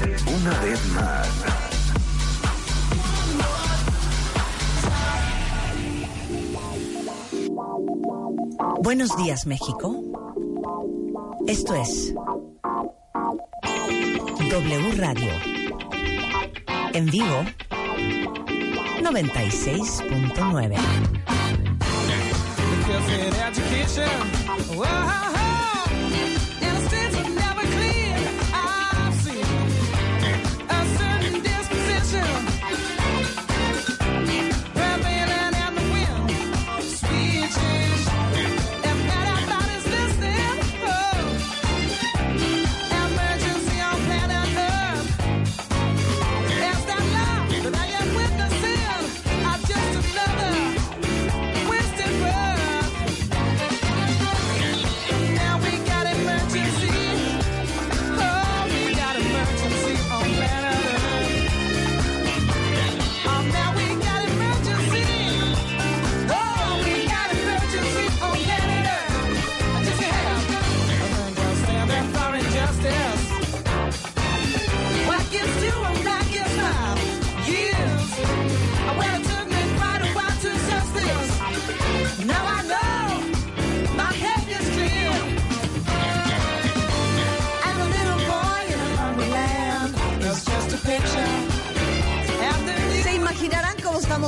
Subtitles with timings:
[0.00, 1.28] Una vez más.
[8.80, 9.96] Buenos días, México.
[11.48, 12.14] Esto es
[14.50, 15.32] W Radio.
[16.92, 17.44] En vivo,
[19.02, 20.76] 96.9.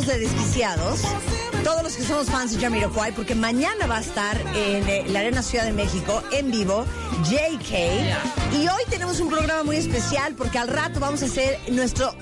[0.00, 1.00] estamos de desquiciados.
[1.64, 5.20] Todos los que somos fans de Jamiroquai, porque mañana va a estar en eh, la
[5.20, 6.86] Arena Ciudad de México en vivo
[7.24, 7.72] JK.
[8.54, 12.14] Y hoy tenemos un programa muy especial porque al rato vamos a hacer nuestro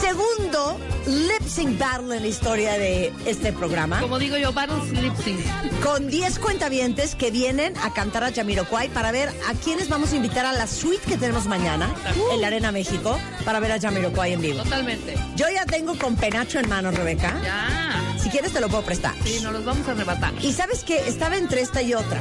[0.00, 4.00] segundo lip sync battle en la historia de este programa.
[4.00, 5.40] Como digo yo, Battles Lip Sync.
[5.84, 10.16] Con 10 cuentavientes que vienen a cantar a Jamiroquai para ver a quiénes vamos a
[10.16, 11.94] invitar a la suite que tenemos mañana
[12.32, 14.62] en la Arena México para ver a Jamiroquai en vivo.
[14.62, 15.14] Totalmente.
[15.36, 17.40] Yo ya tengo con penacho en mano, Rebeca.
[17.42, 18.16] Ya.
[18.18, 19.14] Si quieres te lo puedo prestar.
[19.24, 20.32] Sí, nos los vamos a arrebatar.
[20.42, 22.20] Y sabes que estaba entre esta y otra.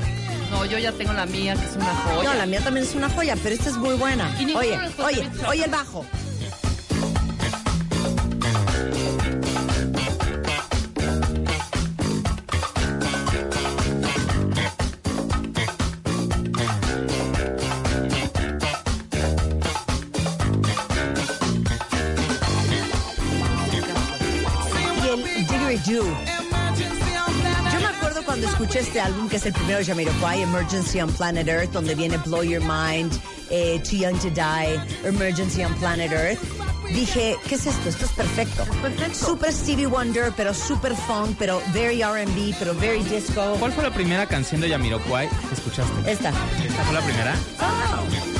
[0.51, 2.29] No, yo ya tengo la mía, que es una joya.
[2.29, 4.35] No, la mía también es una joya, pero esta es muy buena.
[4.39, 6.05] Y Oye, oye, oye el bajo.
[25.89, 26.05] Didgeridoo.
[26.05, 29.85] emergency on planet Yo me acuerdo cuando escuché este álbum, que es el primero de
[29.85, 33.11] Jamiroquai, Emergency on Planet Earth, donde viene Blow Your Mind,
[33.49, 36.39] eh, Too Young to Die, Emergency on Planet Earth.
[36.93, 37.89] Dije, ¿qué es esto?
[37.89, 38.65] Esto es perfecto.
[38.81, 39.13] perfecto.
[39.13, 43.55] Super Stevie Wonder, pero super funk, pero very R&B, pero very disco.
[43.59, 46.11] ¿Cuál fue la primera canción de Yamiroquai que escuchaste?
[46.11, 46.29] Esta.
[46.29, 47.35] ¿Esta fue la primera?
[47.59, 48.38] Somebody,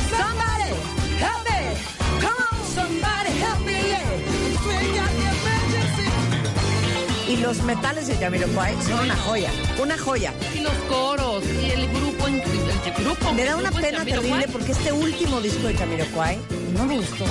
[7.30, 10.34] Y los metales de Jamiroquai son una joya, una joya.
[10.56, 12.42] Y los coros, y el grupo, el
[13.04, 13.34] grupo.
[13.34, 16.40] Me da una pena terrible porque este último disco de Jamiroquai
[16.74, 17.26] no me gustó.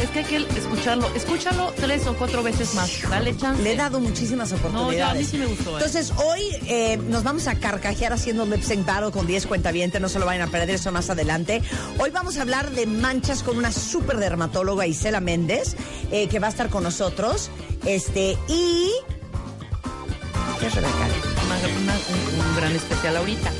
[0.00, 1.06] Es que hay que escucharlo.
[1.14, 3.02] Escúchalo tres o cuatro veces más.
[3.10, 3.62] Dale chance.
[3.62, 4.98] Le he dado muchísimas oportunidades.
[4.98, 5.74] No, a mí sí me gustó, ¿eh?
[5.74, 10.00] Entonces, hoy eh, nos vamos a carcajear haciendo lip sync battle con 10 cuentavientes.
[10.00, 11.60] No se lo vayan a perder eso más adelante.
[11.98, 15.76] Hoy vamos a hablar de manchas con una super dermatóloga, Isela Méndez,
[16.10, 17.50] eh, que va a estar con nosotros.
[17.84, 18.90] Este, y.
[22.38, 23.50] Un gran especial ahorita.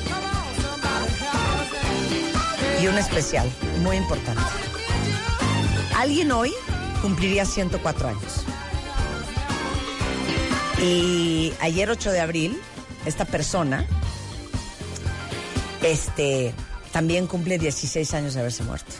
[2.81, 3.51] Y un especial,
[3.81, 4.43] muy importante.
[5.97, 6.53] Alguien hoy
[7.01, 8.45] cumpliría 104 años.
[10.81, 12.61] Y ayer 8 de abril,
[13.07, 13.87] esta persona,
[15.83, 16.55] este,
[16.93, 18.93] también cumple 16 años de haberse muerto.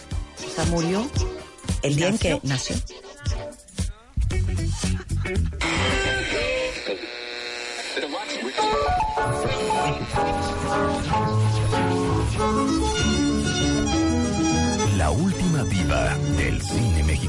[0.47, 1.09] O sea, murió.
[1.83, 2.77] El día en que nació.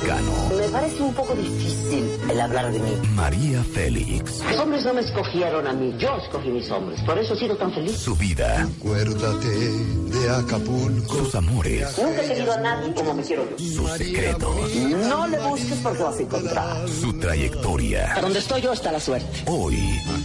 [0.04, 0.32] Mexicano.
[0.58, 2.92] Me parece un poco difícil el hablar de mí.
[3.16, 4.42] María Félix.
[4.50, 7.00] Los hombres no me escogieron a mí, yo escogí mis hombres.
[7.02, 7.98] Por eso he sido tan feliz.
[7.98, 8.68] Su vida.
[8.80, 11.16] Acuérdate de Acapulco.
[11.16, 11.98] Sus amores.
[11.98, 13.58] Nunca he querido a nadie como me quiero yo.
[13.58, 14.76] Sus secretos.
[15.10, 16.90] No le busques porque vas a encontrar.
[16.90, 18.16] Su trayectoria.
[18.16, 19.44] A donde estoy yo está la suerte.
[19.48, 19.78] Hoy,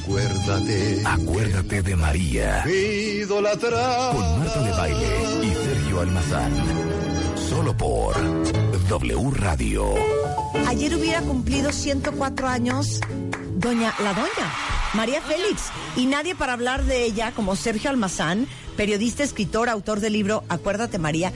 [0.02, 1.02] Acuérdate.
[1.04, 2.64] acuérdate de María.
[2.68, 4.12] Idolatrada.
[4.12, 5.06] Con Marta de Baile
[5.42, 6.52] y Sergio Almazán.
[7.48, 8.14] Solo por
[8.88, 9.94] W Radio.
[10.66, 13.00] Ayer hubiera cumplido 104 años
[13.56, 14.52] doña la doña
[14.94, 15.64] María Félix
[15.96, 18.46] y nadie para hablar de ella como Sergio Almazán,
[18.76, 21.32] periodista, escritor, autor del libro Acuérdate María.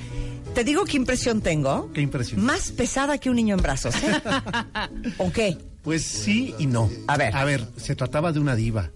[0.55, 1.91] Te digo qué impresión tengo.
[1.93, 2.43] ¿Qué impresión?
[2.45, 3.95] Más pesada que un niño en brazos.
[3.97, 4.21] ¿eh?
[5.19, 5.59] ¿O qué?
[5.83, 6.89] Pues sí y no.
[7.09, 7.35] A ver.
[7.35, 8.91] A ver, se trataba de una diva.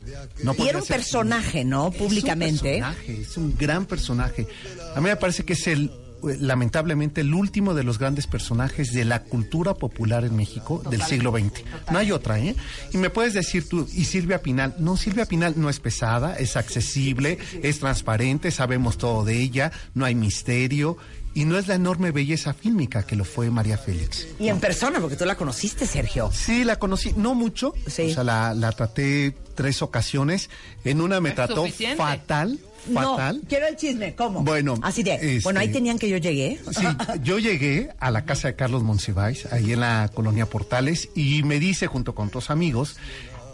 [0.45, 1.91] No Y era un ser- personaje, ¿no?
[1.91, 2.77] Públicamente.
[2.79, 4.47] Es un personaje, es un gran personaje.
[4.95, 5.91] A mí me parece que es el
[6.41, 11.33] lamentablemente el último de los grandes personajes de la cultura popular en México del siglo
[11.33, 11.63] XX.
[11.91, 12.57] No hay otra, ¿eh?
[12.93, 16.57] Y me puedes decir tú, y Silvia Pinal, no, Silvia Pinal no es pesada, es
[16.57, 20.97] accesible, es transparente, sabemos todo de ella, no hay misterio,
[21.37, 24.27] y no es la enorme belleza fílmica que lo fue María Félix.
[24.41, 26.31] Y en persona, porque tú la conociste, Sergio.
[26.33, 27.75] Sí, la conocí, no mucho.
[27.87, 28.11] Sí.
[28.11, 30.49] O sea, la, la traté tres ocasiones.
[30.83, 31.97] En una me trató suficiente.
[31.97, 32.59] fatal,
[32.93, 33.37] fatal.
[33.43, 34.43] No, quiero el chisme, ¿cómo?
[34.43, 36.59] Bueno, Así de, este- bueno, ahí tenían que yo llegué.
[36.73, 36.87] Sí,
[37.23, 41.59] yo llegué a la casa de Carlos Monsiváis, ahí en la colonia Portales, y me
[41.59, 42.97] dice, junto con otros amigos,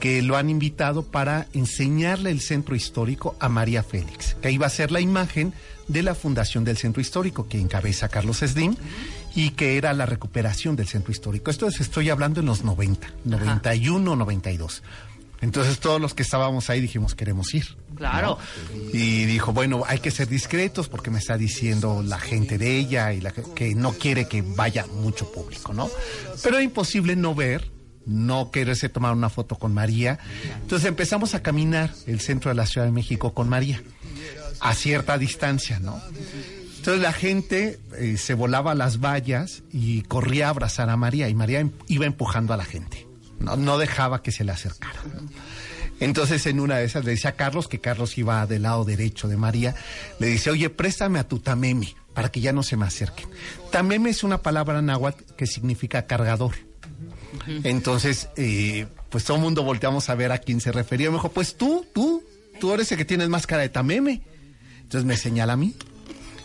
[0.01, 4.71] que lo han invitado para enseñarle el centro histórico a María Félix, que iba a
[4.71, 5.53] ser la imagen
[5.87, 8.75] de la fundación del centro histórico que encabeza Carlos Slim
[9.37, 11.51] y que era la recuperación del centro histórico.
[11.53, 14.83] Esto es, estoy hablando en los 90, 91, 92.
[15.43, 17.77] Entonces todos los que estábamos ahí dijimos queremos ir.
[17.97, 18.39] Claro.
[18.93, 23.13] Y dijo, bueno, hay que ser discretos porque me está diciendo la gente de ella
[23.13, 25.91] y la que- no quiere que vaya mucho público, ¿no?
[26.43, 27.71] Pero es imposible no ver,
[28.07, 30.19] no quererse tomar una foto con María.
[30.63, 33.83] Entonces empezamos a caminar el centro de la Ciudad de México con María,
[34.61, 36.01] a cierta distancia, ¿no?
[36.79, 41.29] Entonces la gente eh, se volaba a las vallas y corría a abrazar a María
[41.29, 43.07] y María em- iba empujando a la gente,
[43.43, 45.01] no, no dejaba que se le acercara.
[46.01, 49.29] Entonces en una de esas le decía a Carlos, que Carlos iba del lado derecho
[49.29, 49.75] de María,
[50.19, 53.29] le dice, oye, préstame a tu tameme para que ya no se me acerquen.
[53.71, 56.55] Tameme es una palabra náhuatl que significa cargador.
[57.65, 61.11] Entonces, eh, pues todo el mundo volteamos a ver a quién se refería.
[61.11, 62.23] Me dijo, pues tú, tú,
[62.61, 64.23] tú eres el que tienes más cara de tameme.
[64.83, 65.75] Entonces me señala a mí.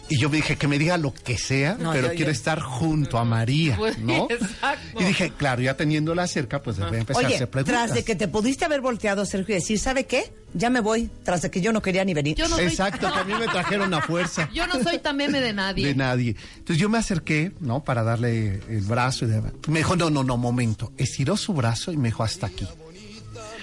[0.10, 2.32] Y yo me dije que me diga lo que sea, No, pero yo- quiero yo-
[2.32, 4.28] estar junto a María, Pues, ¿no?
[4.30, 5.02] exacto.
[5.02, 7.74] Y dije, claro, ya teniéndola cerca, pues voy a empezar a hacer preguntas.
[7.86, 10.32] tras de que te pudiste haber volteado, Sergio, y decir, ¿sabe qué?
[10.54, 12.36] Ya me voy, tras de que yo no quería ni venir.
[12.38, 14.50] Yo no soy, Exacto, que a mí me trajeron a fuerza.
[14.54, 15.86] yo no soy tan meme de nadie.
[15.88, 16.36] De nadie.
[16.58, 17.84] Entonces yo me acerqué, ¿no?
[17.84, 19.26] Para darle el brazo.
[19.26, 20.92] Y de- me dijo, no, no, no, momento.
[20.98, 22.66] Estiró su brazo y me dijo hasta aquí.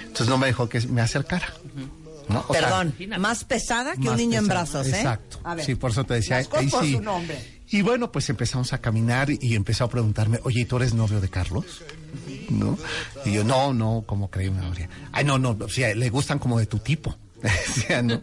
[0.03, 1.53] Entonces no me dejó que me acercara.
[2.29, 4.97] Sea, Perdón, más pesada que un niño en brazos, ¿eh?
[4.97, 5.41] Exacto.
[5.45, 6.43] A ver, Sí, por eso te decía.
[6.49, 7.55] por su nombre.
[7.71, 11.21] Y bueno, pues empezamos a caminar y empezó a preguntarme, oye, ¿y tú eres novio
[11.21, 11.83] de Carlos?
[12.51, 12.79] ¿No?
[13.25, 14.89] Y yo, no, no, ¿cómo María?
[15.13, 17.17] Ay, no, no, o sea, le gustan como de tu tipo.
[17.43, 18.21] Decía, ¿no?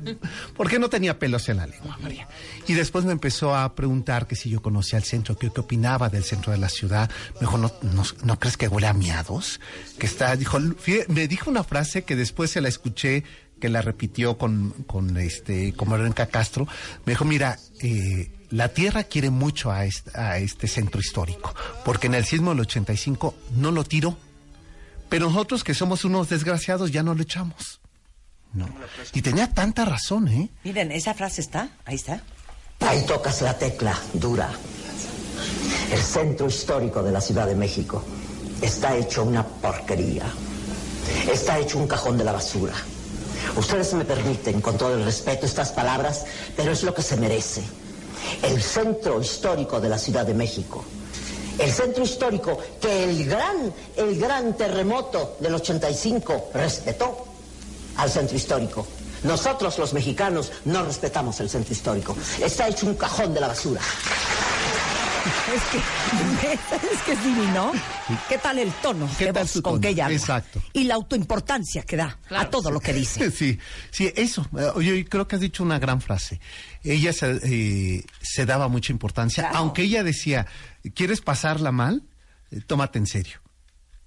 [0.56, 2.28] Porque no tenía pelos en la lengua, María.
[2.68, 6.10] Y después me empezó a preguntar que si yo conocía el centro, que qué opinaba
[6.10, 7.10] del centro de la ciudad.
[7.36, 9.60] Me dijo, ¿no, no, no crees que huele a miados?
[10.00, 10.60] Que está, dijo,
[11.08, 13.24] me dijo una frase que después se la escuché,
[13.62, 16.68] que la repitió con, con este, con Verónica Castro.
[17.06, 21.56] Me dijo, mira, eh, la tierra quiere mucho a este, a este centro histórico,
[21.86, 24.18] porque en el sismo del 85 no lo tiró.
[25.08, 27.80] Pero nosotros que somos unos desgraciados ya no lo echamos.
[28.54, 28.68] No.
[29.14, 30.50] Y tenía tanta razón, ¿eh?
[30.66, 32.22] Miren, esa frase está, ahí está.
[32.82, 34.50] Ahí tocas la tecla dura.
[35.92, 38.04] El centro histórico de la Ciudad de México
[38.62, 40.26] está hecho una porquería.
[41.32, 42.74] Está hecho un cajón de la basura.
[43.56, 47.62] Ustedes me permiten, con todo el respeto, estas palabras, pero es lo que se merece.
[48.44, 50.84] El centro histórico de la Ciudad de México.
[51.60, 57.26] El centro histórico que el gran, el gran terremoto del 85 respetó
[57.98, 58.88] al centro histórico.
[59.24, 62.16] Nosotros los mexicanos no respetamos el centro histórico.
[62.42, 63.82] Está hecho un cajón de la basura.
[65.52, 65.78] Es que,
[66.94, 67.72] es que es divino.
[68.30, 69.82] ¿Qué tal el tono ¿Qué de tal voz su con tono?
[69.82, 70.18] que ella habla?
[70.18, 70.62] Exacto.
[70.74, 72.48] Y la autoimportancia que da Claro.
[72.48, 73.30] a todo lo que dice.
[73.32, 73.60] Sí,
[73.92, 74.48] sí, eso.
[74.82, 76.40] Yo creo que has dicho una gran frase.
[76.84, 79.58] Ella se, eh, se daba mucha importancia, Claro.
[79.60, 80.48] aunque ella decía,
[80.96, 82.04] ¿quieres pasarla mal?
[82.52, 83.40] Eh, tómate en serio.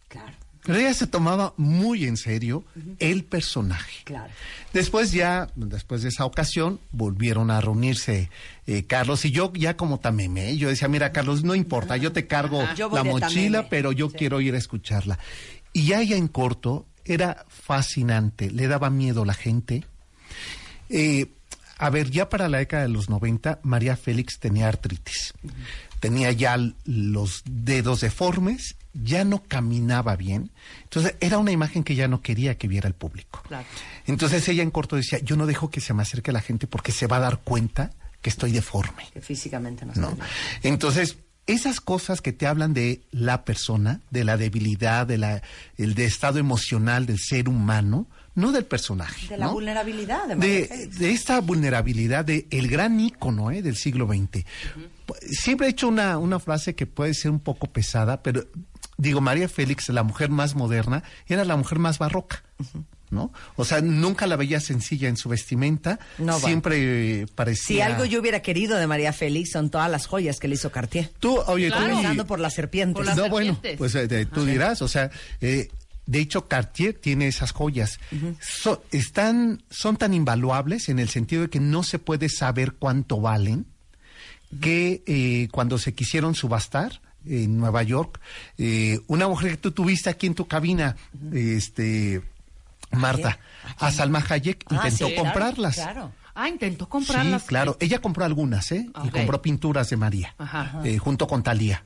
[0.09, 0.33] Claro.
[0.65, 2.65] Pero ella se tomaba muy en serio
[2.99, 4.03] el personaje.
[4.05, 4.33] Claro.
[4.73, 8.31] Después ya, después de esa ocasión, volvieron a reunirse
[8.67, 10.57] eh, Carlos y yo ya como tameme.
[10.57, 14.41] Yo decía, mira Carlos, no importa, yo te cargo Yo la mochila, pero yo quiero
[14.41, 15.19] ir a escucharla.
[15.75, 19.85] Y ya ella en corto era fascinante, le daba miedo a la gente.
[20.89, 21.27] Eh,
[21.77, 25.35] a ver, ya para la década de los 90, María Félix tenía artritis.
[26.05, 30.51] Tenía ya los dedos deformes, ya no caminaba bien.
[30.83, 33.43] Entonces, era una imagen que ya no quería que viera el público.
[33.49, 33.67] Claro.
[34.07, 36.93] Entonces, ella en corto decía, yo no dejo que se me acerque la gente porque
[36.93, 39.09] se va a dar cuenta que estoy deforme.
[39.15, 40.17] Que físicamente no, ¿no?
[40.63, 45.43] Entonces, esas cosas que te hablan de la persona, de la debilidad, de la,
[45.79, 49.29] el de estado emocional del ser humano, no del personaje.
[49.29, 49.53] De la ¿no?
[49.53, 53.63] vulnerabilidad de de, de esta vulnerabilidad de el gran ícono ¿eh?
[53.63, 54.45] del siglo XX.
[55.23, 58.45] Siempre he hecho una, una frase que puede ser un poco pesada, pero
[58.97, 62.43] digo, María Félix, la mujer más moderna, era la mujer más barroca.
[63.11, 63.33] ¿No?
[63.55, 67.67] O sea, nunca la veía sencilla en su vestimenta, No, siempre eh, parecía...
[67.77, 70.73] Si algo yo hubiera querido de María Félix son todas las joyas que le hizo
[70.73, 71.13] Cartier.
[71.21, 72.97] Tú, oye, tú- Comenzando por las serpientes.
[72.97, 75.69] Por las no, bueno, pues eh, de- tú dirás, o sea, eh,
[76.07, 78.01] de hecho Cartier tiene esas joyas.
[78.41, 83.21] So- están, son tan invaluables en el sentido de que no se puede saber cuánto
[83.21, 83.67] valen,
[84.61, 88.21] que eh, cuando se quisieron subastar en Nueva York,
[88.59, 90.97] eh, una mujer que tú tuviste aquí en tu cabina,
[91.33, 92.23] este
[92.93, 93.39] Marta,
[93.79, 95.75] a Salma Hayek Ah, intentó sí, claro, comprarlas.
[95.77, 96.13] Claro.
[96.35, 97.43] Ah, intentó comprarlas.
[97.43, 97.77] Sí, claro.
[97.81, 98.87] Ella compró algunas, ¿eh?
[99.05, 99.13] Y Ok.
[99.13, 100.81] compró pinturas de María, Ajá.
[100.85, 101.85] eh, junto con Talía.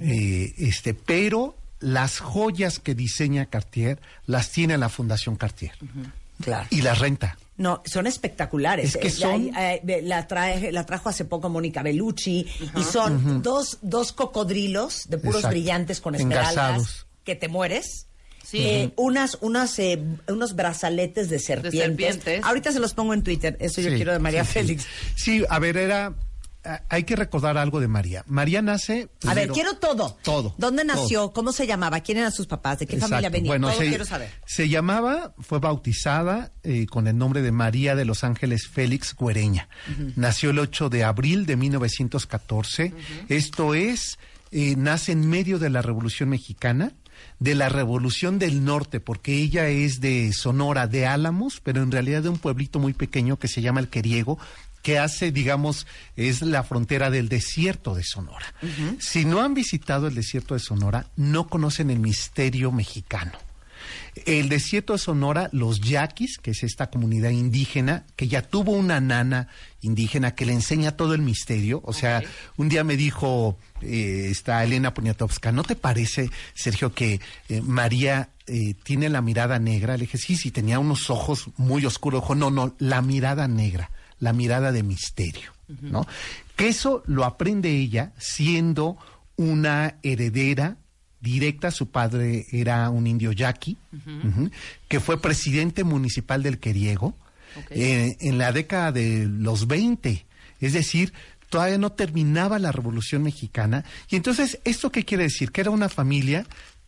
[0.00, 5.72] Eh, este, pero las joyas que diseña Cartier las tiene la Fundación Cartier
[6.42, 6.66] Claro.
[6.70, 7.36] y las renta.
[7.62, 8.96] No, son espectaculares.
[8.96, 12.44] Es que Eh, son- eh, la, trajo hace poco Mónica Bellucci
[12.76, 15.54] y son dos, dos cocodrilos de puros Exacto.
[15.54, 18.06] brillantes con esmeraldas que te mueres.
[18.44, 18.58] Sí.
[18.58, 21.80] Eh, unas, unas, eh, unos brazaletes de serpientes.
[21.80, 22.44] serpientes.
[22.44, 23.56] Ahorita se los pongo en Twitter.
[23.60, 24.52] Eso yo Sí, quiero de María sí, sí.
[24.58, 24.86] Félix.
[25.14, 26.12] Sí, a ver, era.
[26.64, 28.24] A- Hay que recordar algo de María.
[28.26, 29.08] María nace.
[29.26, 30.16] A ver, quiero todo.
[30.22, 30.54] Todo.
[30.58, 30.94] ¿Dónde todo.
[31.02, 31.32] nació?
[31.32, 32.00] ¿Cómo se llamaba?
[32.00, 32.78] ¿Quién eran sus papás?
[32.78, 33.50] ¿De qué familia venía?
[33.50, 34.30] Bueno, todo se, quiero saber.
[34.46, 39.68] se llamaba, fue bautizada eh, con el nombre de María de los Ángeles Félix Güereña.
[40.16, 42.92] Nació el 8 de abril de 1914.
[43.28, 44.18] Esto es,
[44.50, 46.92] eh, nace en medio de la Revolución Mexicana,
[47.38, 52.22] de la Revolución del Norte, porque ella es de Sonora, de Álamos, pero en realidad
[52.22, 54.38] de un pueblito muy pequeño que se llama El Queriego
[54.82, 55.86] que hace, digamos,
[56.16, 58.54] es la frontera del desierto de Sonora.
[58.98, 63.32] Si no han visitado el desierto de Sonora, no conocen el misterio mexicano.
[64.26, 69.00] El desierto de Sonora, los yaquis, que es esta comunidad indígena, que ya tuvo una
[69.00, 69.48] nana
[69.80, 71.80] indígena que le enseña todo el misterio.
[71.84, 72.22] O sea,
[72.56, 78.30] un día me dijo eh, esta Elena Poniatowska, ¿no te parece, Sergio, que eh, María
[78.46, 79.96] eh, tiene la mirada negra?
[79.96, 82.22] Le dije, sí, sí, tenía unos ojos muy oscuros.
[82.22, 83.90] Dijo, no, no, la mirada negra,
[84.22, 86.06] la mirada de misterio, ¿no?
[86.54, 88.96] Que eso lo aprende ella siendo
[89.34, 90.76] una heredera
[91.20, 93.76] directa, su padre era un indio yaqui,
[94.86, 97.16] que fue presidente municipal del Queriego
[97.70, 100.24] eh, en la década de los 20,
[100.60, 101.12] es decir,
[101.48, 103.84] todavía no terminaba la Revolución Mexicana.
[104.08, 105.50] Y entonces, ¿esto qué quiere decir?
[105.50, 106.46] Que era una familia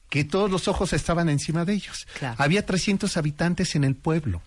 [0.09, 2.07] que todos los ojos estaban encima de ellos.
[2.17, 2.37] Claro.
[2.39, 4.41] Había 300 habitantes en el pueblo.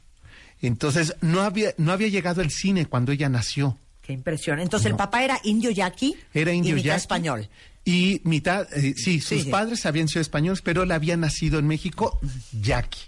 [0.62, 3.78] Entonces, no había, no había llegado el cine cuando ella nació.
[4.02, 4.60] Qué impresión.
[4.60, 7.02] Entonces, el papá era indio yaqui Era indio y mitad yaqui.
[7.02, 7.50] español.
[7.84, 9.50] Y mitad, eh, sí, sus sí.
[9.50, 12.20] padres habían sido españoles, pero él había nacido en México,
[12.62, 13.00] yaqui.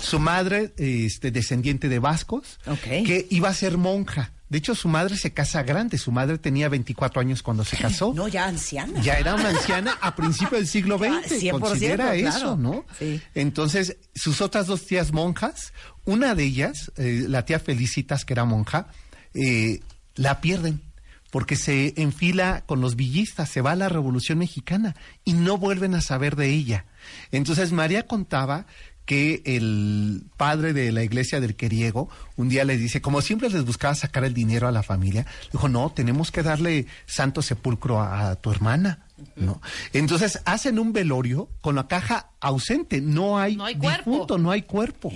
[0.00, 4.32] Su madre, este, descendiente de vascos, que iba a ser monja.
[4.48, 5.98] De hecho, su madre se casa grande.
[5.98, 8.12] Su madre tenía 24 años cuando se casó.
[8.14, 9.00] No, ya anciana.
[9.00, 11.42] Ya era una anciana a principios del siglo XX.
[11.42, 12.36] 100%, Considera claro.
[12.36, 12.84] eso, ¿no?
[12.98, 13.20] Sí.
[13.34, 15.72] Entonces, sus otras dos tías monjas,
[16.04, 18.88] una de ellas, eh, la tía Felicitas, que era monja,
[19.34, 19.80] eh,
[20.14, 20.82] la pierden
[21.30, 25.94] porque se enfila con los villistas, se va a la Revolución Mexicana y no vuelven
[25.94, 26.86] a saber de ella.
[27.30, 28.66] Entonces, María contaba
[29.06, 33.64] que el padre de la iglesia del Queriego un día le dice, como siempre les
[33.64, 38.30] buscaba sacar el dinero a la familia, dijo, no, tenemos que darle santo sepulcro a,
[38.30, 39.06] a tu hermana.
[39.36, 39.62] ¿no?
[39.94, 44.10] Entonces hacen un velorio con la caja ausente, no hay, No hay cuerpo.
[44.10, 45.10] difunto, no hay cuerpo.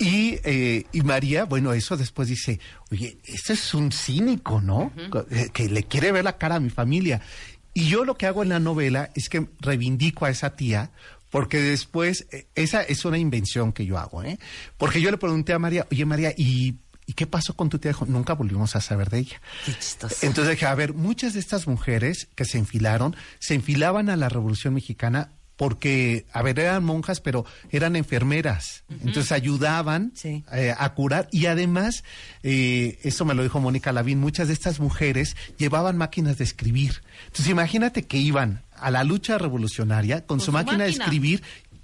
[0.00, 2.60] Y, eh, y María, bueno, eso después dice,
[2.92, 4.92] oye, este es un cínico, ¿no?
[5.30, 7.20] Eh, Que le quiere ver la cara a mi familia.
[7.74, 10.90] Y yo lo que hago en la novela es que reivindico a esa tía,
[11.30, 14.38] porque después, eh, esa es una invención que yo hago, ¿eh?
[14.76, 17.90] Porque yo le pregunté a María, oye María, ¿y, ¿y qué pasó con tu tía?
[17.92, 19.40] Dijo, nunca volvimos a saber de ella.
[19.64, 20.16] Qué chistoso.
[20.22, 24.28] Entonces dije, a ver, muchas de estas mujeres que se enfilaron, se enfilaban a la
[24.28, 28.84] Revolución Mexicana porque, a ver, eran monjas, pero eran enfermeras.
[29.04, 30.44] Entonces ayudaban Sí.
[30.52, 32.04] eh, a curar y además,
[32.44, 37.02] eh, eso me lo dijo Mónica Lavín, muchas de estas mujeres llevaban máquinas de escribir.
[37.26, 41.42] Entonces imagínate que iban a la lucha revolucionaria con, su, su máquina, de escribir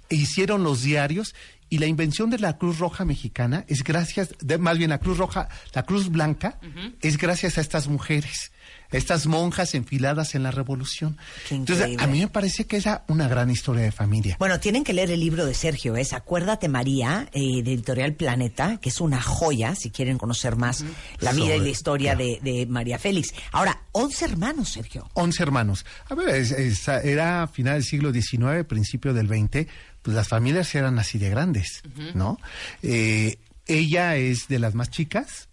[0.09, 1.35] e hicieron los diarios
[1.69, 5.17] y la invención de la Cruz Roja Mexicana es gracias, de, más bien la Cruz
[5.17, 6.59] Roja, la Cruz Blanca
[7.01, 8.51] es gracias a estas mujeres,
[8.91, 11.17] estas monjas enfiladas en la revolución.
[11.49, 14.35] Entonces, a mí me parece que es una gran historia de familia.
[14.39, 18.77] Bueno, tienen que leer el libro de Sergio, es Acuérdate María, eh, de Editorial Planeta,
[18.77, 20.83] que es una joya, si quieren conocer más
[21.19, 23.33] la vida y la historia de, de María Félix.
[23.51, 25.09] Ahora, 11 hermanos, Sergio.
[25.13, 25.85] 11 hermanos.
[26.09, 29.67] A ver, es- es- era final del siglo XIX, principio del XX,
[30.01, 31.81] pues las familias eran así de grandes,
[32.13, 32.37] ¿no?
[32.83, 33.37] Eh,
[33.67, 35.49] ella es de las más chicas,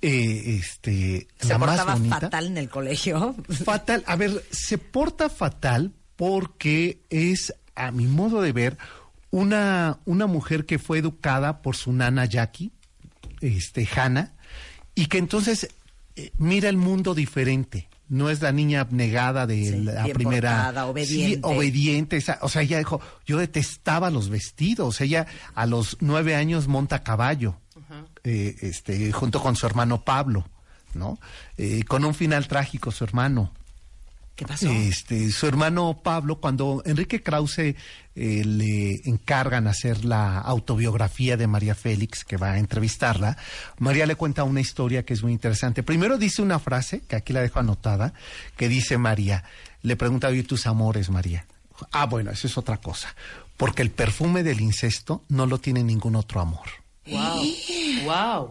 [0.00, 2.20] eh, este, Se la más portaba bonita.
[2.20, 3.34] fatal en el colegio.
[3.64, 4.02] Fatal.
[4.06, 8.78] A ver, se porta fatal porque es, a mi modo de ver,
[9.30, 12.72] una, una mujer que fue educada por su nana Jackie,
[13.40, 14.34] este, Hannah,
[14.94, 15.68] y que entonces
[16.16, 17.88] eh, mira el mundo diferente.
[18.08, 20.50] No es la niña abnegada de Sí, la bien primera.
[20.50, 21.36] portada, obediente.
[21.36, 22.16] Sí, obediente.
[22.18, 25.00] esa- o sea, ella dijo, yo detestaba los vestidos.
[25.00, 27.58] Ella a los nueve años monta a caballo,
[28.24, 30.46] eh, este, junto con su hermano Pablo,
[30.94, 31.18] ¿no?
[31.56, 33.52] Eh, con un final trágico, su hermano.
[34.36, 34.70] ¿Qué pasó?
[34.70, 37.74] Este, su hermano Pablo, cuando Enrique Krause eh,
[38.14, 43.36] le encargan hacer la autobiografía de María Félix, que va a entrevistarla,
[43.78, 45.82] María le cuenta una historia que es muy interesante.
[45.82, 48.14] Primero dice una frase, que aquí la dejo anotada,
[48.56, 49.44] que dice María,
[49.82, 51.46] le pregunta, ¿y tus amores, María?
[51.90, 53.14] Ah, bueno, eso es otra cosa,
[53.56, 56.81] porque el perfume del incesto no lo tiene ningún otro amor.
[57.06, 57.44] Wow.
[58.04, 58.50] Wow.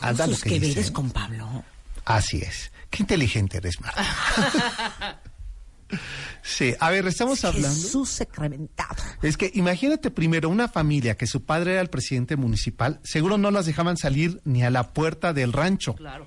[0.00, 1.64] Anda lo que que con Pablo.
[2.04, 2.72] Así es.
[2.90, 5.20] Qué inteligente eres, Marta.
[6.42, 7.68] sí, a ver, estamos hablando...
[7.68, 9.02] Jesús sacramentado.
[9.22, 13.50] Es que imagínate primero una familia que su padre era el presidente municipal, seguro no
[13.50, 16.26] las dejaban salir ni a la puerta del rancho, Claro.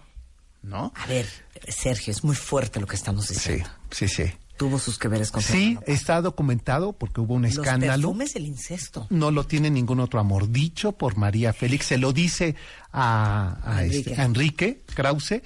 [0.63, 0.91] ¿no?
[0.95, 1.27] A ver,
[1.67, 3.69] Sergio, es muy fuerte lo que estamos Sí, diciendo.
[3.91, 4.31] sí, sí.
[4.57, 8.07] Tuvo sus que veres con Sí, está documentado porque hubo un Los escándalo.
[8.09, 9.05] perfumes del incesto.
[9.09, 10.49] No lo tiene ningún otro amor.
[10.49, 12.55] Dicho por María Félix, se lo dice
[12.93, 14.21] a, a este- Enrique.
[14.21, 15.41] a Enrique Krause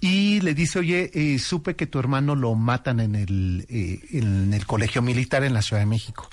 [0.00, 4.52] y le dice, oye, eh, supe que tu hermano lo matan en el, eh, en
[4.52, 6.28] el colegio militar en la Ciudad de México.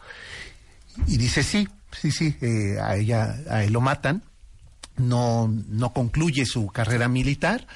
[1.08, 4.24] Y dice, sí, sí, sí, eh, a ella, a él lo matan,
[4.98, 7.68] no, no concluye su carrera militar.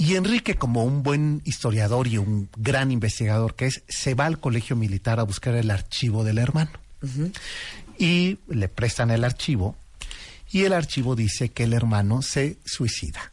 [0.00, 4.40] Y Enrique, como un buen historiador y un gran investigador que es, se va al
[4.40, 6.70] colegio militar a buscar el archivo del hermano.
[7.98, 9.76] Y le prestan el archivo
[10.50, 13.30] y el archivo dice que el hermano se suicida.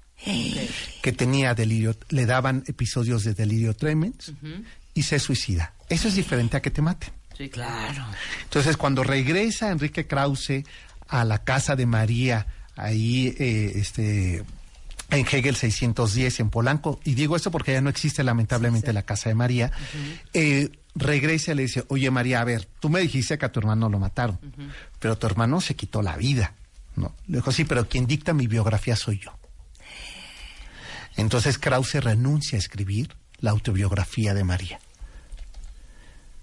[1.01, 4.33] Que tenía delirio, le daban episodios de delirio tremens
[4.93, 5.71] y se suicida.
[5.87, 7.11] Eso es diferente a que te maten.
[7.37, 8.07] Sí, claro.
[8.43, 10.65] Entonces, cuando regresa Enrique Krause
[11.07, 14.43] a la casa de María, ahí eh, este,
[15.09, 19.29] en Hegel 610, en Polanco, y digo esto porque ya no existe lamentablemente la casa
[19.29, 19.71] de María,
[20.33, 23.59] eh, regresa y le dice, oye María, a ver, tú me dijiste que a tu
[23.59, 24.39] hermano lo mataron,
[24.99, 26.53] pero tu hermano se quitó la vida.
[26.95, 27.15] ¿no?
[27.27, 29.37] Le dijo, sí, pero quien dicta mi biografía soy yo.
[31.15, 34.79] Entonces Krause renuncia a escribir la autobiografía de María.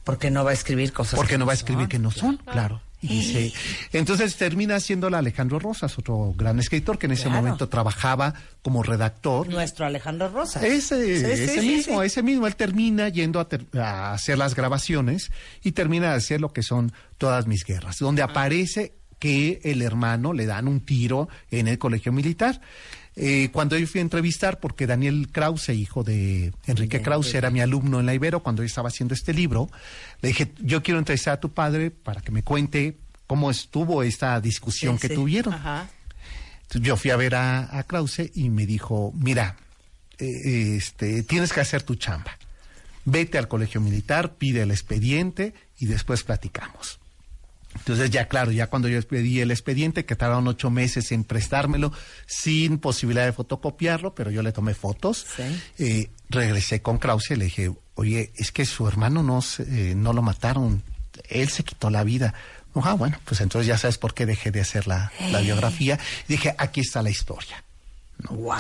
[0.05, 1.65] Porque no va a escribir cosas Porque que no va a son.
[1.65, 2.83] escribir que no son, claro.
[3.05, 3.53] Y
[3.93, 7.43] entonces termina siendo Alejandro Rosas, otro gran escritor que en ese Claro.
[7.43, 9.49] momento trabajaba como redactor.
[9.49, 10.63] Nuestro Alejandro Rosas.
[10.63, 12.07] Ese, Sí, ese sí, mismo, sí.
[12.07, 15.31] ese mismo, él termina yendo a, ter- a hacer las grabaciones
[15.63, 20.33] y termina de hacer lo que son todas mis guerras, donde aparece que el hermano
[20.33, 22.61] le dan un tiro en el colegio militar.
[23.17, 27.61] Eh, cuando yo fui a entrevistar, porque Daniel Krause, hijo de Enrique Krause, era mi
[27.61, 29.71] alumno en la Ibero cuando yo estaba haciendo este libro,
[30.21, 32.97] le dije, yo quiero entrevistar a tu padre para que me cuente
[33.29, 35.15] cómo estuvo esta discusión Sí, que sí.
[35.15, 35.55] tuvieron.
[35.55, 35.89] Ajá.
[36.63, 39.57] Entonces, yo fui a ver a, a Krause y me dijo, mira,
[40.19, 42.37] eh, este, tienes que hacer tu chamba.
[43.05, 46.99] Vete al colegio militar, pide el expediente y después platicamos.
[47.77, 51.93] Entonces ya claro, ya cuando yo pedí el expediente, que tardaron ocho meses en prestármelo,
[52.27, 55.43] sin posibilidad de fotocopiarlo, pero yo le tomé fotos, Sí.
[55.79, 60.13] eh, regresé con Krause y le dije, oye, es que su hermano no, eh, no
[60.13, 60.83] lo mataron,
[61.29, 62.33] él se quitó la vida.
[62.77, 65.99] Ah, bueno, pues entonces ya sabes por qué dejé de hacer la, la biografía.
[66.27, 67.63] dije, aquí está la historia.
[68.31, 68.57] Wow.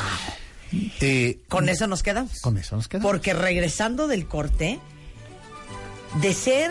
[1.01, 2.41] Eh, Con eso nos quedamos.
[2.41, 3.11] con eso nos quedamos.
[3.11, 4.79] Porque regresando del corte,
[6.21, 6.71] de ser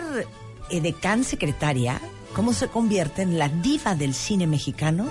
[0.70, 2.00] eh, decán secretaria,
[2.34, 5.06] ¿cómo se convierte en la diva del cine mexicano?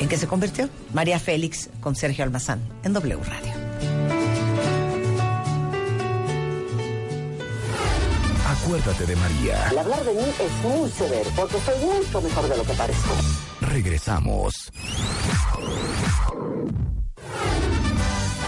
[0.00, 0.68] ¿En qué se convirtió?
[0.92, 3.52] María Félix con Sergio Almazán en W Radio.
[8.46, 9.68] Acuérdate de María.
[9.70, 13.14] El hablar de mí es muy severo, porque soy mucho mejor de lo que parezco.
[13.60, 14.70] Regresamos.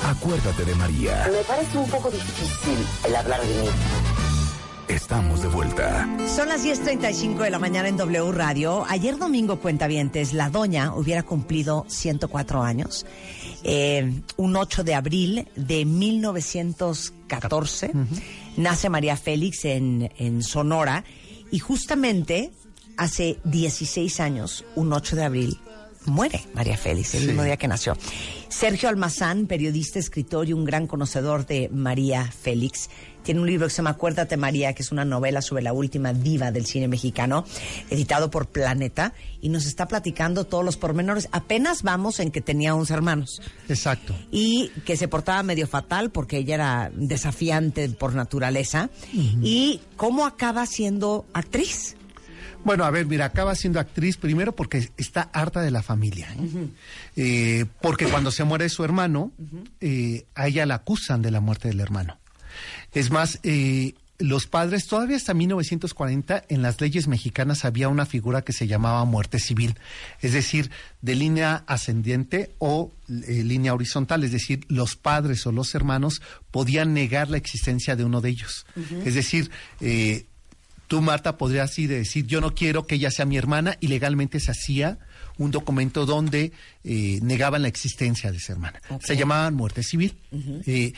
[0.06, 1.28] Acuérdate de María.
[1.30, 3.68] Me parece un poco difícil el hablar de mí.
[4.92, 6.06] Estamos de vuelta.
[6.28, 8.84] Son las 10.35 de la mañana en W Radio.
[8.88, 13.06] Ayer domingo, cuentavientes, la doña hubiera cumplido 104 años.
[13.64, 17.92] Eh, un 8 de abril de 1914
[18.58, 21.04] nace María Félix en, en Sonora
[21.50, 22.50] y justamente
[22.98, 25.58] hace 16 años, un 8 de abril,
[26.04, 27.26] muere María Félix, el Sí.
[27.28, 27.96] mismo día que nació.
[28.48, 32.90] Sergio Almazán, periodista, escritor y un gran conocedor de María Félix,
[33.22, 36.12] tiene un libro que se llama Acuérdate María, que es una novela sobre la última
[36.12, 37.44] diva del cine mexicano,
[37.90, 41.28] editado por Planeta, y nos está platicando todos los pormenores.
[41.32, 44.14] Apenas vamos en que tenía 11 hermanos Exacto.
[44.30, 50.66] y que se portaba medio fatal porque ella era desafiante por naturaleza, y cómo acaba
[50.66, 51.96] siendo actriz.
[52.64, 56.28] Bueno, a ver, mira, acaba siendo actriz primero porque está harta de la familia.
[56.32, 56.68] ¿eh?
[57.16, 59.32] Eh, porque cuando se muere su hermano,
[59.80, 62.18] eh, a ella la acusan de la muerte del hermano.
[62.92, 68.42] Es más, eh, los padres, todavía hasta 1940, en las leyes mexicanas había una figura
[68.42, 69.76] que se llamaba muerte civil,
[70.20, 75.74] es decir, de línea ascendiente o eh, línea horizontal, es decir, los padres o los
[75.74, 78.66] hermanos podían negar la existencia de uno de ellos.
[79.04, 79.50] Es decir,
[79.80, 80.26] eh,
[80.86, 84.38] tú, Marta, podrías así decir, yo no quiero que ella sea mi hermana, y legalmente
[84.40, 84.98] se hacía
[85.38, 86.52] un documento donde
[86.84, 88.80] eh, negaban la existencia de esa hermana.
[89.00, 90.18] Se llamaban muerte civil.
[90.66, 90.92] Eh,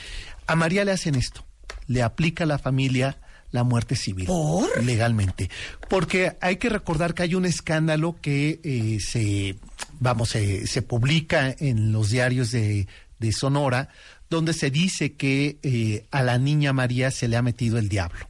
[0.47, 1.45] a María le hacen esto,
[1.87, 3.19] le aplica a la familia
[3.51, 4.83] la muerte civil ¿Por?
[4.83, 5.49] legalmente.
[5.89, 9.57] Porque hay que recordar que hay un escándalo que eh, se,
[10.01, 13.89] vamos, se, se publica en los diarios de, de Sonora,
[14.29, 18.27] donde se dice que eh, a la niña María se le ha metido el diablo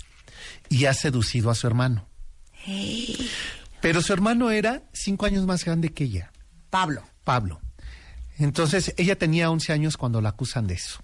[0.68, 2.06] y ha seducido a su hermano.
[3.80, 6.32] Pero su hermano era cinco años más grande que ella,
[6.70, 7.02] Pablo.
[7.24, 7.60] Pablo.
[8.38, 11.00] Entonces, ella tenía 11 años cuando la acusan de eso.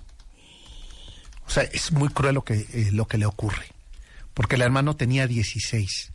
[1.51, 3.67] O sea, es muy cruel lo que, eh, lo que le ocurre.
[4.35, 6.13] Porque el hermano tenía 16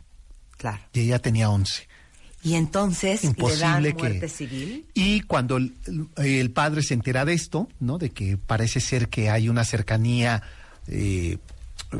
[0.56, 0.80] Claro.
[0.94, 1.86] y ella tenía 11.
[2.42, 4.28] Y entonces le dan Imposible muerte que...
[4.30, 4.86] civil.
[4.94, 5.74] Y cuando el,
[6.16, 7.98] el padre se entera de esto, ¿no?
[7.98, 10.42] De que parece ser que hay una cercanía
[10.88, 11.36] eh,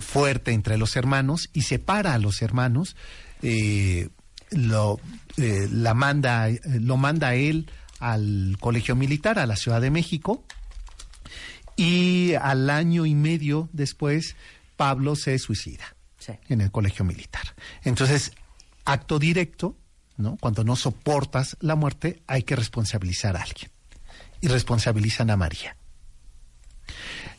[0.01, 2.97] fuerte entre los hermanos y separa a los hermanos,
[3.43, 4.09] eh,
[4.51, 4.99] lo,
[5.37, 7.69] eh, la manda, lo manda a él
[7.99, 10.43] al colegio militar, a la Ciudad de México,
[11.77, 14.35] y al año y medio después,
[14.77, 16.33] Pablo se suicida Sí.
[16.49, 17.55] en el colegio militar.
[17.85, 18.33] Entonces,
[18.85, 19.77] acto directo,
[20.17, 20.37] ¿no?
[20.41, 23.71] Cuando no soportas la muerte, hay que responsabilizar a alguien.
[24.41, 25.77] Y responsabilizan a María.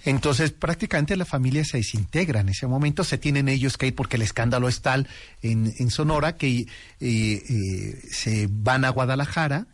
[0.05, 3.03] Entonces, prácticamente la familia se desintegra en ese momento.
[3.03, 5.07] Se tienen ellos que ir porque el escándalo es tal
[5.41, 6.67] en, en Sonora que eh,
[7.01, 9.67] eh, se van a Guadalajara.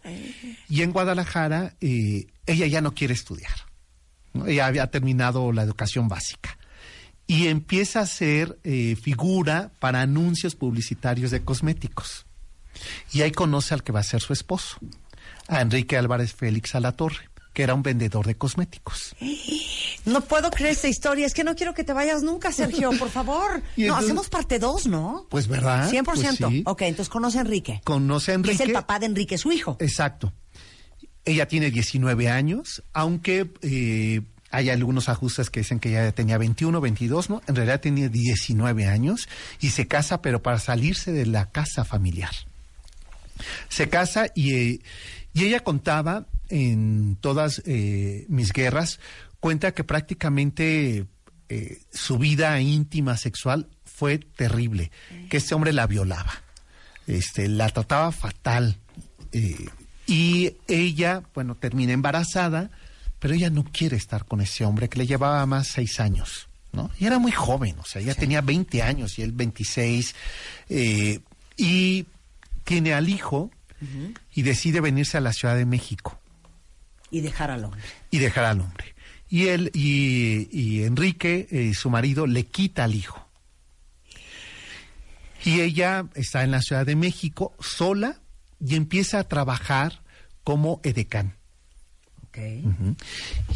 [0.70, 3.54] Y en Guadalajara eh, ella ya no quiere estudiar.
[4.34, 4.48] ¿No?
[4.48, 6.58] Ella había terminado la educación básica.
[7.26, 12.26] Y empieza a ser eh, figura para anuncios publicitarios de cosméticos.
[13.12, 14.78] Y ahí conoce al que va a ser su esposo,
[15.48, 19.16] a Enrique Álvarez Félix Alatorre, que era un vendedor de cosméticos.
[20.06, 21.26] No puedo creer esta historia.
[21.26, 23.62] Es que no quiero que te vayas nunca, Sergio, por favor.
[23.78, 25.28] No, hacemos parte dos, ¿no?
[25.30, 25.90] Pues, ¿verdad?
[25.90, 26.04] 100%.
[26.04, 26.64] Pues sí.
[26.66, 27.80] Ok, entonces conoce a Enrique.
[27.86, 28.56] Conoce a Que Enrique.
[28.56, 29.78] es el papá de Enrique, su hijo.
[29.80, 30.34] Exacto.
[31.26, 36.80] Ella tiene 19 años, aunque eh, hay algunos ajustes que dicen que ella tenía 21,
[36.82, 37.42] 22, ¿no?
[37.48, 39.28] En realidad tenía 19 años
[39.60, 42.32] y se casa, pero para salirse de la casa familiar.
[43.70, 44.80] Se casa y, eh,
[45.34, 49.00] y ella contaba en todas eh, mis guerras,
[49.40, 51.08] cuenta que prácticamente
[51.50, 54.92] eh, su vida íntima sexual fue terrible,
[55.30, 56.32] que este hombre la violaba,
[57.08, 58.78] este, la trataba fatal.
[59.32, 59.56] eh,
[60.08, 62.70] y ella, bueno, termina embarazada,
[63.20, 66.92] pero ella no quiere estar con ese hombre que le llevaba más seis años, ¿no?
[67.00, 70.16] Y era muy joven, o sea, ella tenía 20 años y él 26,
[70.70, 71.20] eh,
[71.56, 72.06] y
[72.64, 73.52] tiene al hijo
[74.34, 76.18] y decide venirse a la Ciudad de México
[77.12, 77.82] Y dejar al hombre.
[78.12, 78.96] y dejar al hombre.
[79.30, 83.28] Y él y, y Enrique, eh, su marido, le quita al hijo.
[85.44, 88.20] Y ella está en la Ciudad de México sola
[88.66, 90.02] y empieza a trabajar
[90.44, 91.36] como edecán.
[92.28, 92.38] Ok.
[92.66, 92.96] Ujú.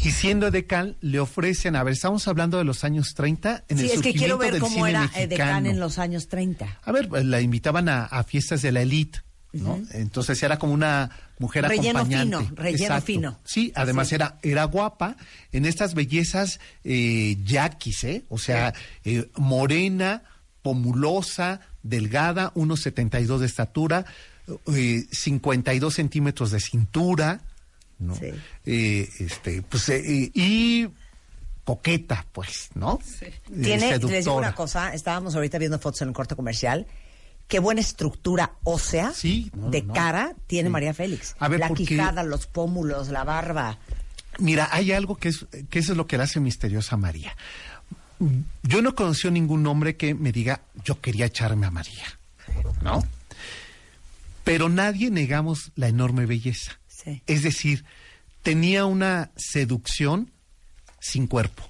[0.04, 3.86] Y siendo edecán, le ofrecen, a ver, estamos hablando de los años 30, en Sí,
[3.86, 5.24] el es que quiero ver del cómo cine era mexicano.
[5.24, 6.78] Edecán en los años 30.
[6.84, 9.20] A ver, pues, la invitaban a, a fiestas de la elite,
[9.52, 9.80] ¿no?
[9.92, 12.36] Entonces era como una mujer Relleno acompañante.
[12.38, 13.06] fino, relleno Exacto.
[13.06, 13.38] fino.
[13.44, 14.14] Sí, además Sí.
[14.16, 15.16] era era guapa
[15.52, 18.24] en estas bellezas eh, yaquis, ¿eh?
[18.28, 20.22] O sea, eh, morena,
[20.62, 24.04] pomulosa, delgada, 1,72 de estatura,
[24.74, 27.40] eh, 52 centímetros de cintura,
[27.98, 28.14] ¿no?
[28.16, 28.30] Sí.
[28.66, 30.88] Eh, este, pues, eh, y
[31.64, 32.98] coqueta, pues, ¿no?
[33.20, 33.32] Eh,
[33.62, 36.86] Tiene, les digo una cosa, estábamos ahorita viendo fotos en el corte comercial.
[37.46, 39.94] Qué buena estructura ósea Sí, no, de no.
[39.94, 40.72] cara tiene Sí.
[40.72, 41.34] María Félix.
[41.38, 43.78] A ver, la porque- quijada, los pómulos, la barba.
[44.38, 47.34] Mira, hay algo que es, que eso es lo que la hace misteriosa a María.
[48.62, 52.04] Yo no conocí a ningún hombre que me diga, yo quería echarme a María,
[52.82, 53.02] ¿no?
[54.48, 56.80] Pero nadie negamos la enorme belleza.
[56.86, 57.22] Sí.
[57.26, 57.84] Es decir,
[58.42, 60.32] tenía una seducción
[61.00, 61.62] sin cuerpo.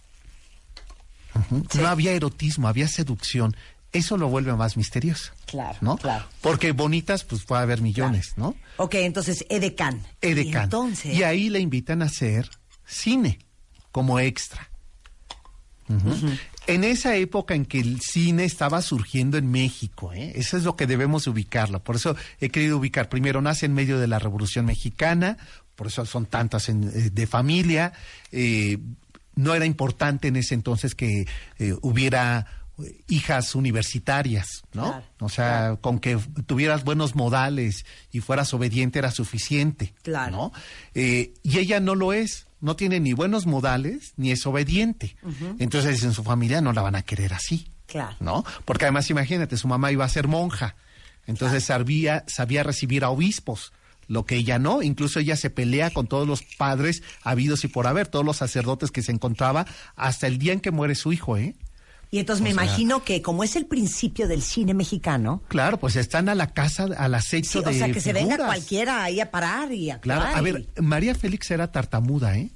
[1.72, 1.78] Sí.
[1.80, 3.56] No había erotismo, había seducción.
[3.92, 5.32] Eso lo vuelve más misterioso.
[5.46, 5.96] Claro, ¿no?
[5.96, 6.26] claro.
[6.40, 8.54] Porque bonitas, pues puede haber millones, ¿no?
[8.76, 10.06] Ok, entonces Edecán.
[10.22, 10.64] Y Edecán.
[10.64, 12.48] entonces, Y ahí le invitan a hacer
[12.86, 13.40] cine
[13.90, 14.70] como extra.
[16.68, 20.32] En esa época en que el cine estaba surgiendo en México, ¿eh?
[20.36, 21.82] eso es lo que debemos ubicarlo.
[21.82, 23.08] Por eso he querido ubicar.
[23.08, 25.38] Primero nace en medio de la Revolución Mexicana,
[25.74, 27.92] por eso son tantas en- eh, de familia.
[28.32, 28.78] eh,
[29.34, 31.24] no era importante en ese entonces que
[31.60, 32.46] eh, hubiera
[33.06, 34.90] hijas universitarias, ¿no?
[34.90, 39.94] Claro, o sea, con que tuvieras buenos modales y fueras obediente era suficiente.
[40.02, 40.32] Claro.
[40.36, 40.52] ¿no?
[40.94, 45.16] Y ella no lo es, no tiene ni buenos modales ni es obediente.
[45.58, 47.70] Entonces en su familia no la van a querer así.
[47.86, 48.16] Claro.
[48.20, 48.44] ¿No?
[48.64, 50.76] Porque además imagínate, su mamá iba a ser monja.
[51.26, 53.72] Entonces sabía, sabía recibir a obispos,
[54.06, 54.82] lo que ella no.
[54.82, 58.90] Incluso ella se pelea con todos los padres habidos y por haber, todos los sacerdotes
[58.90, 61.54] que se encontraba hasta el día en que muere su hijo, ¿eh?
[62.10, 65.96] Y entonces me sea- imagino que como es el principio del cine mexicano, Claro, pues
[65.96, 69.20] están a la casa, al acecho sí, de o sea, que se venga cualquiera ahí
[69.20, 72.50] a parar y a Claro, a ver, María Félix era tartamuda, ¿eh?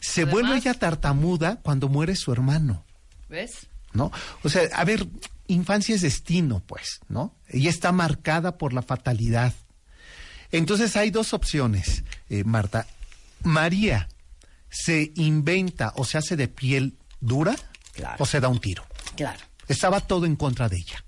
[0.00, 2.84] Se Además- vuelve ella tartamuda cuando muere su hermano,
[3.28, 3.66] ¿Ves?
[3.92, 4.10] ¿no?
[4.42, 5.06] O sea, a ver,
[5.48, 7.34] infancia es destino, pues, ¿no?
[7.48, 9.52] Ella está marcada por la fatalidad.
[10.52, 12.86] Entonces hay dos opciones, eh, Marta.
[13.42, 14.08] María
[14.68, 17.56] se inventa o se hace de piel dura
[17.92, 18.16] Claro.
[18.18, 18.84] o se da un tiro.
[19.16, 19.40] Claro.
[19.68, 21.04] Estaba todo en contra de ella.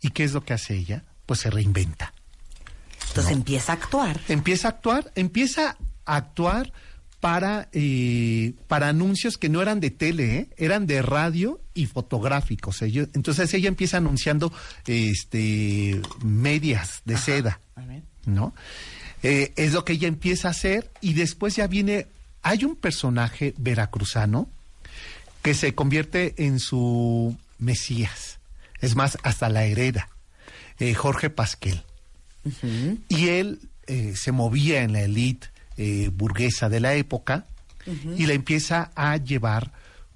[0.00, 1.04] ¿Y qué es lo que hace ella?
[1.24, 2.12] Pues se reinventa.
[3.08, 4.20] Entonces empieza a actuar.
[4.28, 6.72] empieza a actuar, empieza a actuar
[7.20, 10.48] para, eh, para anuncios que no eran de tele, ¿eh?
[10.58, 12.82] eran de radio y fotográficos.
[12.82, 14.52] Ellos- entonces ella empieza anunciando
[14.86, 17.60] este, medias de seda,
[18.26, 18.54] ¿no?
[19.22, 22.06] Eh, es lo que ella empieza a hacer y después ya viene,
[22.42, 24.48] hay un personaje veracruzano
[25.46, 28.40] que se convierte en su Mesías.
[28.80, 30.08] Es más, hasta la hereda,
[30.80, 31.84] eh, Jorge Pasquel.
[33.08, 37.46] Y él eh, se movía en la élite eh, burguesa de la época
[38.16, 39.70] y la empieza a llevar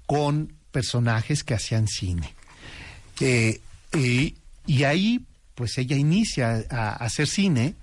[0.05, 2.33] con personajes que hacían cine.
[4.67, 7.75] Y ahí, pues ella inicia a, a hacer cine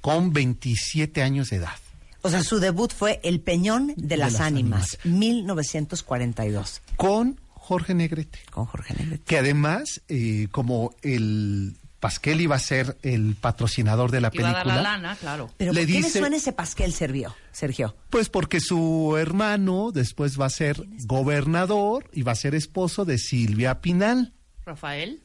[0.00, 1.83] con 27 años de edad.
[2.26, 8.38] O sea, su debut fue El Peñón de las, las Ánimas, 1942, Con Jorge Negrete.
[8.50, 9.24] con Jorge Negrete.
[9.24, 14.52] Que además, eh, como el Pasquel iba a ser el patrocinador de la Iba a
[14.52, 15.50] dar la película, lana, claro.
[15.56, 17.34] Pero Le ¿por qué le dice- suena ese pasquel, Sergio?
[17.52, 17.96] Sergio.
[18.10, 23.16] Pues porque su hermano después va a ser gobernador y va a ser esposo de
[23.18, 24.34] Silvia Pinal.
[24.66, 25.22] Rafael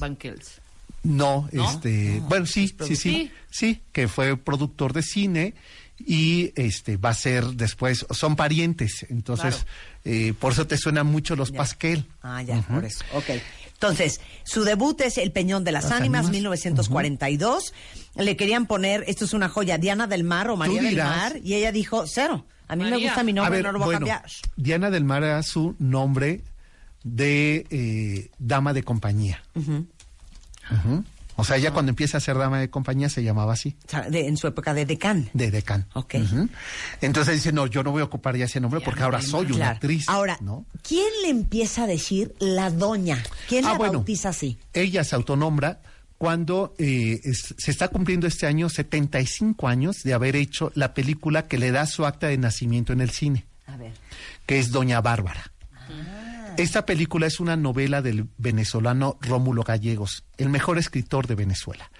[0.00, 0.60] Banquels.
[1.02, 1.70] No, ¿No?
[1.70, 5.54] este, bueno, sí, sí, sí, sí, que fue productor de cine
[5.98, 9.66] y este va a ser después, son parientes, entonces
[10.04, 12.06] eh, por eso te suenan mucho los Pasquel.
[12.22, 13.04] Ah, ya, por eso.
[13.14, 13.30] Ok.
[13.74, 16.32] Entonces, su debut es El Peñón de las, Las Ánimas, Ánimas.
[16.32, 17.74] 1942.
[18.16, 20.96] Le querían poner, esto es una joya, Diana del Mar o María del.
[20.96, 22.46] Mar, y ella dijo, cero.
[22.66, 24.30] A mí me gusta mi nombre, a ver, no lo voy bueno, a cambiar.
[24.56, 26.42] Diana del Mar era su nombre
[27.02, 29.42] de eh, dama de compañía.
[29.54, 29.86] Ujú.
[31.36, 33.76] O sea, ya cuando empieza a ser dama de compañía se llamaba así.
[33.86, 35.28] O sea, de- en su época de decán.
[35.32, 35.86] de decán.
[35.94, 36.14] Ok.
[37.00, 39.70] Entonces dice, no, yo no voy a ocupar ya ese nombre porque ahora soy una
[39.70, 40.08] actriz.
[40.08, 40.64] Ahora, ¿no?
[40.86, 43.22] ¿quién le empieza a decir la doña?
[43.48, 43.94] ¿Quién Ah, la bueno.
[43.94, 44.58] bautiza así?
[44.72, 45.80] Ella se autonombra
[46.18, 51.48] cuando eh, es- se está cumpliendo este año 75 años de haber hecho la película
[51.48, 53.92] que le da su acta de nacimiento en el cine, A ver.
[54.46, 55.50] que es Doña Bárbara.
[56.56, 61.90] Esta película es una novela del venezolano Rómulo Gallegos, el mejor escritor de Venezuela.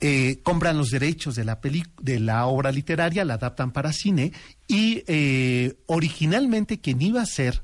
[0.00, 4.32] Eh, compran los derechos de la, peli- de la obra literaria, la adaptan para cine
[4.66, 7.62] y eh, originalmente quien iba a ser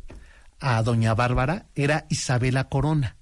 [0.60, 3.16] a Doña Bárbara era Isabela Corona,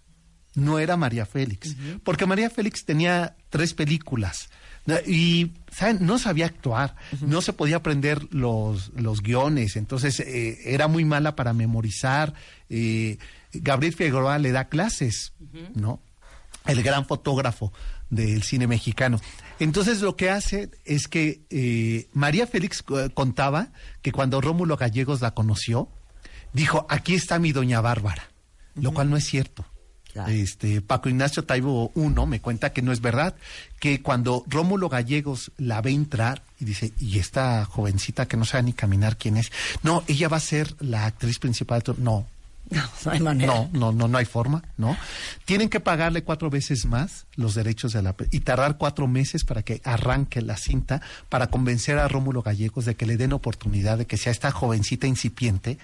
[0.54, 4.50] no era María Félix, porque María Félix tenía tres películas.
[5.07, 5.98] Y ¿saben?
[6.07, 11.37] no sabía actuar, no se podía aprender los, los guiones, entonces eh, era muy mala
[11.37, 12.35] para memorizar,
[12.68, 13.18] eh,
[13.53, 15.33] Gabriel Figueroa le da clases,
[15.74, 16.01] ¿no?
[16.66, 17.72] El gran fotógrafo
[18.11, 19.20] del cine mexicano.
[19.59, 23.68] Entonces lo que hace es que eh, María Félix eh, contaba
[24.03, 25.88] que cuando Rómulo Gallegos la conoció,
[26.53, 28.31] dijo, aquí está mi doña Bárbara,
[28.74, 29.66] lo cual no es cierto.
[30.12, 30.31] Claro.
[30.33, 33.35] Este Paco Ignacio Taibo uno me cuenta que no es verdad,
[33.79, 38.64] que cuando Rómulo Gallegos la ve entrar y dice, y esta jovencita que no sabe
[38.64, 41.97] ni caminar quién es, no, ella va a ser la actriz principal, de tu-".
[41.99, 42.27] no,
[42.71, 43.53] No, no hay manera.
[43.53, 44.97] no, no, no, no hay forma, ¿no?
[45.44, 49.62] Tienen que pagarle cuatro veces más los derechos de la y tardar cuatro meses para
[49.62, 54.07] que arranque la cinta para convencer a Rómulo Gallegos de que le den oportunidad de
[54.07, 55.79] que sea esta jovencita incipiente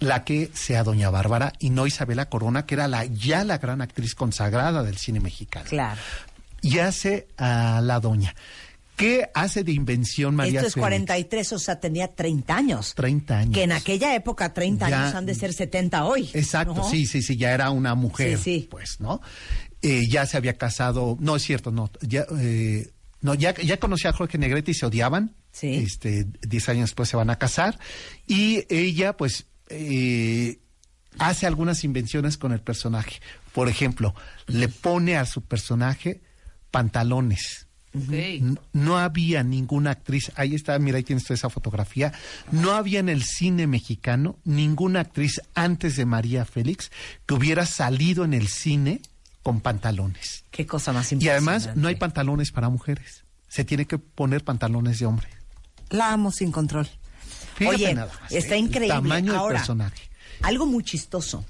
[0.00, 3.80] la que sea Doña Bárbara y no Isabela Corona, que era la ya la gran
[3.80, 5.66] actriz consagrada del cine mexicano.
[5.68, 6.00] Claro.
[6.62, 8.34] Y hace a la doña.
[8.96, 10.84] ¿Qué hace de invención María Esto es Félix?
[10.86, 12.94] 43, o sea, tenía 30 años.
[12.96, 13.54] 30 años.
[13.54, 16.28] Que en aquella época 30 Ya- años han de ser 70 hoy.
[16.34, 16.90] Exacto, ¿no?
[16.90, 18.68] sí, sí, sí, ya era una mujer, Sí, sí.
[18.68, 19.20] pues, ¿no?
[19.82, 24.10] Eh, ya se había casado, no es cierto, no, ya, eh, no, ya, ya conocía
[24.10, 25.36] a Jorge Negrete y se odiaban.
[25.52, 25.74] Sí.
[25.74, 27.78] Este, diez años después se van a casar
[28.26, 30.58] y ella, pues, eh,
[31.18, 33.20] hace algunas invenciones con el personaje.
[33.52, 34.14] Por ejemplo,
[34.46, 36.20] le pone a su personaje
[36.70, 37.66] pantalones.
[38.72, 42.12] No había ninguna actriz, ahí está, mira, ahí tienes toda esa fotografía.
[42.52, 46.92] No había en el cine mexicano ninguna actriz antes de María Félix
[47.26, 49.00] que hubiera salido en el cine
[49.42, 50.44] con pantalones.
[50.50, 51.50] Qué cosa más Y impresionante.
[51.64, 53.24] además no hay pantalones para mujeres.
[53.48, 55.28] Se tiene que poner pantalones de hombre.
[55.88, 56.88] La amo sin control.
[57.58, 58.58] Fíjate Oye, nada más, está ¿eh?
[58.58, 58.88] El increíble.
[58.94, 60.08] tamaño del Ahora, personaje.
[60.42, 61.44] algo muy chistoso.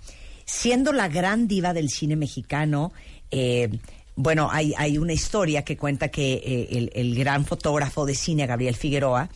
[0.45, 2.93] Siendo la gran diva del cine mexicano,
[3.31, 3.69] eh,
[4.17, 8.47] bueno, hay, hay una historia que cuenta que eh, el, el gran fotógrafo de cine,
[8.47, 9.29] Gabriel Figueroa,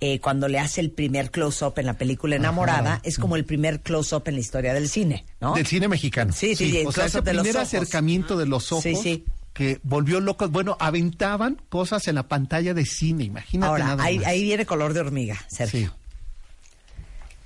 [0.00, 3.80] eh, cuando le hace el primer close-up en la película Enamorada, es como el primer
[3.82, 5.54] close-up en la historia del cine, ¿no?
[5.54, 6.32] Del cine mexicano.
[6.32, 9.24] Sí, sí, sí, el O sea, ese de primer acercamiento de los ojos Sí, sí.
[9.52, 10.50] que volvió locos.
[10.50, 14.26] Bueno, aventaban cosas en la pantalla de cine, imagínate Ahora, nada ahí, más.
[14.26, 15.90] ahí viene color de hormiga, Sergio.
[15.90, 15.94] Sí.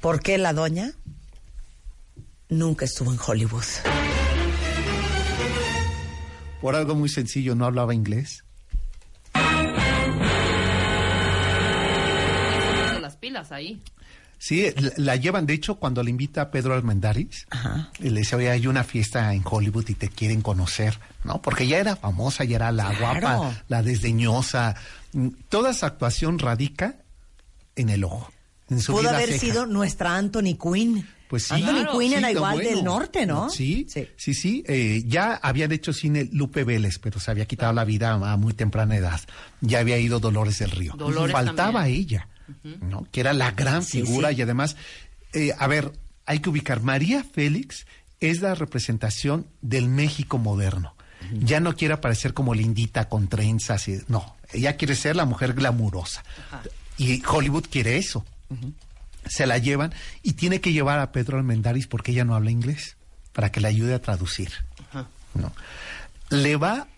[0.01, 0.93] ¿Por qué la doña
[2.49, 3.65] nunca estuvo en Hollywood?
[6.61, 8.45] Por algo muy sencillo, no hablaba inglés.
[13.01, 13.81] Las pilas ahí.
[14.39, 17.91] Sí, la, llevan, de hecho, cuando le invita a Pedro Almendaris, Ajá.
[17.99, 21.41] y le dice, oye, hay una fiesta en Hollywood y te quieren conocer, ¿no?
[21.41, 23.21] Porque ya era famosa, ya era la Claro.
[23.21, 24.77] guapa, la desdeñosa.
[25.15, 26.97] Mm, Toda esa actuación radica
[27.77, 28.31] en el ojo,
[28.71, 29.41] en su Pudo vida haber ceja.
[29.41, 31.07] sido nuestra Anthony Quinn.
[31.29, 31.55] Pues sí.
[31.55, 31.99] Anthony Claro.
[31.99, 32.71] Quinn Sí, era igual bueno.
[32.71, 33.51] del norte, ¿no?
[33.51, 34.09] Sí, Sí.
[34.17, 34.65] sí, sí.
[34.67, 38.53] eh, ya habían hecho cine Lupe Vélez, pero se había quitado la vida a muy
[38.55, 39.21] temprana edad.
[39.61, 40.95] Ya había ido Dolores del Río.
[40.97, 42.01] Dolores Faltaba también.
[42.01, 42.29] ella,
[42.81, 43.07] ¿no?
[43.11, 44.37] Que era la gran Sí, figura sí.
[44.37, 44.77] y además,
[45.33, 45.93] eh, a ver,
[46.27, 46.81] hay que ubicar.
[46.83, 47.87] María Félix
[48.21, 50.95] es la representación del México moderno.
[51.41, 54.37] Ya no quiere aparecer como lindita con trenzas y no.
[54.53, 56.23] Ella quiere ser la mujer glamurosa.
[56.99, 58.25] Y Hollywood quiere eso
[59.27, 62.97] se la llevan y tiene que llevar a Pedro Almendaris porque ella no habla inglés
[63.33, 64.51] para que le ayude a traducir.
[65.35, 65.53] ¿no?
[66.31, 66.89] Le va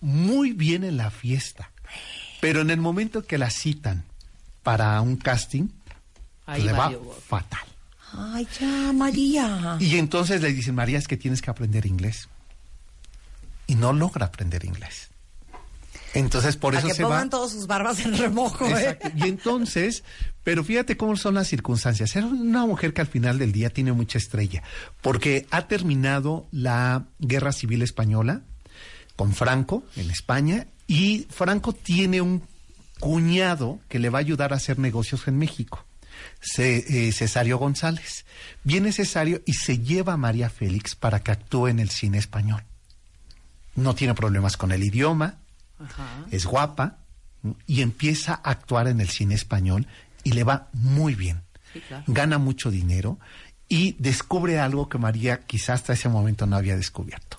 [0.00, 1.70] muy bien en la fiesta,
[2.40, 4.04] pero en el momento que la citan
[4.62, 5.68] para un casting,
[6.46, 6.90] Ahí le va
[7.26, 7.66] fatal.
[8.12, 9.76] Ay, ya, María.
[9.80, 12.28] Y entonces le dicen, María, es que tienes que aprender inglés.
[13.66, 15.10] Y no logra aprender inglés.
[16.14, 17.30] Entonces por A eso que se pongan va.
[17.30, 18.98] todos sus barbas en remojo, ¿eh?
[19.14, 20.04] Y entonces,
[20.48, 22.16] pero fíjate cómo son las circunstancias.
[22.16, 24.62] Era una mujer que al final del día tiene mucha estrella,
[25.02, 28.40] porque ha terminado la guerra civil española
[29.14, 32.42] con Franco en España y Franco tiene un
[32.98, 35.84] cuñado que le va a ayudar a hacer negocios en México.
[36.56, 38.24] Eh, Cesario González.
[38.64, 42.64] Viene Cesario y se lleva a María Félix para que actúe en el cine español.
[43.76, 45.40] No tiene problemas con el idioma,
[45.78, 46.24] Ajá.
[46.30, 47.00] es guapa
[47.66, 49.86] y empieza a actuar en el cine español
[50.24, 51.42] y le va muy bien.
[51.72, 52.04] Sí, claro.
[52.06, 53.18] Gana mucho dinero
[53.68, 57.38] y descubre algo que María quizás hasta ese momento no había descubierto.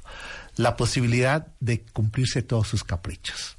[0.56, 3.58] La posibilidad de cumplirse todos sus caprichos.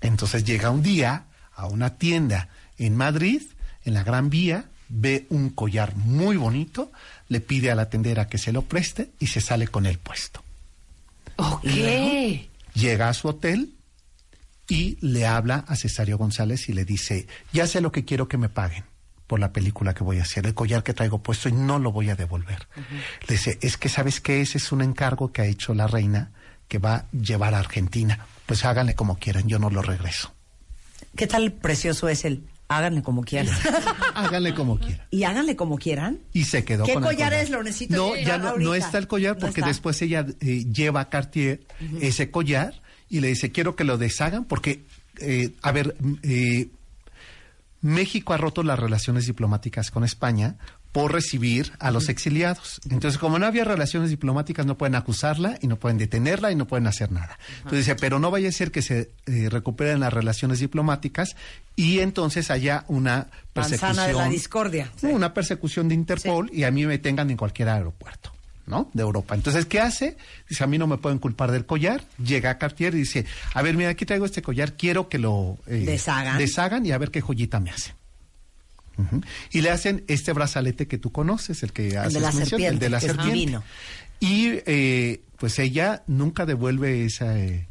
[0.00, 3.42] Entonces llega un día a una tienda en Madrid,
[3.84, 6.92] en la Gran Vía, ve un collar muy bonito,
[7.28, 10.42] le pide a la tendera que se lo preste y se sale con el puesto
[11.36, 11.64] Ok.
[12.74, 13.73] llega a su hotel
[14.68, 18.38] y le habla a Cesario González y le dice, ya sé lo que quiero que
[18.38, 18.84] me paguen
[19.26, 21.92] por la película que voy a hacer, el collar que traigo puesto y no lo
[21.92, 22.68] voy a devolver.
[23.26, 26.32] Le dice, es que sabes que ese es un encargo que ha hecho la reina
[26.68, 28.26] que va a llevar a Argentina.
[28.46, 30.34] Pues háganle como quieran, yo no lo regreso.
[31.16, 32.44] ¿Qué tal precioso es él?
[32.68, 33.54] Háganle como quieran.
[34.14, 35.06] Háganle como quieran.
[35.10, 36.20] y háganle como quieran.
[36.32, 37.44] Y se quedó ¿Qué con el collar collar.
[37.44, 37.50] es?
[37.50, 41.10] Lo necesito No, ya no, no está el collar porque después ella eh, lleva a
[41.10, 41.60] Cartier
[42.00, 42.80] ese collar
[43.14, 44.82] y le dice, quiero que lo deshagan porque,
[45.20, 45.94] eh, a ver,
[46.24, 46.66] eh,
[47.80, 50.56] México ha roto las relaciones diplomáticas con España
[50.90, 52.80] por recibir a los exiliados.
[52.90, 56.66] Entonces, como no había relaciones diplomáticas, no pueden acusarla y no pueden detenerla y no
[56.66, 57.38] pueden hacer nada.
[57.58, 61.36] Entonces dice, pero no vaya a ser que se eh, recuperen las relaciones diplomáticas
[61.76, 63.90] y entonces haya una persecución.
[63.90, 64.90] Manzana de la discordia.
[65.02, 68.33] Una persecución de Interpol y a mí me tengan en cualquier aeropuerto,
[68.66, 68.90] ¿no?
[68.94, 69.34] De Europa.
[69.34, 70.16] Entonces, ¿qué hace?
[70.48, 72.04] Dice, a mí no me pueden culpar del collar.
[72.22, 75.58] Llega a Cartier y dice, a ver, mira, aquí traigo este collar, quiero que lo
[75.66, 76.38] eh, Deshagan.
[76.38, 77.94] deshagan y a ver qué joyita me hacen.
[78.96, 79.22] Ujú.
[79.50, 82.74] Y le hacen este brazalete que tú conoces, el que haces de la mención, serpiente,
[82.74, 83.58] el de la que serpiente.
[84.20, 87.66] Y eh, pues ella nunca devuelve esa, eh,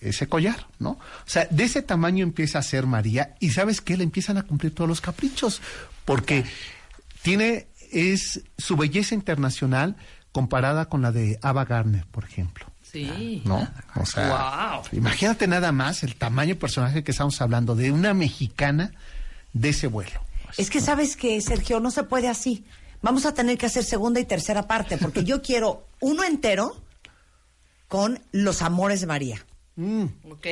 [0.00, 0.90] ese collar, ¿no?
[0.90, 4.42] O sea, de ese tamaño empieza a ser María y sabes qué, le empiezan a
[4.42, 5.60] cumplir todos los caprichos,
[6.04, 6.44] porque
[7.22, 9.96] tiene, es su belleza internacional
[10.36, 12.66] comparada con la de Ava Gardner, por ejemplo.
[12.82, 13.40] Sí.
[13.46, 13.66] ¿No?
[13.94, 14.82] O sea, Wow.
[14.92, 18.92] imagínate nada más el tamaño del personaje que estamos hablando, de una mexicana
[19.54, 20.20] de ese vuelo.
[20.58, 22.66] Es que sabes que, Sergio, no se puede así.
[23.00, 26.76] Vamos a tener que hacer segunda y tercera parte, porque yo quiero uno entero
[27.88, 29.42] con los amores de María.
[30.30, 30.46] Ok.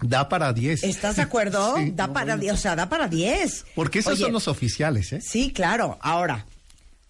[0.00, 0.82] Da para 10.
[0.82, 1.74] ¿Estás de acuerdo?
[1.76, 2.40] Sí, da no, para bueno.
[2.40, 3.66] 10, o sea, da para 10.
[3.74, 5.20] Porque esos Oye, son los oficiales, ¿eh?
[5.20, 5.98] Sí, claro.
[6.00, 6.46] Ahora,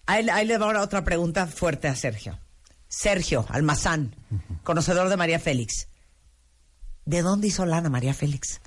[0.07, 2.39] ahí, ahí le va ahora otra pregunta fuerte a Sergio.
[2.87, 4.15] Sergio Almazán,
[4.63, 5.89] conocedor de María Félix.
[7.05, 8.61] ¿De dónde hizo lana María Félix?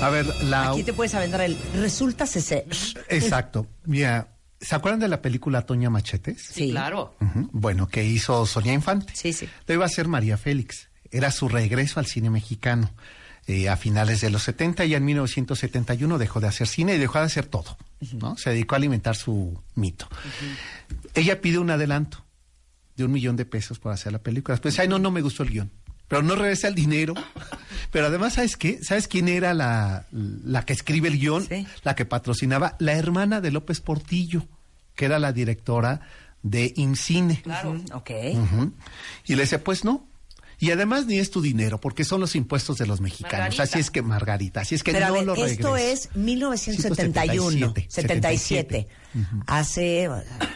[0.00, 0.70] A ver, la...
[0.70, 2.66] Aquí te puedes aventar el resulta ser.
[3.08, 3.66] Exacto.
[3.84, 6.42] Mira, ¿se acuerdan de la película Toña Machetes?
[6.52, 7.16] Sí, claro.
[7.52, 9.12] Bueno, que hizo Sonia Infante.
[9.16, 9.48] Sí, sí.
[9.66, 10.88] Lo iba a ser María Félix.
[11.10, 12.90] Era su regreso al cine mexicano
[13.48, 17.18] eh, a finales de los 70 y en 1971 dejó de hacer cine y dejó
[17.18, 17.78] de hacer todo.
[18.12, 18.36] ¿no?
[18.36, 20.06] Se dedicó a alimentar su mito.
[21.14, 22.22] Ella pide un adelanto
[22.94, 24.54] de un millón de pesos por hacer la película.
[24.54, 25.70] Después, ay, no, no me gustó el guion.
[26.08, 27.14] Pero no regresa el dinero.
[27.90, 28.84] Pero además, ¿sabes qué?
[28.84, 31.46] ¿Sabes quién era la, la que escribe el guion?
[31.48, 31.66] Sí.
[31.84, 34.44] La que patrocinaba, la hermana de López Portillo,
[34.94, 36.02] que era la directora
[36.42, 37.40] de IMCINE.
[37.40, 37.80] Claro.
[37.94, 38.10] Ok.
[39.24, 40.06] Y le dice, pues no.
[40.60, 43.32] Y además ni es tu dinero, porque son los impuestos de los mexicanos.
[43.56, 43.62] Margarita.
[43.62, 46.06] Así es que, Margarita, así es que Pero a no ver, lo esto regreses.
[46.10, 48.88] es 1971, 77, 77.
[49.46, 50.10] Hace eh,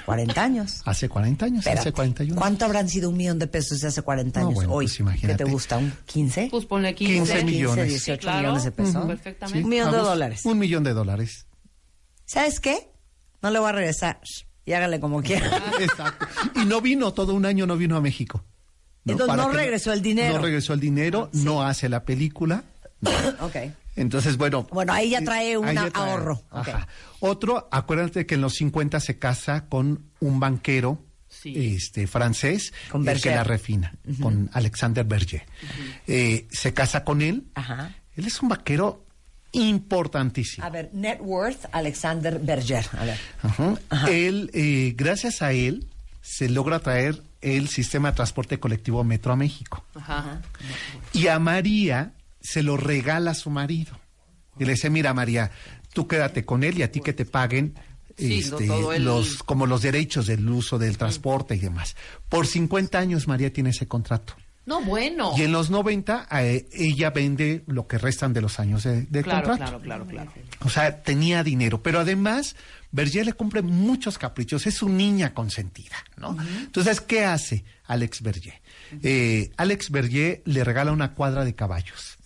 [0.05, 0.83] 40 años.
[0.85, 2.37] Hace 40 años, Espérate, hace 41.
[2.41, 4.87] ¿Cuánto habrán sido un millón de pesos de hace 40 No, años bueno, hoy?
[4.99, 5.79] pues ¿Qué te gusta?
[5.79, 6.49] ¿Un 15?
[6.51, 7.15] Pues ponle 15.
[7.15, 7.89] 15 millones.
[7.89, 8.39] 18 Sí, claro.
[8.41, 8.97] millones de pesos.
[8.97, 9.07] Ujú.
[9.07, 9.63] Perfectamente.
[9.65, 10.41] Un millón de Vamos, dólares.
[10.45, 11.47] Un millón de dólares.
[12.25, 12.89] ¿Sabes qué?
[13.41, 14.21] No le voy a regresar.
[14.65, 15.63] Y hágale como quiera.
[15.81, 16.27] Exacto.
[16.57, 18.45] Y no vino, todo un año no vino a México.
[19.05, 20.35] Entonces, Para no regresó el dinero.
[20.37, 22.65] No regresó el dinero, no hace la película.
[23.41, 23.57] ok.
[23.97, 24.67] Entonces, bueno.
[24.71, 26.43] Bueno, ahí ya trae un ahí ya trae- ahorro.
[26.51, 26.87] Ajá.
[27.21, 30.99] Otro, acuérdate que en los 50 se casa con un banquero
[31.29, 31.75] Sí.
[31.77, 33.35] este, francés, Con el que Berger.
[33.37, 35.43] la refina, con Alexander Berger.
[36.07, 37.45] Eh, se casa con él.
[37.55, 37.95] Ajá.
[38.15, 39.07] Él es un vaquero
[39.53, 40.67] importantísimo.
[40.67, 42.85] A ver, net worth Alexander Berger.
[42.99, 43.19] A ver.
[43.43, 43.75] Ajá.
[44.11, 45.87] Él, eh, gracias a él,
[46.21, 49.85] se logra traer el sistema de transporte colectivo Metro a México.
[49.95, 50.41] Ajá.
[51.13, 53.99] Y a María se lo regala a su marido.
[54.59, 55.51] Y le dice, mira María,
[55.93, 57.75] tú quédate con él y a ti que te paguen
[58.17, 58.67] Sí, este,
[58.97, 61.97] el- los, como los derechos del uso del transporte y demás.
[62.29, 64.35] Por 50 años María tiene ese contrato.
[64.65, 65.33] No, bueno.
[65.37, 69.23] Y en los 90 eh, ella vende lo que restan de los años de, de
[69.23, 69.81] Claro, contrato.
[69.81, 70.33] claro, claro, claro.
[70.65, 72.55] O sea, tenía dinero, pero además
[72.93, 76.37] Berger le cumple muchos caprichos, es su niña consentida, ¿no?
[76.61, 78.61] Entonces, ¿qué hace Alex Berger?
[79.03, 82.19] Eh, Alex Berger le regala una cuadra de caballos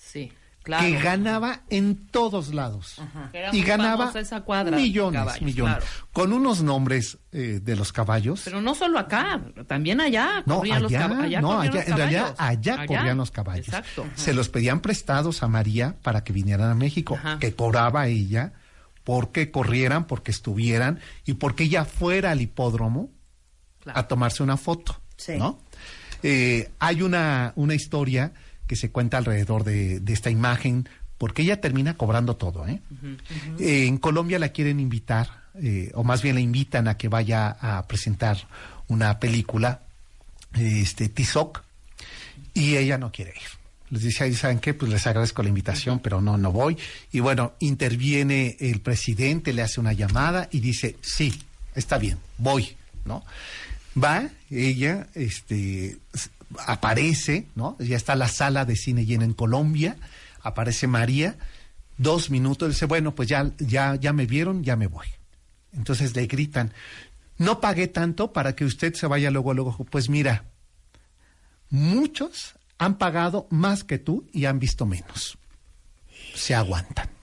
[0.66, 0.84] claro.
[0.84, 2.96] que ganaba en todos lados.
[3.52, 5.76] Y ganaba esa cuadra millones, caballos, millones.
[5.76, 5.86] claro.
[6.12, 8.42] Con unos nombres eh, de los caballos.
[8.44, 10.42] Pero no solo acá, también allá.
[10.44, 12.40] No, corrían los allá, cab- allá no, corrían allá, los en realidad caballos.
[12.66, 13.68] allá, corrían los caballos.
[13.68, 14.06] Exacto.
[14.16, 17.38] Se los pedían prestados a María para que vinieran a México, Ajá.
[17.38, 18.52] que cobraba ella,
[19.04, 23.10] porque corrieran, porque estuvieran y porque ella fuera al hipódromo
[23.80, 24.00] Claro.
[24.00, 25.34] a tomarse una foto, Sí.
[25.38, 25.60] ¿no?
[26.24, 28.32] Eh, hay una, una historia
[28.66, 30.88] que se cuenta alrededor de, de esta imagen,
[31.18, 32.80] porque ella termina cobrando todo, ¿eh?
[33.58, 37.56] Eh, en Colombia la quieren invitar, eh, o más bien la invitan a que vaya
[37.60, 38.36] a presentar
[38.88, 39.80] una película,
[40.54, 41.62] este, Tizoc,
[42.54, 43.56] y ella no quiere ir.
[43.90, 44.74] Les dice, "Ay, ¿saben qué?
[44.74, 46.76] Pues les agradezco la invitación, pero no, no voy.
[47.12, 51.40] Y bueno, interviene el presidente, le hace una llamada y dice, sí,
[51.74, 53.24] está bien, voy, ¿no?
[54.02, 55.98] Va, ella, este,
[56.66, 57.76] aparece, ¿no?
[57.78, 59.96] Ya está la sala de cine llena en Colombia,
[60.42, 61.36] aparece María,
[61.98, 65.06] dos minutos, dice, bueno, pues ya, ya, ya me vieron, ya me voy.
[65.72, 66.72] Entonces le gritan,
[67.38, 69.76] no pagué tanto para que usted se vaya luego, luego.
[69.90, 70.44] Pues mira,
[71.70, 75.38] muchos han pagado más que tú y han visto menos.
[76.34, 77.15] Se aguantan.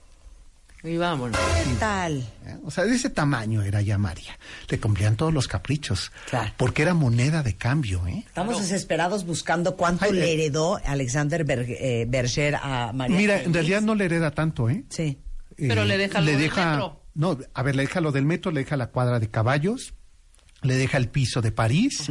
[0.83, 1.39] Y vámonos.
[1.65, 2.17] ¿Qué tal?
[2.45, 2.57] ¿eh?
[2.65, 4.37] O sea, de ese tamaño era ya María.
[4.67, 6.11] Le cumplían todos los caprichos.
[6.29, 6.51] Claro.
[6.57, 8.23] Porque era moneda de cambio, ¿eh?
[8.27, 10.33] Estamos desesperados buscando cuánto Ay, le eh.
[10.33, 13.15] heredó Alexander Ber- eh, Berger a María.
[13.17, 14.83] Mira, en realidad no le hereda tanto, ¿eh?
[14.89, 15.19] Sí.
[15.55, 17.01] Pero le deja lo del metro.
[17.15, 19.93] No, a ver, le deja lo del metro, le deja la cuadra de caballos,
[20.63, 22.09] le deja el piso de París,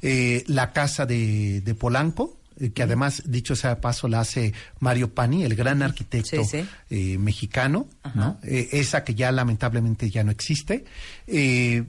[0.00, 2.40] eh, la casa de, de Polanco,
[2.74, 6.68] que además, dicho sea de paso, la hace Mario Pani, el gran arquitecto Sí, sí.
[6.90, 8.38] eh, mexicano, ¿no?
[8.44, 10.84] Eh, esa que ya lamentablemente ya no existe.
[11.26, 11.84] Eh,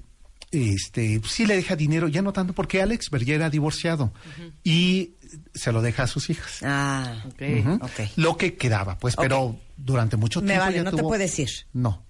[0.51, 4.13] este, sí le deja dinero, ya no tanto porque Alex Berger ha divorciado
[4.63, 5.15] y
[5.53, 6.59] se lo deja a sus hijas.
[6.63, 7.41] Ah, Ok.
[7.59, 7.73] Ujú.
[7.85, 7.99] ok.
[8.15, 11.49] Lo que quedaba, pues, pero durante mucho Me tiempo vale, ya no te puedes ir.
[11.73, 12.03] No.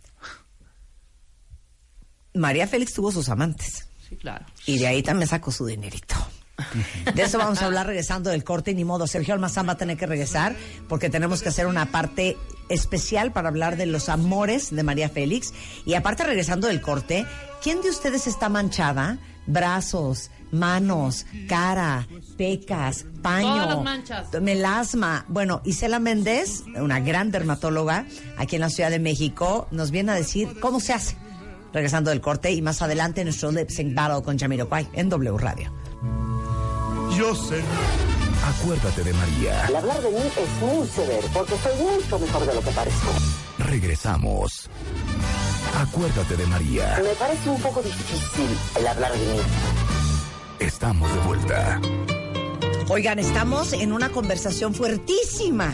[2.33, 3.87] María Félix tuvo sus amantes.
[4.07, 4.45] Sí, claro.
[4.65, 6.15] Y de ahí también sacó su dinerito.
[7.13, 9.07] De eso vamos a hablar regresando del corte, ni modo.
[9.07, 10.55] Sergio Almazán va a tener que regresar
[10.87, 12.37] porque tenemos que hacer una parte
[12.69, 15.53] especial para hablar de los amores de María Félix.
[15.85, 17.25] Y aparte, regresando del corte,
[17.61, 19.19] ¿quién de ustedes está manchada?
[19.47, 24.41] Brazos, manos, cara, pecas, paño, Todas las manchas.
[24.41, 25.25] melasma.
[25.27, 28.05] Bueno, Isela Méndez, una gran dermatóloga
[28.37, 31.17] aquí en la Ciudad de México, nos viene a decir cómo se hace.
[31.73, 35.73] Regresando del corte y más adelante nuestro lip sync battle con Jamiroquai en W Radio.
[37.17, 37.61] Yo sé.
[38.45, 39.65] Acuérdate de María.
[39.67, 43.07] El hablar de mí es muy severo porque soy mucho mejor de lo que parezco.
[43.59, 44.69] Regresamos.
[45.77, 46.99] Acuérdate de María.
[47.01, 49.39] Me parece un poco difícil el hablar de mí.
[50.59, 51.81] Estamos de vuelta.
[52.89, 55.73] Oigan, estamos en una conversación fuertísima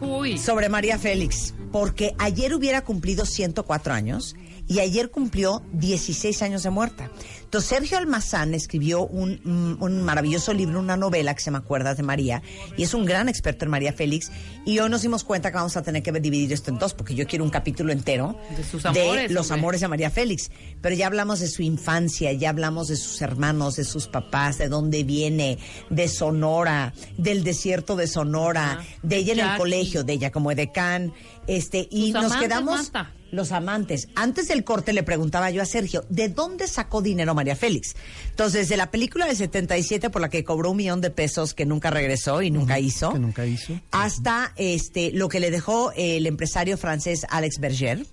[0.00, 0.38] Uy.
[0.38, 4.34] sobre María Félix, porque ayer hubiera cumplido 104 años
[4.68, 7.10] y ayer cumplió 16 años de muerta.
[7.42, 11.94] Entonces, Sergio Almazán escribió un, mm, un maravilloso libro, una novela que se me acuerda
[11.94, 12.42] de María,
[12.76, 14.30] y es un gran experto en María Félix,
[14.66, 17.14] y hoy nos dimos cuenta que vamos a tener que dividir esto en dos, porque
[17.14, 19.60] yo quiero un capítulo entero De sus amores, los hombre.
[19.60, 20.50] amores de María Félix.
[20.82, 24.68] Pero ya hablamos de su infancia, ya hablamos de sus hermanos, de sus papás, de
[24.68, 25.58] dónde viene,
[25.88, 31.14] de Sonora, del desierto de Sonora, de ella en el colegio, de ella como edecán,
[31.46, 32.92] este, y nos quedamos.
[33.30, 34.08] Los amantes.
[34.14, 37.94] Antes del corte le preguntaba yo a Sergio, ¿de dónde sacó dinero María Félix?
[38.30, 41.66] Entonces, de la película del 77 por la que cobró un millón de pesos que
[41.66, 43.78] nunca regresó y nunca hizo, que nunca hizo.
[43.90, 48.06] hasta este lo que le dejó el empresario francés Alex Berger.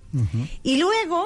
[0.62, 1.24] Y luego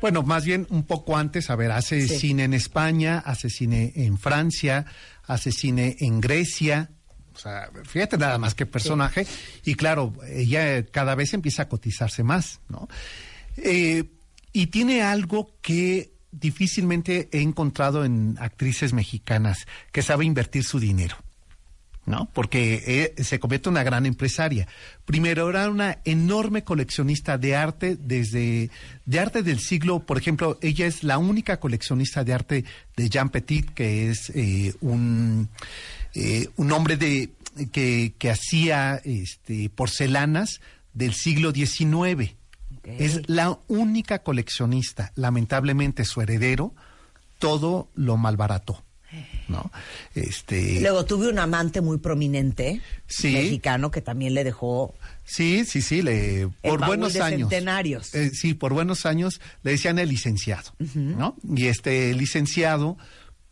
[0.00, 2.18] Bueno, más bien un poco antes, a ver, hace Sí.
[2.18, 4.84] cine en España, hace cine en Francia,
[5.26, 6.90] hace cine en Grecia.
[7.34, 9.26] O sea, fíjate nada más que personaje.
[9.64, 12.88] Y claro, ella cada vez empieza a cotizarse más, ¿no?
[13.56, 14.04] Eh,
[14.52, 21.16] y tiene algo que difícilmente he encontrado en actrices mexicanas, que sabe invertir su dinero.
[22.04, 22.28] ¿no?
[22.32, 24.66] Porque eh, se convierte en una gran empresaria.
[25.04, 28.70] Primero era una enorme coleccionista de arte desde
[29.06, 32.64] de arte del siglo, por ejemplo, ella es la única coleccionista de arte
[32.96, 35.48] de Jean Petit, que es eh, un
[36.14, 37.30] eh, un hombre de
[37.72, 40.60] que, que hacía este, porcelanas
[40.94, 42.34] del siglo XIX.
[42.84, 45.12] Es la única coleccionista.
[45.14, 46.74] Lamentablemente su heredero
[47.38, 48.82] todo lo malbarató.
[49.48, 49.70] ¿no?
[50.14, 53.32] Este, Luego tuve un amante muy prominente Sí.
[53.32, 54.94] mexicano que también le dejó
[55.24, 57.50] Sí, sí, sí, le, por buenos de años.
[57.50, 58.14] centenarios.
[58.14, 61.36] Eh, sí, por buenos años le decían el licenciado, ¿no?
[61.54, 62.96] Y este licenciado,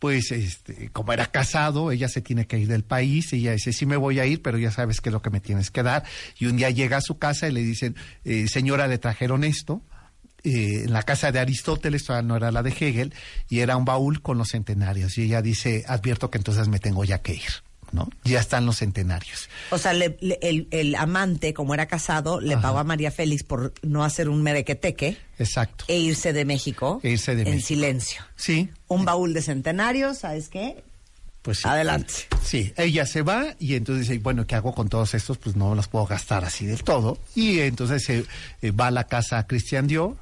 [0.01, 3.85] pues, este, como era casado, ella se tiene que ir del país, ella dice, sí
[3.85, 6.03] me voy a ir, pero ya sabes qué es lo que me tienes que dar.
[6.39, 7.95] Y un día llega a su casa y le dicen,
[8.25, 9.83] eh, señora, le trajeron esto.
[10.43, 13.13] eh, en la casa de Aristóteles, todavía no era la de Hegel,
[13.47, 15.19] y era un baúl con los centenarios.
[15.19, 17.51] Y ella dice, advierto que entonces me tengo ya que ir,
[17.91, 18.09] ¿no?
[18.23, 19.49] Ya están los centenarios.
[19.69, 22.61] O sea, le- le- el, el amante, como era casado, le Ajá.
[22.63, 25.85] pagó a María Félix por no hacer un merequeteque Exacto.
[25.87, 27.67] e irse de México E irse de en México.
[27.67, 28.21] silencio.
[28.35, 30.83] Sí, Un baúl de centenarios, ¿sabes qué?
[31.41, 31.67] Pues sí.
[31.67, 32.13] Adelante.
[32.43, 35.39] Sí, ella se va y entonces dice, bueno, ¿qué hago con todos estos?
[35.39, 37.17] Pues no los puedo gastar así del todo.
[37.33, 38.25] Y entonces se
[38.61, 40.17] eh, va a la casa Christian Dior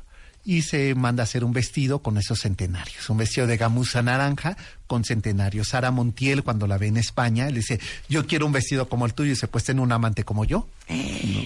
[0.46, 4.58] y se manda a hacer un vestido con esos centenarios, un vestido de gamuza naranja
[4.88, 5.70] con centenarios.
[5.70, 9.14] Sara Montiel, cuando la ve en España, le dice, yo quiero un vestido como el
[9.14, 10.68] tuyo y se pues ten un amante como yo.
[10.90, 11.42] ¿No?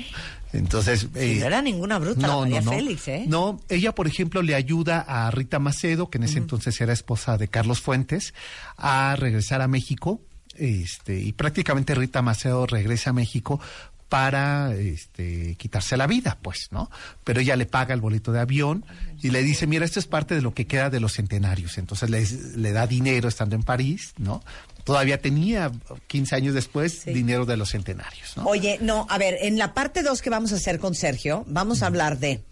[0.53, 1.07] Entonces...
[1.15, 3.25] eh, no era ninguna bruta la María Félix, ¿eh?
[3.27, 7.37] No, ella, por ejemplo, le ayuda a Rita Macedo, que en ese entonces era esposa
[7.37, 8.33] de Carlos Fuentes,
[8.77, 10.21] a regresar a México.
[10.55, 13.59] Este, y prácticamente Rita Macedo regresa a México
[14.14, 16.91] para este, quitarse la vida, pues, ¿no?
[17.24, 18.86] Pero ella le paga el boleto de avión
[19.24, 21.80] y le dice, mira, esto es parte de lo que queda de los centenarios.
[21.80, 22.24] Entonces le,
[22.55, 24.43] le da dinero estando en París, ¿no?
[24.84, 25.72] Todavía tenía
[26.05, 28.43] 15 años después dinero de los centenarios, ¿no?
[28.43, 31.82] Oye, no, a ver, en la parte 2 que vamos a hacer con Sergio, vamos
[31.82, 32.43] a hablar de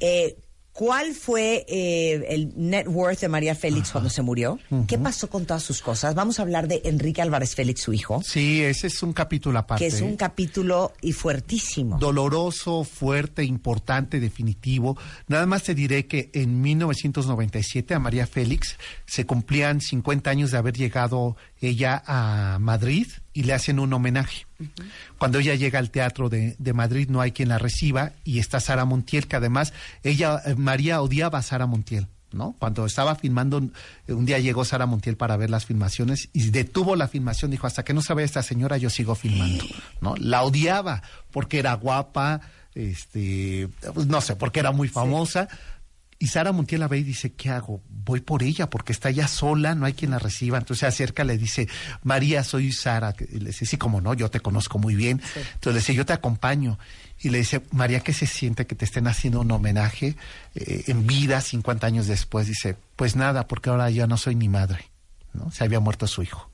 [0.00, 0.38] eh,
[0.78, 5.44] cuál fue eh, el net worth de María Félix cuando se murió, qué pasó con
[5.44, 6.14] todas sus cosas.
[6.14, 9.82] Vamos a hablar de Enrique Álvarez Félix, su hijo, Sí, ese es un capítulo aparte.
[9.82, 11.98] que es un capítulo y fuertísimo.
[11.98, 14.96] doloroso, fuerte, importante, definitivo.
[15.26, 20.58] Nada más te diré que en 1997 a María Félix se cumplían 50 años de
[20.58, 23.08] haber llegado ella a Madrid
[23.38, 24.46] y le hacen un homenaje.
[25.16, 28.58] Cuando ella llega al teatro de, de Madrid no hay quien la reciba y está
[28.58, 29.72] Sara Montiel, que además
[30.02, 32.08] ella, eh, María odiaba a Sara Montiel.
[32.32, 32.56] ¿No?
[32.58, 33.56] Cuando estaba filmando,
[34.08, 37.84] un día llegó Sara Montiel para ver las filmaciones y detuvo la filmación, dijo, hasta
[37.84, 39.64] que no se vea esta señora, yo sigo filmando,
[40.02, 40.14] ¿no?
[40.16, 42.42] La odiaba porque era guapa,
[42.74, 45.48] este, pues, no sé, porque era muy famosa.
[46.20, 47.80] Y Sara Montiel la ve y dice, ¿qué hago?
[47.88, 50.58] Voy por ella porque está ya sola, no hay quien la reciba.
[50.58, 51.68] Entonces se acerca, le dice,
[52.02, 53.14] María, soy Sara.
[53.30, 55.22] Y le dice, sí, como no, yo te conozco muy bien.
[55.36, 56.78] Entonces le dice, yo te acompaño.
[57.20, 60.16] Y le dice, María, ¿qué se siente que te estén haciendo un homenaje
[60.56, 62.48] eh, en vida 50 años después?
[62.48, 64.90] Dice, pues nada, porque ahora ya no soy ni madre.
[65.34, 65.52] ¿no?
[65.52, 66.50] Se había muerto su hijo.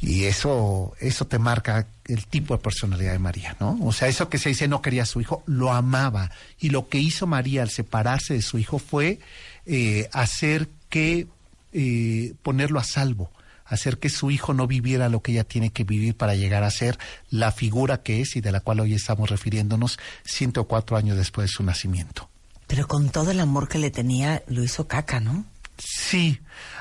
[0.00, 3.78] Y eso, eso te marca el tipo de personalidad de María, ¿no?
[3.82, 6.30] O sea, eso que se dice no quería a su hijo, lo amaba.
[6.58, 9.18] Y lo que hizo María al separarse de su hijo fue
[9.66, 11.26] eh, hacer que,
[11.72, 13.30] eh, ponerlo a salvo,
[13.66, 16.70] hacer que su hijo no viviera lo que ella tiene que vivir para llegar a
[16.70, 16.98] ser
[17.28, 21.52] la figura que es y de la cual hoy estamos refiriéndonos 104 años después de
[21.52, 22.30] su nacimiento.
[22.66, 25.44] Pero con todo el amor que le tenía, lo hizo caca, ¿no?
[25.76, 26.40] Sí.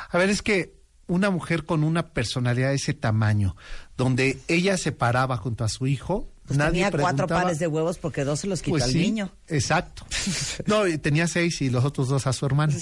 [0.09, 0.78] A ver, es que
[1.09, 3.55] una mujer con una personalidad de ese tamaño,
[3.97, 7.97] donde ella se paraba junto a su hijo, Pues nadie tenía cuatro pares de huevos
[7.99, 9.31] porque dos se los quitó Pues al sí, niño.
[9.47, 10.05] Exacto.
[10.65, 12.73] No, tenía seis y los otros dos a su hermano.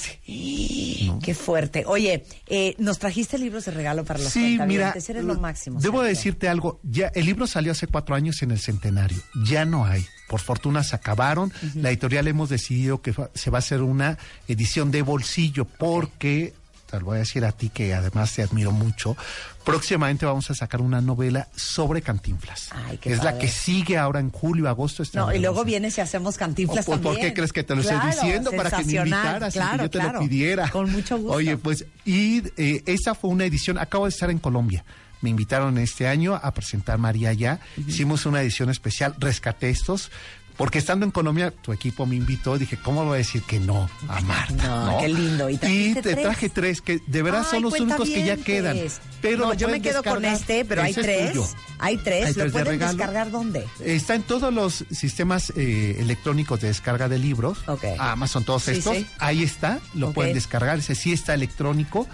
[1.21, 1.84] Qué fuerte.
[1.86, 4.93] Oye, eh, nos trajiste libros de regalo para los Sí, mira.
[4.95, 5.80] Eres lo máximo.
[5.80, 6.80] debo decirte algo.
[6.84, 9.17] Ya el libro salió hace cuatro años en el centenario.
[9.45, 10.05] Ya no hay.
[10.28, 11.51] Por fortuna se acabaron.
[11.75, 14.17] La editorial hemos decidido que se va a hacer una
[14.47, 16.53] edición de bolsillo porque
[16.89, 19.15] te lo voy a decir a ti que además te admiro mucho.
[19.63, 22.69] Próximamente vamos a sacar una novela sobre Cantinflas.
[22.71, 25.03] Ay, qué es la que sigue ahora en julio, agosto.
[25.13, 27.81] No, y luego vienes y hacemos cantinflas Oh, pues, ¿Por qué crees que te lo
[27.81, 28.51] Claro, estoy diciendo?
[28.51, 30.69] Para que me invitaras y que yo te lo pidiera.
[30.69, 31.33] Con mucho gusto.
[31.33, 34.85] Oye, pues, y eh, esa fue una edición, acabo de estar en Colombia.
[35.21, 37.59] Me invitaron este año a presentar María ya.
[37.75, 40.11] Hicimos una edición especial, rescaté estos.
[40.57, 43.87] Porque estando en Colombia, tu equipo me invitó, dije, ¿cómo voy a decir que no
[44.07, 44.53] a Marta?
[44.67, 45.49] No, qué lindo.
[45.51, 46.21] Y te tres.
[46.23, 48.77] traje tres, que de verdad Ay, son los únicos que ya quedan.
[49.21, 51.55] Pero no, lo yo me quedo con este, pero hay es tres.
[51.79, 52.25] Hay tres.
[52.25, 52.97] Hay ¿Lo tres de pueden regalo.
[52.97, 53.67] descargar dónde?
[53.83, 57.59] Está en todos los sistemas eh, electrónicos de descarga de libros.
[57.67, 57.83] Ok.
[57.99, 58.97] Amazon, todos Sí, estos.
[58.97, 59.07] sí.
[59.19, 60.79] Ahí está, lo pueden descargar.
[60.79, 62.07] Ese sí está electrónico.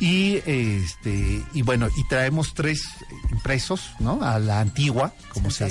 [0.00, 2.82] Y este y bueno, y traemos tres
[3.30, 4.20] impresos, ¿no?
[4.22, 5.66] A la antigua, como se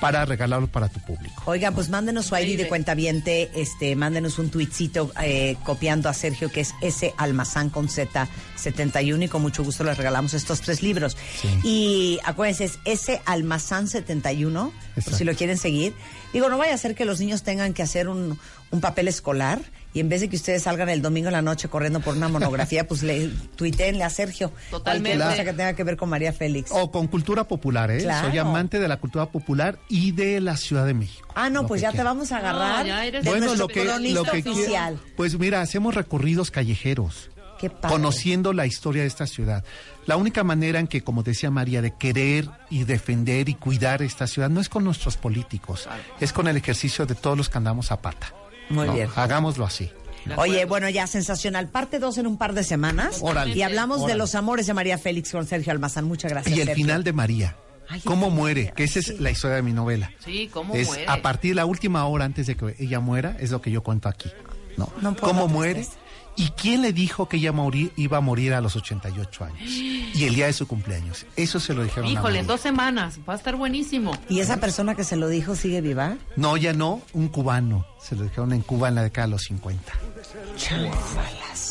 [0.00, 1.35] para regalarlo para tu público.
[1.44, 6.50] Oigan, pues mándenos su ID de cuentaviente, este, mándenos un tuitcito eh, copiando a Sergio,
[6.50, 10.82] que es S Almazán con Z 71 y con mucho gusto les regalamos estos tres
[10.82, 11.16] libros.
[11.62, 14.72] Y acuérdense, es S Almazán 71,
[15.04, 15.94] por si lo quieren seguir.
[16.32, 18.38] Digo, no vaya a ser que los niños tengan que hacer un,
[18.72, 19.60] un papel escolar
[19.96, 22.28] y en vez de que ustedes salgan el domingo en la noche corriendo por una
[22.28, 24.52] monografía, pues le tuiteenle a Sergio.
[24.70, 25.16] Totalmente.
[25.16, 26.70] Cualquier cosa que tenga que ver con María Félix.
[26.70, 28.02] O con cultura popular, ¿eh?
[28.02, 28.28] Claro.
[28.28, 31.26] Soy amante de la cultura popular y de la Ciudad de México.
[31.34, 33.68] ah, no, pues que ya te vamos a agarrar No, ya eres de Bueno, lo
[33.68, 35.00] que, lo que quiera- oficial.
[35.16, 37.30] Pues mira, hacemos recorridos callejeros.
[37.58, 37.88] Qué padre.
[37.94, 39.64] conociendo la historia de esta ciudad.
[40.04, 44.26] La única manera en que, como decía María, de querer y defender y cuidar esta
[44.26, 45.88] ciudad no es con nuestros políticos,
[46.20, 48.30] es con el ejercicio de todos los que andamos a pata.
[48.68, 48.94] Muy ¿no?
[48.94, 49.08] bien.
[49.14, 49.90] Hagámoslo así.
[50.36, 51.68] Oye, bueno, ya sensacional.
[51.68, 53.18] Parte dos en un par de semanas.
[53.20, 53.54] Órale.
[53.54, 56.04] Y hablamos de los amores de María Félix con Sergio Almazán.
[56.06, 56.56] Muchas gracias.
[56.56, 56.84] Y el Sergio.
[56.84, 57.56] final de María.
[57.88, 58.72] Ay, ¿Cómo muere?
[58.74, 59.16] Que esa es sí.
[59.20, 60.10] la historia de mi novela.
[60.24, 61.06] Sí, ¿cómo es muere?
[61.06, 63.84] a partir de la última hora antes de que ella muera, es lo que yo
[63.84, 64.28] cuento aquí.
[64.76, 64.90] ¿no?
[65.00, 65.74] No puedo ¿Cómo muere?
[65.74, 66.00] tristeza.
[66.36, 69.58] ¿Y quién le dijo que ella morí- iba a morir a los 88 años?
[69.70, 71.24] Y el día de su cumpleaños.
[71.36, 73.18] Eso se lo dijeron a Híjole, en dos semanas.
[73.28, 74.12] Va a estar buenísimo.
[74.28, 76.16] ¿Y esa persona que se lo dijo sigue viva?
[76.36, 77.86] No, ya no, un cubano.
[78.02, 79.92] Se lo dijeron en Cuba en la década de los 50.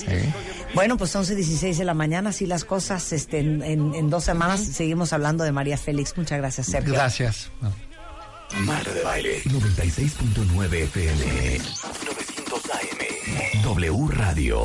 [0.08, 0.34] ¿Eh?
[0.74, 3.14] Bueno, pues 11, 16 de la mañana, así las cosas.
[3.14, 6.18] Este, en, en- en dos semanas seguimos hablando de María Félix.
[6.18, 6.94] Muchas gracias, Sergio.
[6.94, 7.50] Gracias.
[8.60, 12.35] Marta de Baile 96.9 FM 900 AM
[13.64, 14.64] W Radio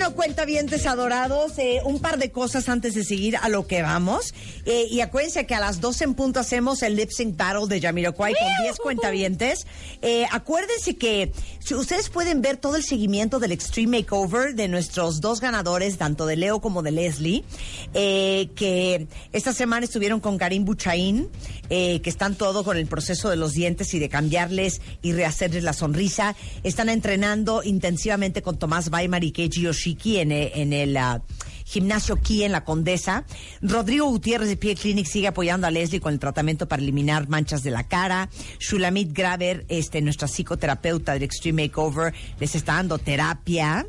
[0.00, 4.32] Bueno, cuentavientes adorados, eh, un par de cosas antes de seguir a lo que vamos.
[4.64, 7.82] Eh, y acuérdense que a las 12 en punto hacemos el Lip Sync Battle de
[7.82, 9.66] Jamiroquai con 10 cuentavientes.
[10.00, 15.20] Eh, acuérdense que si ustedes pueden ver todo el seguimiento del Extreme Makeover de nuestros
[15.20, 17.44] dos ganadores, tanto de Leo como de Leslie,
[17.92, 21.28] eh, que esta semana estuvieron con Karim Buchaín,
[21.68, 25.72] que están todo con el proceso de los dientes y de cambiarles y rehacerles la
[25.72, 26.34] sonrisa.
[26.64, 31.22] Están entrenando intensivamente con Tomás Weimar y Keiji Yoshiki en, en el ah,
[31.64, 33.24] gimnasio Ki en la Condesa.
[33.62, 37.62] Rodrigo Gutiérrez de Pie Clinic sigue apoyando a Leslie con el tratamiento para eliminar manchas
[37.62, 38.28] de la cara.
[38.58, 43.86] Shulamit Graver, este, nuestra psicoterapeuta del Extreme Makeover, les está dando terapia.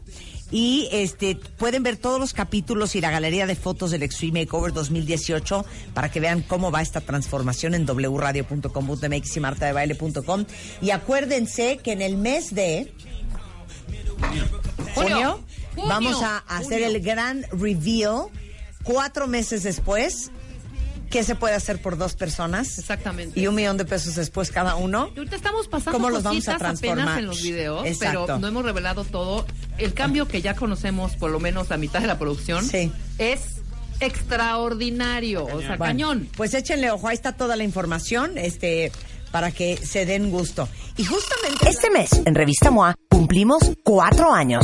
[0.54, 4.74] Y este pueden ver todos los capítulos y la galería de fotos del Extreme Makeover
[4.74, 10.46] 2018 para que vean cómo va esta transformación en wradio.com.mx y martadebaile.com.
[10.82, 12.94] Y acuérdense que en el mes de
[14.20, 14.46] junio,
[14.94, 15.44] Junio.
[15.76, 18.26] Vamos a hacer el gran reveal
[18.84, 20.32] cuatro meses después.
[21.10, 22.80] ¿Qué se puede hacer por dos personas?
[22.80, 23.38] Exactamente.
[23.38, 25.12] Y un millón de pesos después cada uno.
[25.14, 27.00] Y Ahorita estamos pasando ¿Cómo los vamos a transformar?
[27.00, 28.24] apenas en los videos, Exacto.
[28.28, 29.46] pero no hemos revelado todo.
[29.78, 32.94] El cambio que ya conocemos, por lo menos la mitad de la producción, Sí.
[33.18, 33.42] es
[34.00, 35.44] extraordinario.
[35.46, 36.30] O sea, Bueno, cañón.
[36.38, 38.92] Pues échenle ojo, ahí está toda la información, este,
[39.32, 40.70] para que se den gusto.
[40.96, 44.64] Y justamente Este mes, en Revista MOA, cumplimos cuatro años.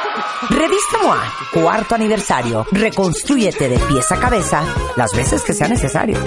[0.49, 2.65] Revista MOA, cuarto aniversario.
[2.71, 4.63] Reconstrúyete de pies a cabeza
[4.95, 6.17] las veces que sea necesario.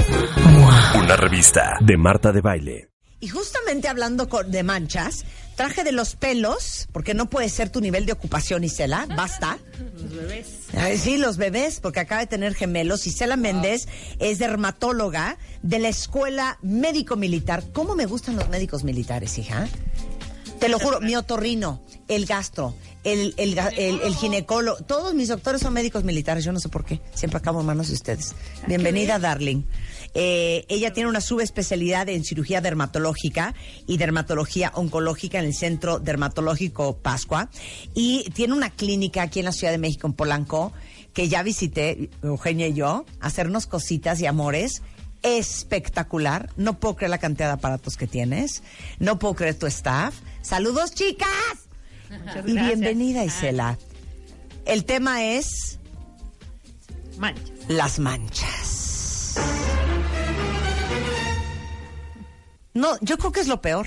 [0.95, 2.89] Una revista de Marta de Baile.
[3.21, 5.25] Y justamente hablando de manchas,
[5.57, 9.59] traje de los pelos, porque no puede ser tu nivel de ocupación, Isela, basta.
[9.95, 10.47] Los bebés.
[10.77, 13.07] Ay, sí, los bebés, porque acaba de tener gemelos.
[13.07, 13.89] Isela Méndez
[14.19, 17.65] es dermatóloga de la Escuela Médico Militar.
[17.73, 19.69] ¿Cómo me gustan los médicos militares, hija?
[20.61, 22.75] Te lo juro, mi otorrino, el gastro,
[23.05, 26.85] el, el, el- el ginecólogo, todos mis doctores son médicos militares, yo no sé por
[26.85, 28.35] qué, siempre acabo en manos de ustedes.
[28.67, 29.63] Bienvenida, darling.
[30.15, 33.55] Eh, ella tiene una subespecialidad en cirugía dermatológica
[33.87, 37.51] y dermatología oncológica en el Centro Dermatológico Pascua
[37.95, 40.73] y tiene una clínica aquí en la Ciudad de México, en Polanco,
[41.13, 44.83] que ya visité, Eugenia y yo, hacernos cositas y amores
[45.23, 46.51] espectacular.
[46.57, 48.63] No puedo creer la cantidad de aparatos que tienes.
[48.99, 50.15] No puedo creer tu staff.
[50.43, 51.29] Saludos, chicas.
[52.21, 52.67] Muchas Y gracias.
[52.67, 53.79] bienvenida, Isela.
[54.67, 55.79] El tema es
[57.19, 57.51] Manchas.
[57.69, 59.35] las manchas.
[62.73, 63.87] No, yo creo que es lo peor.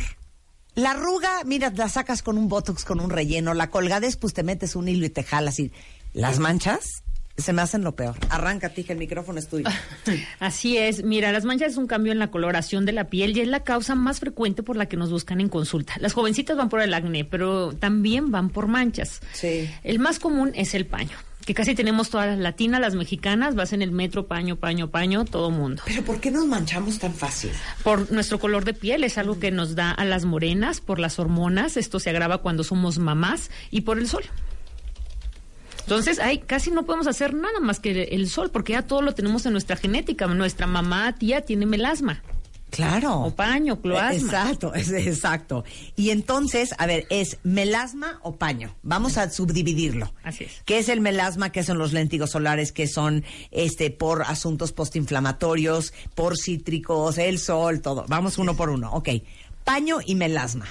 [0.75, 3.53] La arruga, mira, la sacas con un botox, con un relleno.
[3.53, 5.59] La colgadez, pues te metes un hilo y te jalas.
[5.59, 5.71] Y
[6.13, 7.03] las manchas
[7.37, 8.15] se me hacen lo peor.
[8.29, 9.65] Arranca, tija, el micrófono es tuyo.
[10.39, 13.41] Así es, mira, las manchas es un cambio en la coloración de la piel y
[13.41, 15.93] es la causa más frecuente por la que nos buscan en consulta.
[15.99, 19.21] Las jovencitas van por el acné, pero también van por manchas.
[19.33, 19.69] Sí.
[19.83, 21.15] El más común es el paño,
[21.45, 25.23] que casi tenemos todas las latinas, las mexicanas, vas en el metro, paño, paño, paño,
[25.23, 25.83] todo mundo.
[25.85, 27.51] Pero ¿por qué nos manchamos tan fácil?
[27.83, 31.19] Por nuestro color de piel es algo que nos da a las morenas, por las
[31.19, 34.23] hormonas, esto se agrava cuando somos mamás y por el sol.
[35.87, 39.13] Entonces, ahí casi no podemos hacer nada más que el sol, porque ya todo lo
[39.15, 40.27] tenemos en nuestra genética.
[40.27, 42.21] Nuestra mamá, tía, tiene melasma.
[42.69, 43.21] Claro.
[43.21, 44.13] O paño, cloasma.
[44.17, 45.63] Exacto, es- exacto.
[45.95, 48.75] Y entonces, a ver, ¿es melasma o paño?
[48.83, 50.11] Vamos a subdividirlo.
[50.23, 50.51] Así es.
[50.65, 51.53] ¿Qué es el melasma?
[51.53, 52.73] ¿Qué son los léntigos solares?
[52.73, 58.03] ¿Qué son este por asuntos postinflamatorios, por cítricos, el sol, todo?
[58.09, 58.91] Vamos uno por uno.
[58.91, 59.09] Ok.
[59.63, 60.65] Paño y melasma.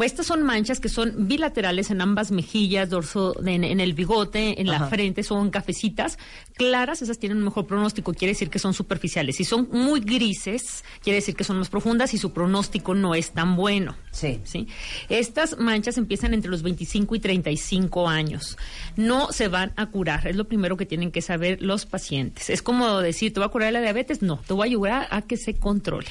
[0.00, 4.68] Estas son manchas que son bilaterales en ambas mejillas, dorso, en, en el bigote, en
[4.68, 4.84] Ajá.
[4.84, 6.18] la frente, son cafecitas
[6.54, 9.36] claras, esas tienen un mejor pronóstico, quiere decir que son superficiales.
[9.36, 13.32] Si son muy grises, quiere decir que son más profundas y su pronóstico no es
[13.32, 13.96] tan bueno.
[14.12, 14.40] Sí.
[14.44, 14.68] ¿sí?
[15.08, 18.56] Estas manchas empiezan entre los 25 y 35 años.
[18.96, 22.50] No se van a curar, es lo primero que tienen que saber los pacientes.
[22.50, 24.22] Es como decir, ¿te va a curar la diabetes?
[24.22, 26.08] No, te voy a ayudar a que se controle.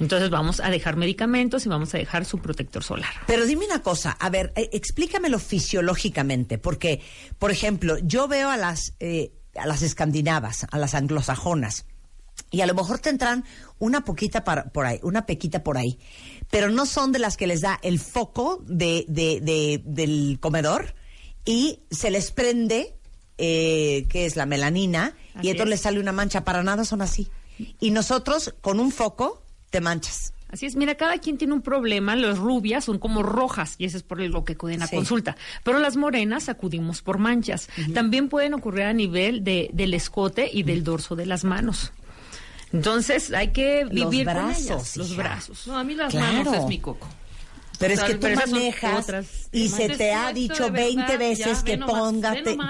[0.00, 3.10] Entonces vamos a dejar medicamentos y vamos a dejar su protector solar.
[3.26, 7.00] Pero dime una cosa, a ver, eh, explícamelo fisiológicamente, porque,
[7.38, 11.84] por ejemplo, yo veo a las, eh, a las escandinavas, a las anglosajonas,
[12.50, 13.44] y a lo mejor tendrán
[13.78, 15.98] una poquita par- por ahí, una pequita por ahí,
[16.50, 20.94] pero no son de las que les da el foco de, de- de- del comedor
[21.44, 22.96] y se les prende
[23.42, 25.80] eh, que es la melanina, Así y entonces es.
[25.80, 26.44] le sale una mancha.
[26.44, 27.30] Para nada son así.
[27.80, 30.32] Y nosotros, con un foco, te manchas.
[30.52, 32.16] Así es, mira, cada quien tiene un problema.
[32.16, 34.96] Las rubias son como rojas y eso es por lo que acuden a Sí.
[34.96, 35.36] consulta.
[35.62, 37.68] Pero las morenas acudimos por manchas.
[37.94, 41.92] También pueden ocurrir a nivel de, del escote y del dorso de las manos.
[42.72, 45.66] Entonces hay que Los vivir con brazos, ellas, los brazos.
[45.66, 46.44] No, a mí las Claro.
[46.44, 47.06] manos es mi coco.
[47.80, 49.06] Pero es O sea, que tú manejas
[49.52, 51.78] y se te ha dicho de 20 verdad, veces que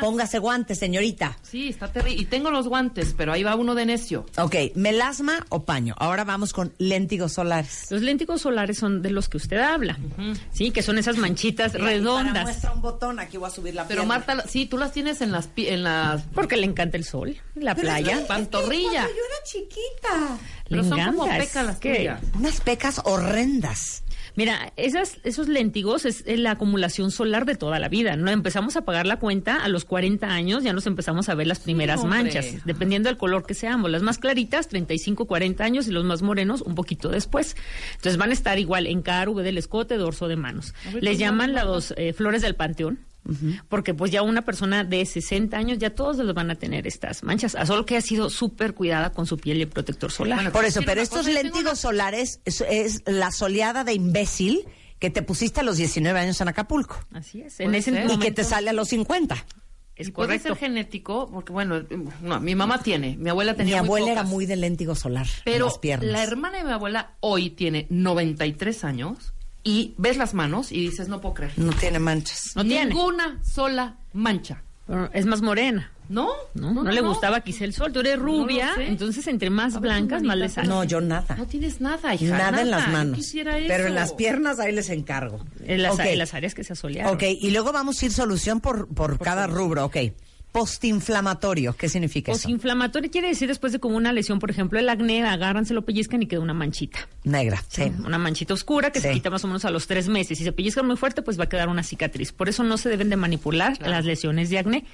[0.01, 1.37] póngase guantes, señorita.
[1.43, 2.23] Sí, está terrible.
[2.23, 4.25] Y tengo los guantes, pero ahí va uno de necio.
[4.39, 5.95] Ok, melasma o paño.
[5.99, 7.89] Ahora vamos con léntigos solares.
[7.91, 9.99] Los léntigos solares son de los que usted habla,
[10.53, 12.45] sí, que son esas manchitas redondas.
[12.45, 14.19] muestra un botón, aquí voy a subir la Pero pierna.
[14.27, 17.75] Marta, sí, tú las tienes en las en las Porque le encanta el sol, la
[17.75, 18.25] playa.
[18.29, 19.03] pantorrilla.
[19.03, 20.39] Cuando yo era chiquita.
[20.69, 22.15] Pero Le son como pecas las es que-.
[22.39, 24.05] Unas pecas horrendas.
[24.41, 28.17] Mira, esas, esos léntigos es la acumulación solar de toda la vida.
[28.17, 31.47] No empezamos a pagar la cuenta a los 40 años, ya nos empezamos a ver
[31.47, 33.91] las primeras manchas, dependiendo del color que seamos.
[33.91, 37.55] Las más claritas, 35, 40 años, y los más morenos, un poquito después.
[37.97, 40.73] Entonces van a estar igual en cara, V del escote, dorso de manos.
[40.85, 43.10] Les pues, llaman las eh, flores del panteón.
[43.69, 47.23] Porque pues ya una persona de 60 años ya todos los van a tener estas
[47.23, 50.51] manchas, a solo que ha sido súper cuidada con su piel y protector solar.
[50.53, 54.67] Por eso, pero estos léntigos solares es, es la soleada de imbécil
[55.01, 58.31] que te pusiste a los 19 años en Acapulco Así es, en ese y que
[58.31, 59.35] te sale a los 50.
[59.97, 61.83] es Y puede ser genético, porque bueno,
[62.21, 65.27] no, mi mamá tiene, mi abuela Mi tenía muy abuela era muy de léntigo solar
[65.27, 66.11] en Pero las piernas.
[66.11, 69.33] la hermana de mi abuela hoy tiene 93 años
[69.63, 71.53] y ves las manos y dices, no puedo creer.
[71.57, 72.53] no tiene manchas.
[72.57, 72.87] No tiene.
[72.87, 74.63] Ninguna sola mancha.
[74.87, 75.93] Pero Es más morena.
[76.09, 76.29] ¿No?
[76.55, 77.93] No, no, le gustaba quizá el sol.
[77.93, 80.67] Tú eres rubia, entonces entre más ver, blancas, más les sale.
[80.67, 81.37] No, yo nada.
[81.37, 82.37] No tienes nada, hija.
[82.37, 83.17] Nada, en las manos.
[83.17, 83.69] quisiera eso.
[83.69, 85.47] Pero en las piernas ahí les encargo.
[85.65, 86.01] En las, Ok.
[86.01, 87.15] en las áreas que se asolearon.
[87.15, 89.85] Ok, y luego vamos a ir solución por, por, cada rubro.
[89.85, 89.99] Ok.
[90.53, 92.43] Postinflamatorio, ¿qué significa eso?
[92.43, 95.83] Posinflamatorio quiere decir después de como una lesión, por ejemplo, el acné, agarran, se lo
[95.83, 97.09] pellizcan y queda una manchita.
[97.23, 97.93] Negra, sí.
[98.05, 100.39] Una manchita oscura que se quita más o menos a los tres meses.
[100.39, 102.33] Si se pellizcan muy fuerte, pues va a quedar una cicatriz.
[102.33, 104.85] Por eso no se deben de manipular las lesiones de acné.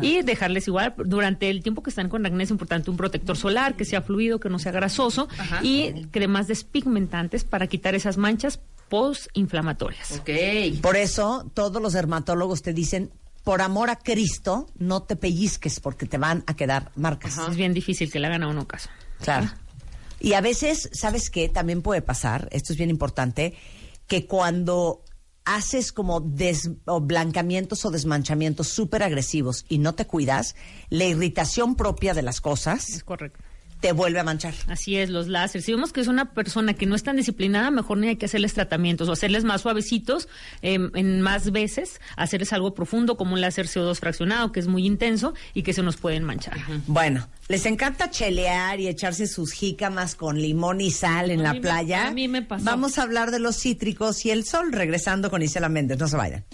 [0.00, 3.74] Y dejarles igual, durante el tiempo que están con acné es importante un protector solar,
[3.74, 5.28] que sea fluido, que no sea grasoso.
[5.38, 5.60] Ajá.
[5.62, 10.20] Y cremas despigmentantes para quitar esas manchas postinflamatorias.
[10.20, 10.30] Ok.
[10.82, 13.10] Por eso todos los dermatólogos te dicen,
[13.44, 17.38] por amor a Cristo, no te pellizques porque te van a quedar marcas.
[17.38, 18.88] Es bien difícil que le hagan a uno caso.
[19.20, 19.50] Claro.
[20.20, 21.48] Y a veces, ¿sabes qué?
[21.48, 23.54] También puede pasar, esto es bien importante,
[24.06, 25.02] que cuando
[25.46, 30.54] haces como des- o blancamientos o desmanchamientos súper agresivos y no te cuidas,
[30.90, 33.40] la irritación propia de las Es cosas correcto.
[33.80, 34.54] Te vuelve a manchar.
[34.68, 35.64] Así es, los láseres.
[35.64, 38.26] Si vemos que es una persona que no es tan disciplinada, mejor ni hay que
[38.26, 40.28] hacerles tratamientos o hacerles más suavecitos
[40.62, 44.86] em, en más veces, hacerles algo profundo como un láser CO2 fraccionado, que es muy
[44.86, 46.58] intenso y que se nos pueden manchar.
[46.86, 51.52] Bueno, les encanta chelear y echarse sus jícamas con limón y sal en A la
[51.54, 52.06] me- playa.
[52.08, 52.64] a mí me pasó.
[52.64, 55.98] Vamos a hablar de los cítricos y el sol, regresando con Isela Méndez.
[55.98, 56.44] No se vayan.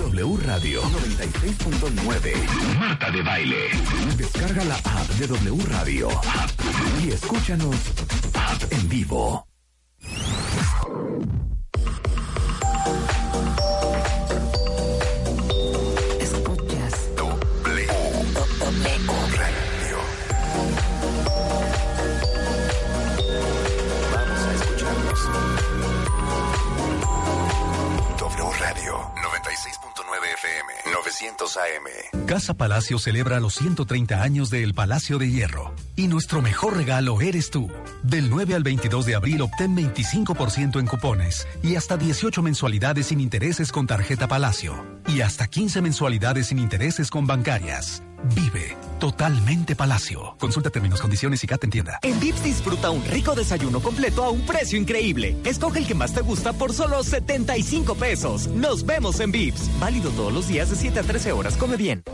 [0.00, 2.78] W Radio 96.9.
[2.78, 3.70] Marta de Baile.
[4.16, 6.08] Descarga la app de W Radio.
[7.02, 7.76] Y escúchanos
[8.70, 9.46] en vivo.
[31.20, 32.26] AM.
[32.26, 35.74] Casa Palacio celebra los 130 años del Palacio de Hierro.
[35.94, 37.70] Y nuestro mejor regalo eres tú.
[38.02, 43.20] Del 9 al 22 de abril obtén 25% en cupones y hasta 18 mensualidades sin
[43.20, 44.74] intereses con tarjeta Palacio.
[45.06, 48.02] Y hasta 15 mensualidades sin intereses con bancarias.
[48.34, 50.36] Vive totalmente Palacio.
[50.38, 51.98] Consulta términos, condiciones y CAT en tienda.
[52.02, 55.36] En Vips disfruta un rico desayuno completo a un precio increíble.
[55.44, 58.46] Escoge el que más te gusta por solo 75 pesos.
[58.46, 59.68] Nos vemos en Vips.
[59.80, 61.56] Válido todos los días de 7 a 13 horas.
[61.56, 62.04] Come bien.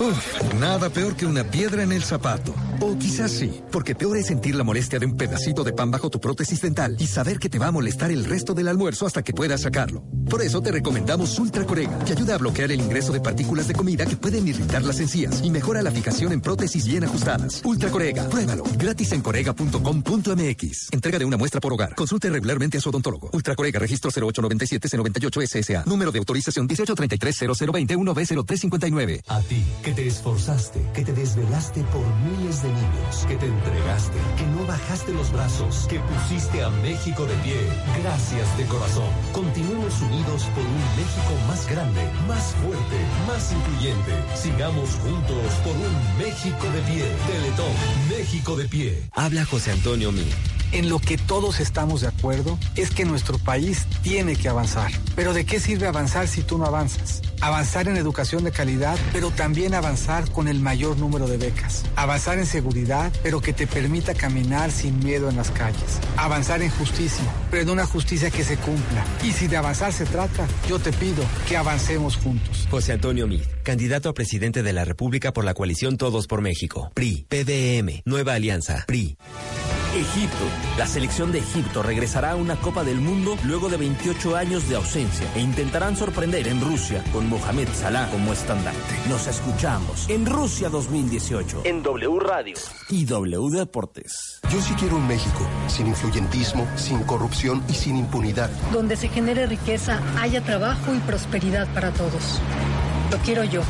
[0.00, 2.52] Uf, nada peor que una piedra en el zapato.
[2.80, 6.10] O quizás sí, porque peor es sentir la molestia de un pedacito de pan bajo
[6.10, 9.22] tu prótesis dental y saber que te va a molestar el resto del almuerzo hasta
[9.22, 10.02] que puedas sacarlo.
[10.28, 13.74] Por eso te recomendamos Ultra Corega, que ayuda a bloquear el ingreso de partículas de
[13.74, 17.60] comida que pueden irritar las encías y mejora la fijación en prótesis bien ajustadas.
[17.64, 18.64] Ultra Corega, pruébalo.
[18.78, 20.88] Gratis en corega.com.mx.
[20.92, 21.94] Entrega de una muestra por hogar.
[21.94, 23.30] Consulte regularmente a su odontólogo.
[23.32, 25.84] Ultra Corega, registro 0897-098 SSA.
[25.86, 29.22] Número de autorización 1833-0020-1B0359.
[29.28, 34.16] A ti, que te esforzaste, que te desvelaste por miles de niños, que te entregaste,
[34.36, 37.56] que no bajaste los brazos, que pusiste a México de pie.
[38.02, 39.08] Gracias de corazón.
[39.32, 44.12] Continuemos unidos por un México más grande, más fuerte, más incluyente.
[44.34, 47.04] Sigamos juntos por un México de pie.
[47.26, 47.72] Teletón,
[48.08, 49.02] México de pie.
[49.12, 50.24] Habla José Antonio Mí.
[50.72, 54.90] En lo que todos estamos de acuerdo es que nuestro país tiene que avanzar.
[55.14, 57.22] Pero ¿de qué sirve avanzar si tú no avanzas?
[57.40, 61.84] Avanzar en educación de calidad, pero también avanzar con el mayor número de becas.
[61.94, 66.00] Avanzar en seguridad, pero que te permita caminar sin miedo en las calles.
[66.16, 69.04] Avanzar en justicia, pero en una justicia que se cumpla.
[69.22, 72.66] Y si de avanzar se trata, yo te pido que avancemos juntos.
[72.70, 76.92] José Antonio Mí, candidato a presidente de la República por la coalición Todos por México.
[76.94, 79.18] PRI, PDM, Nueva Alianza, PRI.
[79.92, 80.44] Egipto.
[80.78, 84.76] La selección de Egipto regresará a una Copa del Mundo luego de 28 años de
[84.76, 88.94] ausencia e intentarán sorprender en Rusia con Mohamed Salah como estandarte.
[89.08, 92.54] Nos escuchamos en Rusia 2018 en W Radio
[92.88, 94.40] y W Deportes.
[94.52, 98.50] Yo sí quiero un México sin influyentismo, sin corrupción y sin impunidad.
[98.72, 102.40] Donde se genere riqueza, haya trabajo y prosperidad para todos.
[103.10, 103.62] Lo quiero yo.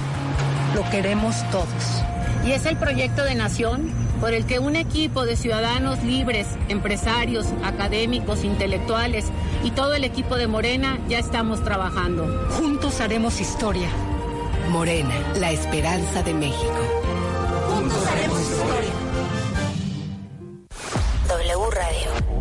[0.75, 2.03] Lo queremos todos.
[2.45, 7.47] Y es el proyecto de nación por el que un equipo de ciudadanos libres, empresarios,
[7.65, 9.27] académicos, intelectuales
[9.63, 12.27] y todo el equipo de Morena ya estamos trabajando.
[12.51, 13.89] Juntos haremos historia.
[14.71, 16.79] Morena, la esperanza de México.
[17.69, 18.93] Juntos haremos historia.
[21.29, 22.36] W Radio.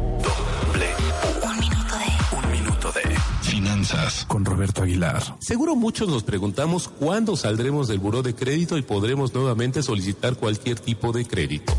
[3.85, 5.21] Finanzas con Roberto Aguilar.
[5.39, 10.79] Seguro muchos nos preguntamos cuándo saldremos del buró de crédito y podremos nuevamente solicitar cualquier
[10.79, 11.73] tipo de crédito.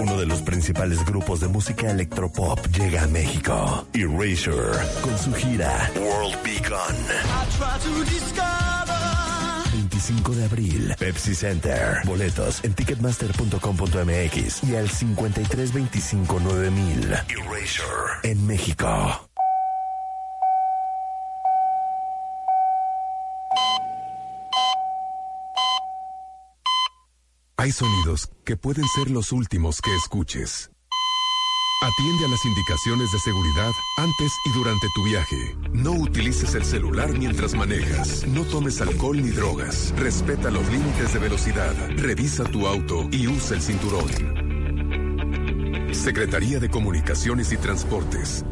[0.00, 3.86] Uno de los principales grupos de música electropop llega a México.
[3.94, 6.96] Erasure, con su gira World Beacon.
[9.72, 12.00] 25 de abril, Pepsi Center.
[12.04, 17.24] Boletos en ticketmaster.com.mx y al 53259000.
[17.28, 19.25] Erasure en México.
[27.66, 30.70] Hay sonidos que pueden ser los últimos que escuches.
[31.82, 35.56] Atiende a las indicaciones de seguridad antes y durante tu viaje.
[35.72, 38.24] No utilices el celular mientras manejas.
[38.28, 39.92] No tomes alcohol ni drogas.
[39.96, 41.74] Respeta los límites de velocidad.
[41.96, 44.12] Revisa tu auto y usa el cinturón.
[45.92, 48.44] Secretaría de Comunicaciones y Transportes.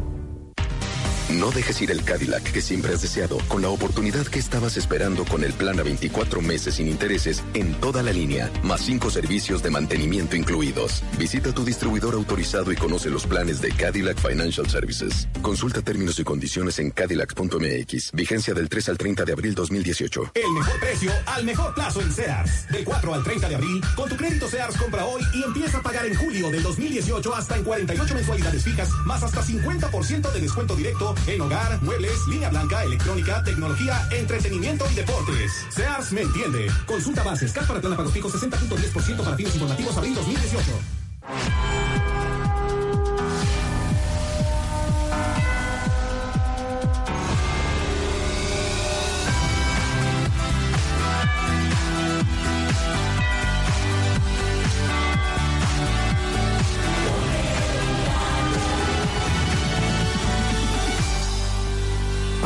[1.29, 5.25] No dejes ir el Cadillac que siempre has deseado con la oportunidad que estabas esperando
[5.25, 9.63] con el plan a 24 meses sin intereses en toda la línea, más cinco servicios
[9.63, 11.03] de mantenimiento incluidos.
[11.17, 15.27] Visita tu distribuidor autorizado y conoce los planes de Cadillac Financial Services.
[15.41, 18.11] Consulta términos y condiciones en cadillac.mx.
[18.11, 20.31] Vigencia del 3 al 30 de abril 2018.
[20.35, 22.69] El mejor precio al mejor plazo en Sears.
[22.69, 25.81] Del 4 al 30 de abril, con tu crédito Sears compra hoy y empieza a
[25.81, 30.75] pagar en julio del 2018 hasta en 48 mensualidades fijas, más hasta 50% de descuento
[30.75, 35.51] directo en hogar, muebles, línea blanca, electrónica, tecnología, entretenimiento y deportes.
[35.69, 36.67] Sears me entiende.
[36.85, 42.04] Consulta bases, CAT para plan pagos fijos 60.10% para fines informativos abril 2018.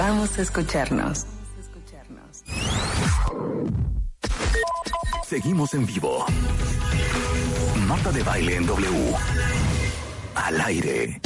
[0.10, 1.28] Vamos a escucharnos.
[5.24, 6.26] Seguimos en vivo.
[7.88, 9.14] Marta de baile en W.
[10.34, 11.22] Al aire.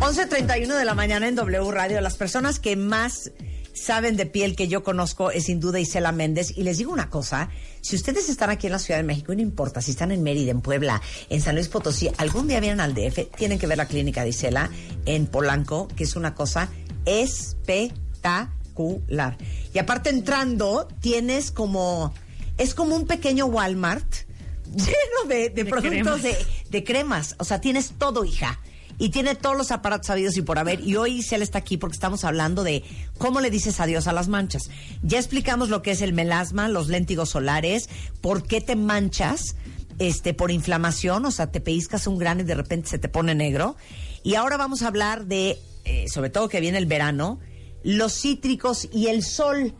[0.00, 2.00] 11.31 de la mañana en W Radio.
[2.00, 3.30] Las personas que más
[3.74, 6.56] saben de piel que yo conozco es sin duda Isela Méndez.
[6.56, 7.50] Y les digo una cosa,
[7.80, 10.52] si ustedes están aquí en la Ciudad de México, no importa, si están en Mérida,
[10.52, 13.86] en Puebla, en San Luis Potosí, algún día vienen al DF, tienen que ver la
[13.86, 14.70] clínica de Isela
[15.04, 16.70] en Polanco, que es una cosa
[17.04, 19.36] espectacular.
[19.74, 22.14] Y aparte entrando, tienes como,
[22.56, 24.06] es como un pequeño Walmart
[24.74, 26.22] lleno de, de productos cremas.
[26.22, 26.36] de,
[26.70, 27.34] de cremas.
[27.38, 28.60] O sea, tienes todo, hija.
[28.98, 30.80] Y tiene todos los aparatos sabidos y por haber.
[30.80, 32.84] Y hoy Isela está aquí porque estamos hablando de
[33.18, 34.70] cómo le dices adiós a las manchas.
[35.02, 37.88] Ya explicamos lo que es el melasma, los léntigos solares,
[38.20, 39.56] por qué te manchas
[39.98, 43.34] este, por inflamación, o sea, te pellizcas un grano y de repente se te pone
[43.34, 43.76] negro.
[44.22, 47.40] Y ahora vamos a hablar de, eh, sobre todo que viene el verano,
[47.82, 49.74] los cítricos y el sol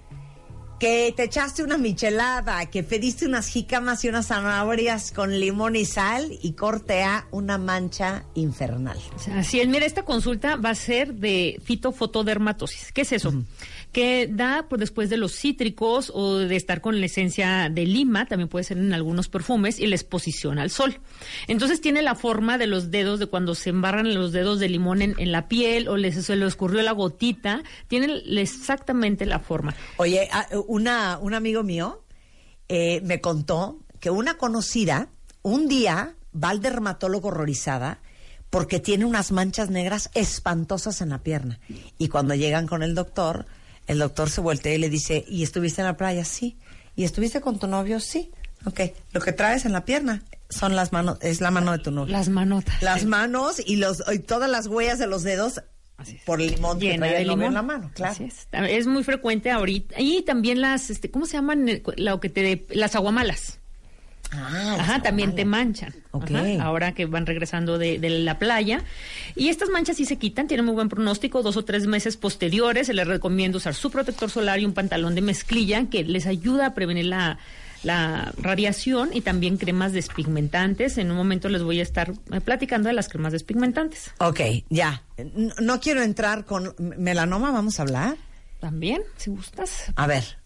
[0.79, 5.85] que te echaste una michelada, que pediste unas jícamas y unas zanahorias con limón y
[5.85, 8.99] sal y cortea una mancha infernal.
[9.33, 12.93] Así es, mira, esta consulta va a ser de fitofotodermatosis.
[12.93, 13.33] ¿Qué es eso?
[13.95, 18.27] Que da pues, después de los cítricos o de estar con la esencia de lima,
[18.27, 21.01] también puede ser en algunos perfumes, y la exposición al sol.
[21.47, 25.01] Entonces tiene la forma de los dedos, de cuando se embarran los dedos de limón
[25.01, 29.75] en, en la piel o les, se le escurrió la gotita, tiene exactamente la forma.
[29.97, 32.05] Oye, ah, una, un amigo mío
[32.69, 35.09] eh, me contó que una conocida
[35.43, 38.01] un día va al dermatólogo horrorizada
[38.51, 41.59] porque tiene unas manchas negras espantosas en la pierna.
[41.99, 43.47] Y cuando llegan con el doctor,
[43.87, 46.25] el doctor se voltea y le dice, ¿y estuviste en la playa?
[46.25, 46.57] Sí.
[46.97, 48.01] ¿Y estuviste con tu novio?
[48.01, 48.31] Sí.
[48.67, 48.81] Ok,
[49.13, 52.13] lo que traes en la pierna son las manos, es la mano de tu novio.
[52.13, 52.83] Las manotas.
[52.83, 55.61] Las manos y los y todas las huellas de los dedos
[56.25, 57.45] por el limón que Llena el limón.
[57.45, 58.13] en la mano, claro.
[58.13, 58.49] Así es.
[58.53, 60.01] Es muy frecuente ahorita.
[60.01, 61.69] Y también las, este, ¿cómo se llaman?
[61.69, 63.61] Eh, Lo que te, las aguamalas.
[64.37, 65.95] Ah, Ajá, también te manchan.
[66.11, 66.31] Ok.
[66.31, 68.83] Ajá, ahora que van regresando de, de la playa.
[69.37, 71.43] Y estas manchas sí se quitan, tienen muy buen pronóstico.
[71.43, 75.15] Dos o tres meses posteriores se les recomienda usar su protector solar y un pantalón
[75.15, 77.39] de mezclilla que les ayuda a prevenir la,
[77.83, 80.99] la radiación y también cremas despigmentantes.
[80.99, 84.11] En un momento les voy a estar eh, platicando de las cremas despigmentantes.
[84.19, 85.03] Ok, ya.
[85.35, 88.17] No, no quiero entrar con melanoma, vamos a hablar.
[88.61, 89.93] También, si gustas.
[89.95, 90.39] A ver.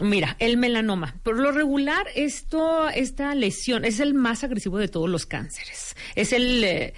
[0.00, 1.16] Mira, el melanoma.
[1.22, 5.94] Por lo regular, esto, esta lesión es el más agresivo de todos los cánceres.
[6.14, 6.64] Es el.
[6.64, 6.94] eh,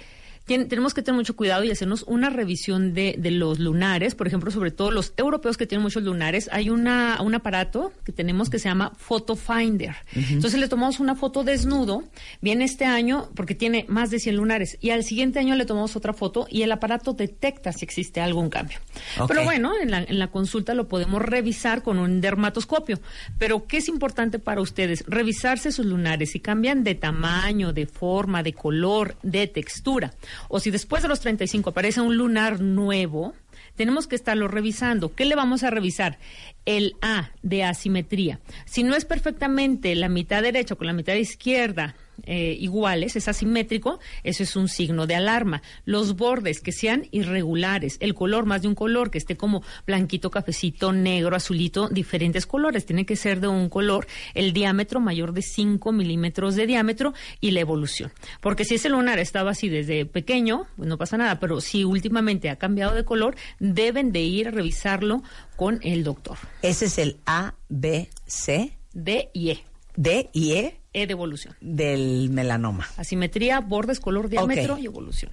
[0.47, 4.15] tien- tenemos que tener mucho cuidado y hacernos una revisión de, de los lunares.
[4.15, 8.11] Por ejemplo, sobre todo los europeos que tienen muchos lunares, hay una, un aparato que
[8.11, 9.95] tenemos que se llama Photo Finder.
[10.15, 12.03] Entonces le tomamos una foto desnudo,
[12.41, 15.95] viene este año porque tiene más de 100 lunares, y al siguiente año le tomamos
[15.95, 18.79] otra foto y el aparato detecta si existe algún cambio.
[19.27, 22.99] Pero bueno, en la, en la consulta lo podemos revisar con un dermatoscopio.
[23.37, 25.03] Pero ¿qué es importante para ustedes?
[25.07, 26.31] Revisarse sus lunares.
[26.31, 30.13] Si cambian de tamaño, de forma, de color, de textura.
[30.47, 33.33] O si después de los 35 aparece un lunar nuevo,
[33.75, 35.13] tenemos que estarlo revisando.
[35.13, 36.17] ¿Qué le vamos a revisar?
[36.65, 38.39] El A de asimetría.
[38.65, 43.99] Si no es perfectamente la mitad derecha con la mitad izquierda eh, iguales, es asimétrico,
[44.23, 45.61] eso es un signo de alarma.
[45.85, 50.31] Los bordes que sean irregulares, el color más de un color, que esté como blanquito,
[50.31, 55.41] cafecito, negro, azulito, diferentes colores, tiene que ser de un color, el diámetro mayor de
[55.41, 58.11] 5 milímetros de diámetro y la evolución.
[58.41, 62.49] Porque si ese lunar estaba así desde pequeño, pues no pasa nada, pero si últimamente
[62.49, 65.23] ha cambiado de color, deben de ir a revisarlo
[65.55, 66.37] con el doctor.
[66.61, 68.77] Ese es el A, B, C.
[68.95, 69.74] D y E.
[69.95, 70.79] D y E.
[70.93, 71.55] E de evolución.
[71.61, 72.87] Del melanoma.
[72.97, 75.31] Asimetría, bordes, color, diámetro y evolución.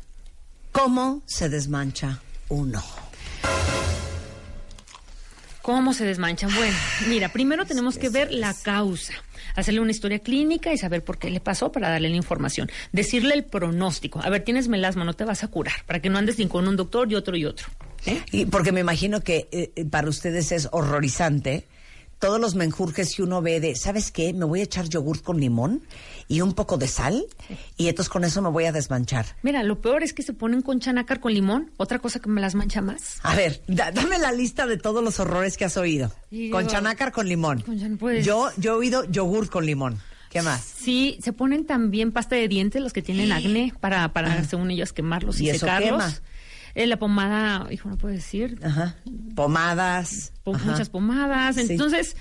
[0.73, 2.83] ¿Cómo se desmancha uno?
[5.63, 6.53] ¿Cómo se desmanchan?
[6.57, 6.77] Bueno,
[7.09, 9.15] mira, primero tenemos que ver la causa,
[9.55, 12.69] hacerle una historia clínica y saber por qué le pasó para darle la información.
[12.91, 14.21] Decirle el pronóstico.
[14.25, 16.67] A ver, tienes melasma, no te vas a curar, para que no andes ni con
[16.67, 17.69] un doctor y otro y otro.
[18.33, 21.69] Y porque me imagino que eh, eh, para ustedes es horrorizante
[22.23, 24.33] todos los menjurjes que uno ve de, ¿sabes qué?
[24.33, 25.83] Me voy a echar yogurt con limón
[26.29, 27.27] y un poco de sal
[27.77, 29.27] y entonces con eso me voy a desmanchar.
[29.43, 32.41] Mira, lo peor es que se ponen con chanácar con limón, otra cosa que me
[32.41, 33.19] las mancha más.
[33.25, 36.13] A ver, da- dame la lista de todos los horrores que has oído.
[36.31, 37.61] Y con yo- chanácar con limón.
[37.63, 39.99] Con pues- Yo, yo he oído yogur con limón.
[40.31, 40.63] ¿Qué más?
[40.63, 44.93] Sí, se ponen también pasta de dientes los que tienen acné para, para según ellos,
[44.95, 45.91] quemarlos y, ¿Y eso secarlos.
[45.91, 46.15] quema?
[46.75, 48.59] Eh, la pomada, hijo, no puedo decir.
[48.63, 48.97] Ajá.
[49.35, 50.33] Pomadas.
[50.43, 50.71] Po- Ajá.
[50.71, 51.57] muchas pomadas.
[51.57, 51.67] Sí.
[51.69, 52.17] Entonces,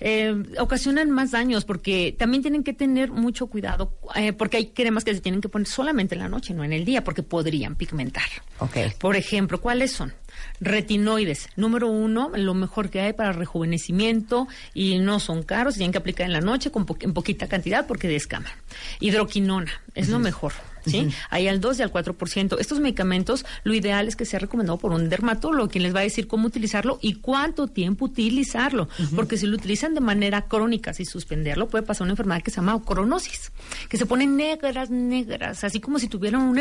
[0.00, 5.04] eh, ocasionan más daños porque también tienen que tener mucho cuidado eh, porque hay cremas
[5.04, 7.76] que se tienen que poner solamente en la noche, no en el día, porque podrían
[7.76, 8.24] pigmentar.
[8.58, 8.92] Okay.
[8.98, 10.12] Por ejemplo, ¿cuáles son?
[10.60, 15.98] Retinoides, número uno, lo mejor que hay para rejuvenecimiento y no son caros, tienen que
[15.98, 18.52] aplicar en la noche con po- en poquita cantidad porque descaman.
[19.00, 20.52] Hidroquinona, es lo mejor.
[20.90, 21.08] ¿Sí?
[21.30, 22.56] Hay al 2 y al 4%.
[22.58, 26.02] Estos medicamentos, lo ideal es que sea recomendado por un dermatólogo, quien les va a
[26.02, 28.88] decir cómo utilizarlo y cuánto tiempo utilizarlo.
[29.14, 32.56] Porque si lo utilizan de manera crónica, sin suspenderlo, puede pasar una enfermedad que se
[32.56, 33.52] llama ocoronosis,
[33.88, 36.54] que se ponen negras, negras, así como si tuvieran un,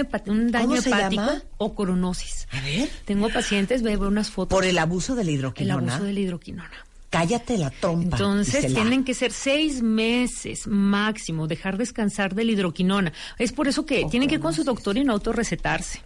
[0.51, 1.21] daño ¿Cómo se hepático.
[1.21, 1.43] llama?
[1.57, 2.47] Ocoronosis.
[2.51, 2.89] A ver.
[3.05, 4.55] Tengo pacientes, veo unas fotos.
[4.55, 5.93] Por el abuso de la El hidroquinona.
[5.93, 6.85] abuso de la hidroquinona.
[7.13, 8.17] Cállate la trompa.
[8.17, 13.13] Entonces tienen que ser seis meses máximo, dejar descansar de la hidroquinona.
[13.37, 16.01] Es por eso que tienen que ir con su doctor y no autorrecetarse.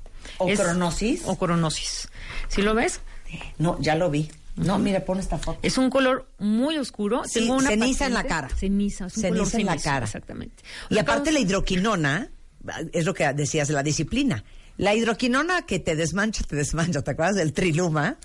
[0.45, 1.21] Es- ¿Ocronosis?
[1.25, 2.09] Ocronosis.
[2.49, 2.99] ¿Sí lo ves?
[3.57, 4.29] No, ya lo vi.
[4.57, 5.59] No, mira, pon esta foto.
[5.61, 7.23] Es un color muy oscuro.
[7.25, 8.49] Sí, Tengo una ceniza en la cara.
[8.49, 10.05] Ceniza, es un Ceniza color en la cara.
[10.05, 10.63] Exactamente.
[10.89, 12.29] Y aparte la hidroquinona,
[12.91, 14.43] es lo que decías de la disciplina.
[14.77, 18.17] La hidroquinona que te desmancha, te desmancha, ¿te acuerdas del triluma?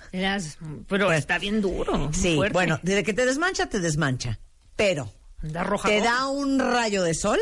[0.87, 2.11] Pero está bien duro.
[2.12, 2.53] Sí, fuerte.
[2.53, 4.39] bueno, desde que te desmancha, te desmancha.
[4.77, 5.11] Pero
[5.43, 6.11] roja, te roja.
[6.11, 7.39] da un rayo de sol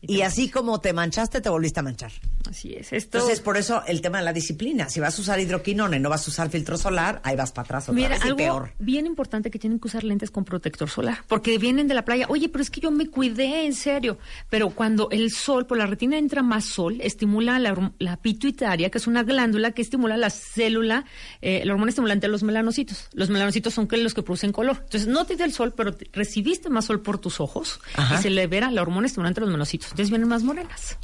[0.00, 2.12] y así como te manchaste, te volviste a manchar.
[2.50, 2.92] Así es.
[2.92, 3.18] Esto...
[3.18, 4.88] Entonces, por eso el tema de la disciplina.
[4.88, 7.64] Si vas a usar hidroquinona y no vas a usar filtro solar, ahí vas para
[7.66, 8.72] atrás otra Mira, vez y algo peor.
[8.78, 12.26] bien importante que tienen que usar lentes con protector solar, porque vienen de la playa,
[12.28, 14.18] oye, pero es que yo me cuidé, en serio.
[14.48, 19.06] Pero cuando el sol, por la retina entra más sol, estimula la, pituitaria, que es
[19.06, 21.04] una glándula que estimula la célula,
[21.40, 23.08] eh, la hormona estimulante de los melanocitos.
[23.12, 24.78] Los melanocitos son los que producen color.
[24.84, 28.18] Entonces, no te dio el sol, pero te- recibiste más sol por tus ojos Ajá.
[28.18, 29.88] y se libera la hormona estimulante de los melanocitos.
[29.90, 30.98] Entonces vienen más morenas.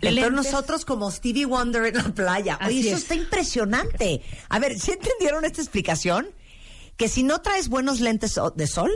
[0.00, 2.58] Entonces, nosotros como Stevie Wonder en la playa.
[2.66, 3.02] Oye, Así eso es.
[3.02, 4.22] está impresionante.
[4.48, 6.28] A ver, ¿sí entendieron esta explicación?
[6.96, 8.90] Que si no traes buenos lentes de sol,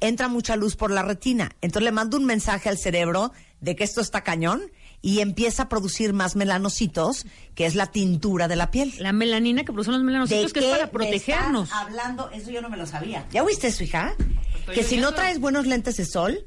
[0.00, 1.50] entra mucha luz por la retina.
[1.60, 4.70] Entonces le mando un mensaje al cerebro de que esto está cañón
[5.02, 8.92] y empieza a producir más melanocitos, que es la tintura de la piel.
[8.98, 11.68] La melanina que producen los melanocitos, que es para me protegernos.
[11.68, 13.26] estás hablando, eso yo no me lo sabía.
[13.30, 14.14] ¿Ya oíste eso, hija?
[14.58, 16.44] Estoy que si no traes buenos lentes de sol,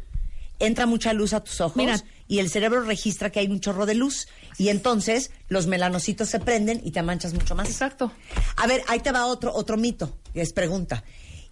[0.60, 2.04] entra mucha luz a tus ojos Mira.
[2.28, 4.28] y el cerebro registra que hay un chorro de luz
[4.58, 7.70] y entonces los melanocitos se prenden y te manchas mucho más.
[7.70, 8.12] Exacto.
[8.58, 11.04] A ver, ahí te va otro otro mito, es pregunta.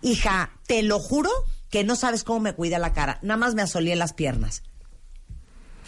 [0.01, 1.31] Hija, te lo juro
[1.69, 4.63] que no sabes cómo me cuida la cara, nada más me asolé las piernas.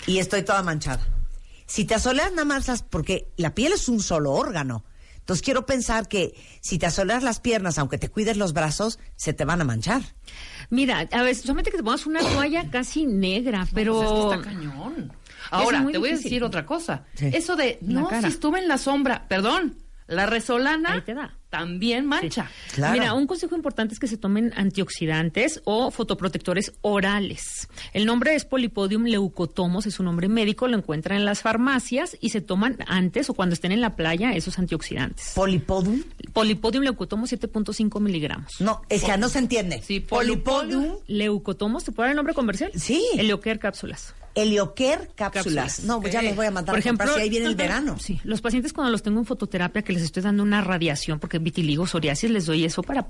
[0.08, 1.06] Y estoy toda manchada.
[1.68, 4.84] Si te asoleas nada más las porque la piel es un solo órgano.
[5.30, 9.34] Entonces quiero pensar que si te asoleas las piernas, aunque te cuides los brazos, se
[9.34, 10.02] te van a manchar.
[10.70, 13.96] Mira, a ver, solamente que te pongas una toalla casi negra, pero...
[13.96, 15.14] Pues es que está cañón.
[15.52, 17.06] Ahora, te voy a decir otra cosa.
[17.16, 17.32] Sí.
[17.34, 18.22] Eso de, La no, cara.
[18.22, 19.78] si estuve en la sombra, perdón,
[20.08, 21.39] la resolana Ahí te da.
[21.50, 22.50] También mancha.
[22.78, 27.68] Mira, un consejo importante es que se tomen antioxidantes o fotoprotectores orales.
[27.94, 32.30] El nombre es Polipodium leucotomos, es un nombre médico, lo encuentran en las farmacias y
[32.30, 35.32] se toman antes o cuando estén en la playa esos antioxidantes.
[35.36, 36.04] ¿Polipodium?
[36.34, 38.62] Polipodium leucotomos 7.5 miligramos.
[38.62, 39.82] No, es que no se entiende.
[39.82, 40.44] Sí, Polipodium.
[40.44, 42.72] Polipodium leucotomos, ¿te puedo dar el nombre comercial?
[42.76, 43.04] Sí.
[43.18, 44.14] Elioquer cápsulas.
[44.36, 45.44] Helioquer cápsulas.
[45.76, 45.84] Cápsulas.
[45.84, 46.26] No, pues ya Ok.
[46.26, 47.98] los voy a mandar Por comprar ejemplo, si ahí viene el verano.
[48.00, 51.40] Sí, los pacientes cuando los tengo en fototerapia que les estoy dando una radiación, porque
[51.40, 53.08] vitiligo, psoriasis, les doy eso para,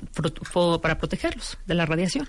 [0.82, 2.28] para protegerlos de la radiación.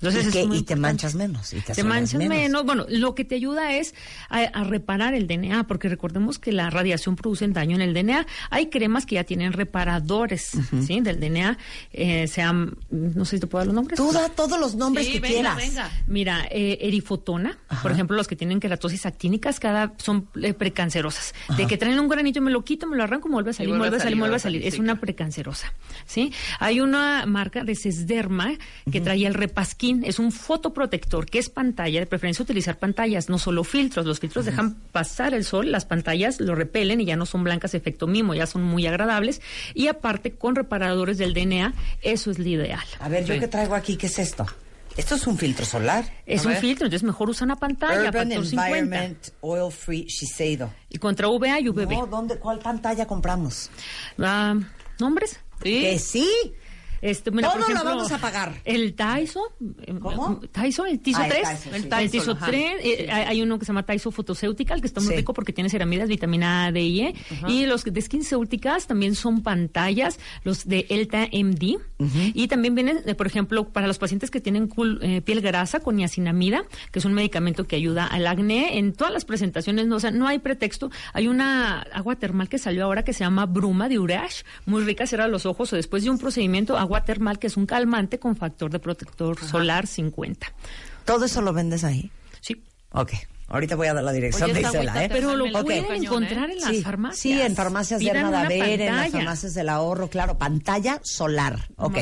[0.00, 1.52] Entonces, y, que- te manchas menos.
[1.52, 2.64] Y te, Te manchas menos.
[2.64, 3.94] Bueno, lo que te ayuda es
[4.28, 8.26] a, a reparar el DNA, porque recordemos que la radiación produce daño en el DNA.
[8.50, 10.52] Hay cremas que ya tienen reparadores,
[10.86, 11.00] ¿sí?
[11.00, 11.58] Del DNA.
[11.92, 13.96] Eh, sean, no sé si te puedo dar los nombres.
[13.96, 15.56] Tú da todos los nombres Sí, que venga, quieras.
[15.56, 15.90] venga.
[16.06, 21.34] Mira, eh, erifotona, por ejemplo, los que tienen queratosis actínicas, cada son eh, precancerosas.
[21.56, 23.70] De que traen un granito, me lo quito, me lo arranco, me vuelve a salir,
[23.70, 24.60] vuelve vuelve a a salir, salir, vuelve a salir.
[24.60, 25.72] salir, Es sí, una precancerosa,
[26.06, 26.32] ¿sí?
[26.60, 28.52] Hay una marca de Sesderma
[28.92, 33.38] que traía el Repasquín, es un fotoprotector que es pantalla, de preferencia utilizar pantallas, no
[33.38, 34.06] solo filtros.
[34.06, 37.74] Los filtros dejan pasar el sol, las pantallas lo repelen y ya no son blancas
[37.74, 39.40] efecto mimo, ya son muy agradables.
[39.74, 42.84] Y aparte, con reparadores del DNA, eso es lo ideal.
[43.00, 43.40] A ver, yo Sí.
[43.40, 44.46] que traigo aquí, ¿qué es esto?
[44.96, 46.04] Esto es un filtro solar.
[46.26, 48.78] Es un filtro, entonces mejor usa una pantalla, Urban factor 50.
[48.78, 50.72] Environment Oil Free Shiseido.
[50.88, 51.90] Y contra UVA y UVB.
[51.92, 53.70] No, ¿dónde, ¿cuál pantalla compramos?
[54.18, 54.56] Ah,
[54.98, 55.38] ¿Nombres?
[55.62, 56.28] Que sí.
[57.00, 58.54] Este, Todo por lo vamos a pagar.
[58.64, 59.40] El Taiso.
[60.00, 60.40] ¿Cómo?
[60.52, 61.42] Taiso, el Tiso Ah, el 3.
[61.44, 61.70] Taiso, sí.
[61.76, 62.46] El Taiso, Tiso ajá.
[62.46, 62.72] 3.
[62.82, 65.16] eh, hay uno que se llama Taiso Photoceutical, que está muy Sí.
[65.16, 67.14] rico porque tiene ceramidas, vitamina A, D y E.
[67.48, 71.78] Y los de SkinCeuticals también son pantallas, los de Elta MD.
[72.34, 75.80] Y también vienen, eh, por ejemplo, para los pacientes que tienen cul- eh, piel grasa
[75.80, 79.86] con niacinamida, que es un medicamento que ayuda al acné en todas las presentaciones.
[79.86, 80.90] No, o sea, no hay pretexto.
[81.12, 85.06] Hay una agua termal que salió ahora que se llama Bruma de Urash, muy rica,
[85.06, 88.34] cierra los ojos o después de un procedimiento, agua termal, que es un calmante con
[88.34, 90.46] factor de protector solar 50.
[91.04, 92.10] ¿Todo eso lo vendes ahí?
[92.40, 92.62] Sí.
[92.92, 93.12] Ok.
[93.48, 95.08] Ahorita voy a dar la dirección Oye, de Isela, ¿eh?
[95.10, 95.62] Pero lo Ok.
[95.64, 97.18] pueden encontrar en las Sí, farmacias.
[97.18, 101.68] Sí, en farmacias de Pidan una Daver, en las farmacias del ahorro, claro, pantalla solar.
[101.76, 101.96] Ok.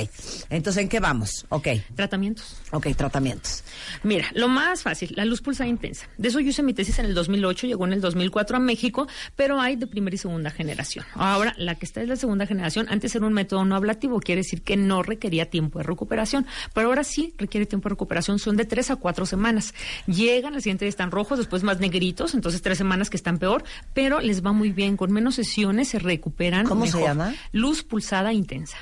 [0.51, 1.47] Entonces, ¿en qué vamos?
[1.51, 1.69] Ok.
[1.95, 2.57] Tratamientos.
[2.73, 3.63] Ok, tratamientos.
[4.03, 6.09] Mira, lo más fácil, la luz pulsada intensa.
[6.19, 9.07] De eso yo hice mi tesis en el 2008, llegó en el 2004 a México,
[9.37, 11.05] pero hay de primera y segunda generación.
[11.15, 12.87] Ahora, la que está es la segunda generación.
[12.91, 16.45] Antes era un método no ablativo, quiere decir que no requería tiempo de recuperación,
[16.75, 18.39] pero ahora sí requiere tiempo de recuperación.
[18.41, 19.75] Son de tres a cuatro semanas.
[20.07, 23.65] Llegan, al siguiente día están rojos, después más negritos, entonces tres semanas que están peor,
[23.95, 24.97] pero les va muy bien.
[24.97, 27.35] Con menos sesiones se recuperan ¿Cómo se llama?
[27.53, 28.77] Luz pulsada intensa.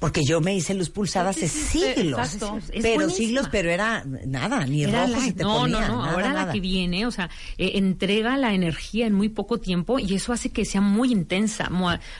[0.00, 2.18] Porque yo me hice luz pulsada hace siglos.
[2.34, 2.58] exacto.
[2.70, 3.10] Pero buenísima.
[3.10, 6.12] siglos, pero era nada, ni Era rojo la- se te no, ponía, no, no, nada,
[6.12, 6.46] ahora nada.
[6.46, 10.32] la que viene, o sea, eh, entrega la energía en muy poco tiempo y eso
[10.32, 11.68] hace que sea muy intensa.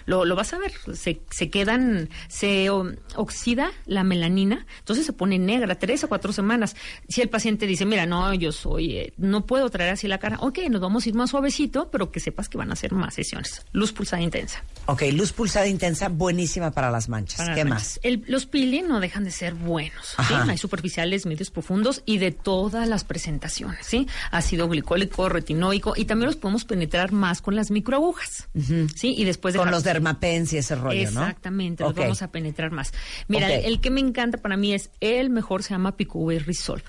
[0.06, 5.12] Lo, lo vas a ver, se, se quedan, se o- oxida la melanina, entonces se
[5.12, 6.74] pone negra, tres a cuatro semanas.
[7.08, 10.38] Si el paciente dice, mira, no, yo soy, eh, no puedo traer así la cara,
[10.40, 13.14] ok, nos vamos a ir más suavecito, pero que sepas que van a hacer más
[13.14, 13.62] sesiones.
[13.72, 14.62] Luz pulsada intensa.
[14.86, 17.38] Ok, luz pulsada intensa, buenísima para las manchas.
[17.38, 17.54] Para
[18.02, 20.14] El- los peeling no dejan de ser buenos.
[20.28, 20.34] ¿sí?
[20.48, 23.86] Hay superficiales, medios profundos y de todas las presentaciones.
[23.86, 24.06] ¿sí?
[24.30, 28.48] Ácido glicólico, retinoico y también los podemos penetrar más con las microagujas.
[28.94, 29.14] ¿sí?
[29.16, 31.20] Y después Con los dermapens y ese rollo, ¿no?
[31.22, 32.92] Exactamente, los vamos a penetrar más.
[33.28, 36.84] Mira, el que me encanta para mí es el mejor, se llama Pico Wave Resolve.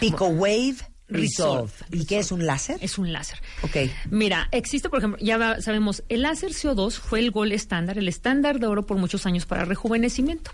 [0.00, 0.76] Pico Wave
[1.08, 1.70] Resolve.
[1.92, 2.78] ¿Y qué es un láser?
[2.80, 3.38] Es un láser.
[3.62, 3.90] Ok.
[4.10, 8.58] Mira, existe, por ejemplo, ya sabemos, el láser CO2 fue el gol estándar, el estándar
[8.58, 10.50] de oro por muchos años para rejuvenecimiento.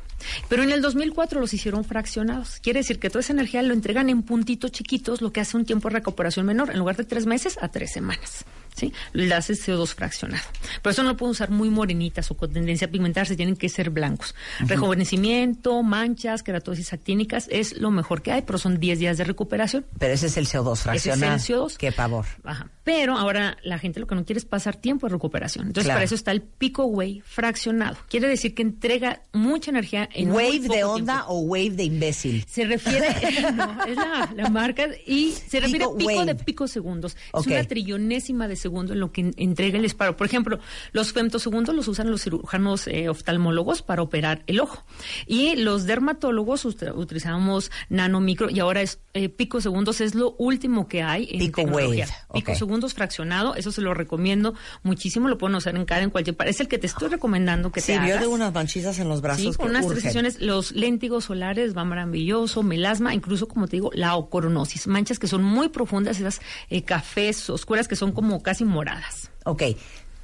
[0.48, 2.58] Pero en el 2004 los hicieron fraccionados.
[2.60, 5.64] Quiere decir que toda esa energía lo entregan en puntitos chiquitos, lo que hace un
[5.64, 8.44] tiempo de recuperación menor, en lugar de tres meses a tres semanas.
[8.74, 8.92] ¿Sí?
[9.12, 10.42] El láser CO2 fraccionado.
[10.82, 13.68] Por eso no lo pueden usar muy morenitas o con tendencia a pigmentarse, tienen que
[13.68, 14.34] ser blancos.
[14.60, 19.84] Rejuvenecimiento, manchas, queratosis actínicas, es lo mejor que hay, pero son 10 días de recuperación.
[19.98, 21.36] Pero ese es el CO2 fraccionado.
[21.36, 21.76] Ese es el CO2.
[21.76, 22.26] Qué pavor.
[22.44, 22.68] Ajá.
[22.84, 25.66] Pero ahora la gente lo que no quiere es pasar tiempo de recuperación.
[25.68, 25.96] Entonces, Claro.
[25.98, 27.96] para eso está el pico wave fraccionado.
[28.08, 31.32] Quiere decir que entrega mucha energía en muy ¿Wave de poco onda tiempo.
[31.32, 32.44] o wave de imbécil?
[32.48, 33.06] Se refiere,
[33.54, 36.34] no, es la, la marca, y se refiere Pico a pico wave.
[36.34, 37.16] de picosegundos.
[37.32, 37.46] Ok.
[37.46, 40.16] Es una trillonésima de segundo en lo que en- entrega el disparo.
[40.16, 40.58] Por ejemplo,
[40.92, 44.84] los femtosegundos los usan los cirujanos eh, oftalmólogos para operar el ojo.
[45.26, 51.02] Y los dermatólogos ut- utilizamos nanomicro, y ahora es eh, picosegundos, es lo último que
[51.02, 52.04] hay en Pico tecnología.
[52.06, 52.34] wave, ok.
[52.36, 56.50] Picosegundos fraccionado, eso se lo recomiendo muchísimo, lo pueden usar en cara, en cualquier parte.
[56.50, 58.20] Es el que te estoy recomendando que Sí, te yo hagas.
[58.20, 62.62] tengo unas manchitas en los brazos Sí, con unas sesiones, los léntigos solares va maravilloso,
[62.62, 67.48] melasma, incluso como te digo, la ocoronosis, manchas que son muy profundas, esas eh, cafés
[67.50, 69.30] oscuras que son como casi moradas.
[69.44, 69.62] Ok.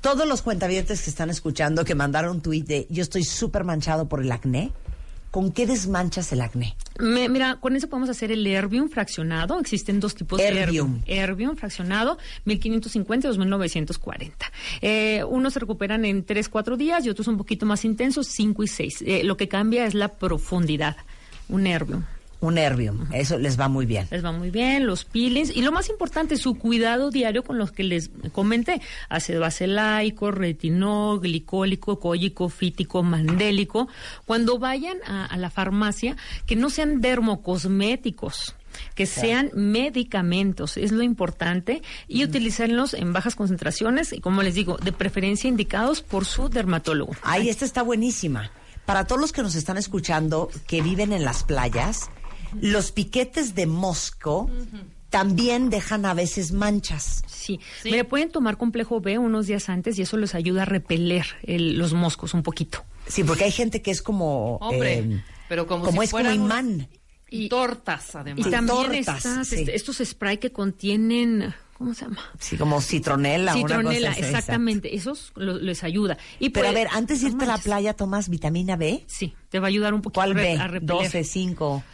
[0.00, 4.08] Todos los cuentavientes que están escuchando que mandaron un tuit de yo estoy súper manchado
[4.08, 4.72] por el acné,
[5.30, 6.76] ¿con qué desmanchas el acné?
[6.98, 9.60] Me- mira, con eso podemos hacer el Herbium fraccionado.
[9.60, 11.02] Existen dos tipos de Herbium.
[11.06, 11.54] Herbium.
[11.56, 14.52] Fraccionado, 1550 y 2940.
[14.82, 18.62] Eh, unos se recuperan en 3, 4 días y otros un poquito más intensos, 5
[18.64, 19.04] y 6.
[19.24, 20.96] lo que cambia es la profundidad.
[21.48, 22.02] Un Herbium.
[22.40, 23.08] Un Herbium.
[23.12, 24.06] Eso les va muy bien.
[24.10, 27.72] Les va muy bien, los peelings y lo más importante, su cuidado diario con los
[27.72, 33.88] que les comenté, ácido acelaico, retinol, glicólico, cólico, fítico, mandélico.
[34.26, 38.54] Cuando vayan a, a la farmacia, que no sean dermocosméticos
[38.94, 44.76] que sean medicamentos, es lo importante, y utilizarlos en bajas concentraciones y, como les digo,
[44.76, 47.14] de preferencia indicados por su dermatólogo.
[47.22, 48.50] Ay, esta está buenísima.
[48.84, 52.08] Para todos los que nos están escuchando que viven en las playas,
[52.60, 54.50] los piquetes de mosco
[55.10, 57.22] también dejan a veces manchas.
[57.26, 57.60] Sí.
[57.84, 61.78] Mira, pueden tomar complejo B unos días antes y eso les ayuda a repeler el-
[61.78, 62.84] los moscos un poquito.
[63.06, 64.56] Sí, porque hay gente que es como...
[64.56, 66.88] Hombre, eh, pero como, como si es como fueran imán.
[67.30, 68.46] Y tortas, además.
[68.46, 69.56] Y también tortas, estas, sí.
[69.56, 72.18] este, estos spray que contienen, ¿cómo se llama?
[72.40, 73.52] Sí, como citronela.
[73.54, 74.94] una Citronela, cosa así, exactamente.
[74.96, 76.18] Esos lo- les ayuda.
[76.40, 79.04] Y Pero a ver, antes de irte a la playa, ¿tomas vitamina B?
[79.06, 80.52] Sí, te va a ayudar un poquito ¿Cuál a B?
[80.56, 80.86] a repeler.
[81.04, 81.84] 12, 5.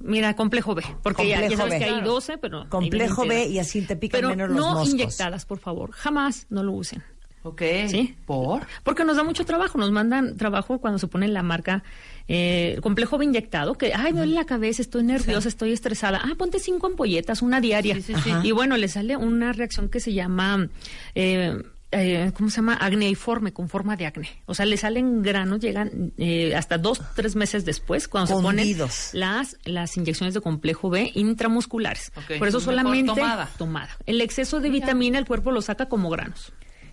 [0.00, 1.78] Mira, complejo B, porque ya, sabes B.
[1.78, 2.10] que hay Claro.
[2.12, 2.68] 12, pero...
[2.68, 4.90] Complejo B y así te pican Pero menos los no moscos.
[4.90, 5.92] inyectadas, por favor.
[5.92, 7.02] Jamás no lo usen.
[7.42, 7.62] Ok.
[7.88, 8.16] ¿Sí?
[8.26, 8.66] ¿Por?
[8.82, 11.82] Porque nos da mucho trabajo, nos mandan trabajo cuando se pone la marca
[12.28, 16.20] eh, complejo B inyectado, que, ay, me duele la cabeza, estoy nerviosa, estoy estresada.
[16.22, 17.94] Ah, ponte cinco ampolletas, una diaria.
[17.94, 18.30] Sí, sí, sí.
[18.42, 20.68] Y bueno, le sale una reacción que se llama...
[21.14, 22.78] Eh, eh, ¿Cómo se llama?
[22.80, 24.28] Acneiforme, con forma de acné.
[24.46, 28.76] O sea, le salen granos, llegan eh, hasta dos, tres meses después, cuando se ponen
[29.12, 32.12] las, las inyecciones de complejo B intramusculares.
[32.38, 33.50] Por eso solamente tomada.
[33.58, 33.96] tomada.
[34.06, 36.52] El exceso de vitamina el cuerpo lo saca como granos.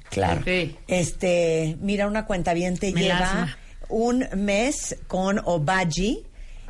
[0.09, 0.41] Claro.
[0.87, 3.57] Este, mira, una cuenta bien te lleva
[3.89, 6.25] un mes con Obagi.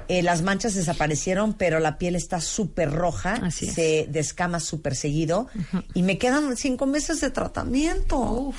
[0.10, 5.48] Eh, las manchas desaparecieron, pero la piel está súper roja, se descama súper seguido
[5.94, 8.54] y me quedan cinco meses de tratamiento.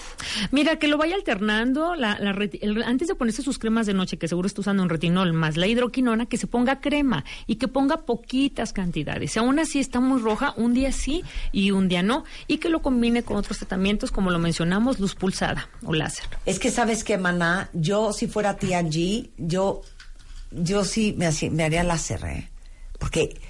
[0.50, 2.30] Mira, que lo vaya alternando la, la
[2.60, 5.56] el- antes de ponerse sus cremas de noche, que seguro está usando un retinol más
[5.56, 9.32] la hidroquinona, que se ponga crema y que ponga poquitas cantidades.
[9.32, 11.22] Si aún así está muy roja, un día sí
[11.52, 12.24] y un día no.
[12.46, 16.26] Y que lo combine con otros tratamientos, como lo mencionamos, luz pulsada o láser.
[16.46, 19.82] Es que sabes que, maná, yo si fuera T&G, yo,
[20.50, 22.50] yo sí me, hacía- me haría láser, ¿eh?
[22.98, 23.40] Porque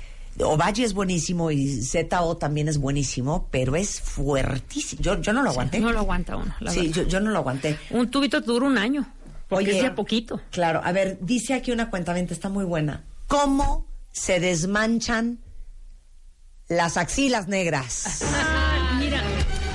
[0.40, 5.02] Obagi es buenísimo y ZO también es buenísimo, pero es fuertísimo.
[5.02, 5.80] Yo, yo no lo aguanté.
[5.80, 7.76] no lo aguanta uno, la sí, yo, yo no lo aguanté.
[7.90, 9.06] Un tubito dura un año.
[9.48, 10.40] Porque Oye, es de poquito.
[10.50, 13.04] Claro, a ver, dice aquí una cuentamente, está muy buena.
[13.26, 15.38] ¿Cómo se desmanchan
[16.68, 18.22] las axilas negras?
[18.24, 19.22] Ah, mira,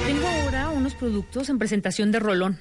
[0.05, 2.59] tengo ahora unos productos en presentación de rolón.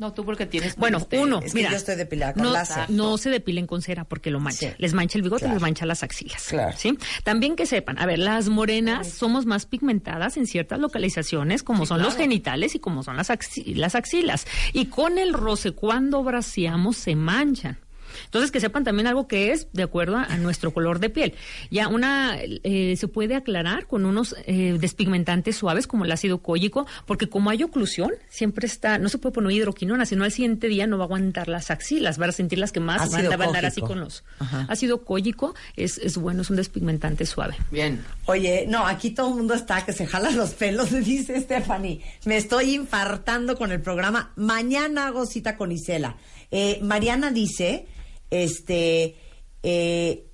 [0.00, 0.76] No, tú porque tienes.
[0.76, 2.88] Bueno, este, uno, es que mira, yo estoy depilada con no, láser.
[2.88, 4.70] no se depilen con cera porque lo mancha.
[4.70, 4.74] Sí.
[4.78, 5.54] Les mancha el bigote, Claro.
[5.54, 6.42] les mancha las axilas.
[6.48, 6.74] Claro.
[6.76, 6.98] ¿sí?
[7.22, 12.00] También que sepan, a ver, las morenas somos más pigmentadas en ciertas localizaciones, como son
[12.02, 14.46] los genitales y como son las, axi- las axilas.
[14.72, 17.78] Y con el roce, cuando braceamos, se manchan.
[18.24, 21.34] Entonces, que sepan también algo que es de acuerdo a, a nuestro color de piel.
[21.70, 26.86] Ya una eh, se puede aclarar con unos eh, despigmentantes suaves como el ácido cólico,
[27.06, 30.86] porque como hay oclusión, siempre está, no se puede poner hidroquinona, sino al siguiente día
[30.86, 33.64] no va a aguantar las axilas, va a sentir las que más van a andar
[33.64, 33.94] así cólico.
[33.94, 34.24] con los.
[34.38, 34.66] Ajá.
[34.68, 37.56] Ácido cólico es, es bueno, es un despigmentante suave.
[37.70, 38.04] Bien.
[38.26, 42.02] Oye, no, aquí todo el mundo está que se jala los pelos, dice Stephanie.
[42.24, 44.32] Me estoy infartando con el programa.
[44.36, 46.16] Mañana hago cita con Isela.
[46.50, 47.86] Eh, Mariana dice,
[48.30, 49.16] este,
[49.62, 50.24] eh,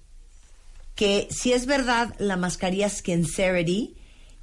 [0.94, 3.96] que si es verdad la mascarilla Skincerity,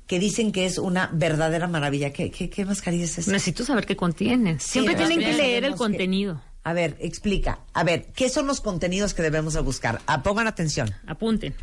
[0.08, 2.12] que dicen que es una verdadera maravilla.
[2.12, 3.32] ¿Qué, qué, qué mascarilla es esa?
[3.32, 4.60] Necesito saber qué contiene.
[4.60, 6.42] Siempre tienen que leer el que- contenido.
[6.66, 7.60] A ver, explica.
[7.74, 10.02] A ver, ¿qué son los contenidos que debemos de buscar?
[10.08, 10.92] Ah, pongan atención.
[11.08, 11.54] Apunten.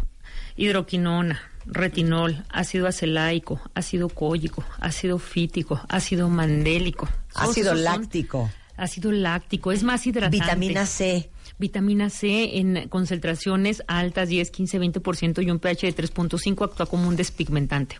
[0.57, 7.09] Hidroquinona, retinol, ácido acelaico, ácido cólico, ácido fítico, ácido mandélico.
[7.35, 8.51] Ácido láctico.
[8.77, 10.39] Ácido láctico, es más hidratante.
[10.39, 11.31] Vitamina C.
[11.61, 17.07] Vitamina C en concentraciones altas, 10, 15, 20% y un pH de 3.5 actúa como
[17.07, 17.99] un despigmentante.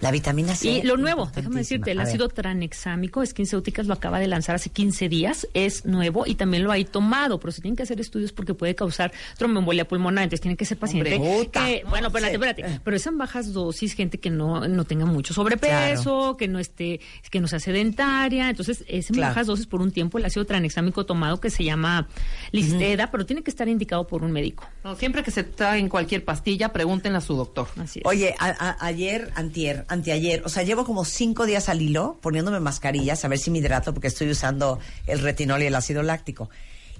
[0.00, 0.68] La vitamina C.
[0.68, 5.08] Y lo nuevo, déjame decirte, el ácido tranexámico, SkinCeuticals lo acaba de lanzar hace 15
[5.08, 8.52] días, es nuevo y también lo hay tomado, pero se tienen que hacer estudios porque
[8.54, 11.64] puede causar tromboembolia pulmonar, entonces tiene que ser paciente Hombre, puta.
[11.64, 15.32] que, bueno, espérate, espérate, pero es en bajas dosis, gente que no, no tenga mucho
[15.34, 17.00] sobrepeso, que no esté,
[17.30, 19.30] que no sea sedentaria, entonces es en Claro.
[19.30, 22.08] bajas dosis por un tiempo el ácido tranexámico tomado que se llama
[22.52, 24.68] Listeda, pero tiene que estar indicado por un médico.
[24.84, 27.66] No, siempre que se traen cualquier pastilla, pregúntenle a su doctor.
[27.78, 28.06] Así es.
[28.06, 32.60] Oye, a- a- ayer, antier, anteayer, o sea, llevo como cinco días al hilo poniéndome
[32.60, 36.50] mascarillas a ver si me hidrato porque estoy usando el retinol y el ácido láctico.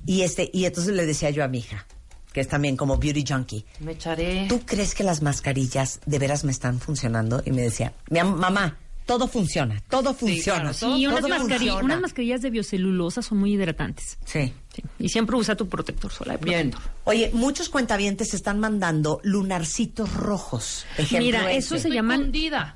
[0.05, 1.87] Y este, y entonces le decía yo a mi hija,
[2.33, 4.47] que es también como beauty junkie, Me echaré.
[4.49, 7.43] ¿tú crees que las mascarillas de veras me están funcionando?
[7.45, 10.73] Y me decía, mamá, todo funciona, todo funciona.
[10.73, 11.83] claro, Y unas, todo funciona.
[11.83, 14.19] unas mascarillas de biocelulosa son muy hidratantes.
[14.25, 14.53] Sí.
[14.75, 14.83] Sí.
[14.99, 16.39] Y siempre usa tu protector solar.
[16.39, 16.75] Bien.
[17.05, 20.85] Oye, muchos cuentavientes están mandando lunarcitos rojos.
[20.99, 21.59] Ejemplo Mira, ese.
[21.59, 22.31] eso se llaman.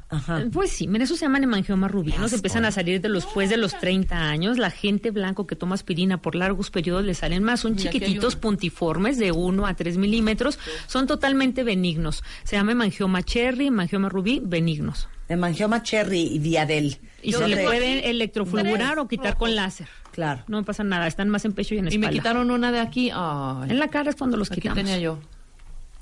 [0.09, 0.45] Ajá.
[0.51, 2.21] Pues sí, mira, eso se llaman hemangioma rubinos.
[2.23, 2.37] asco.
[2.37, 4.57] Empiezan a salir de los, después de los 30 años.
[4.57, 7.61] La gente blanco que toma aspirina por largos periodos le salen más.
[7.61, 10.59] Son Mira, chiquititos, puntiformes, de 1 a 3 milímetros.
[10.87, 12.23] Son totalmente benignos.
[12.45, 15.09] Se llama hemangioma cherry, hemangioma rubí, benignos.
[15.31, 16.99] Hemangioma cherry y diadel.
[17.23, 19.89] Y se le te- puede electrofluorar o quitar con láser.
[20.13, 20.43] Claro.
[20.49, 22.09] No pasa nada, están más en pecho y en Y espalda.
[22.09, 23.11] me quitaron una de aquí.
[23.15, 24.83] Ay, En la cara es cuando los aquí quitamos.
[24.83, 25.19] tenía yo.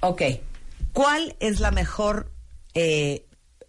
[0.01, 0.23] Ok.
[0.93, 2.33] ¿Cuál es la mejor
[2.75, 3.27] eh,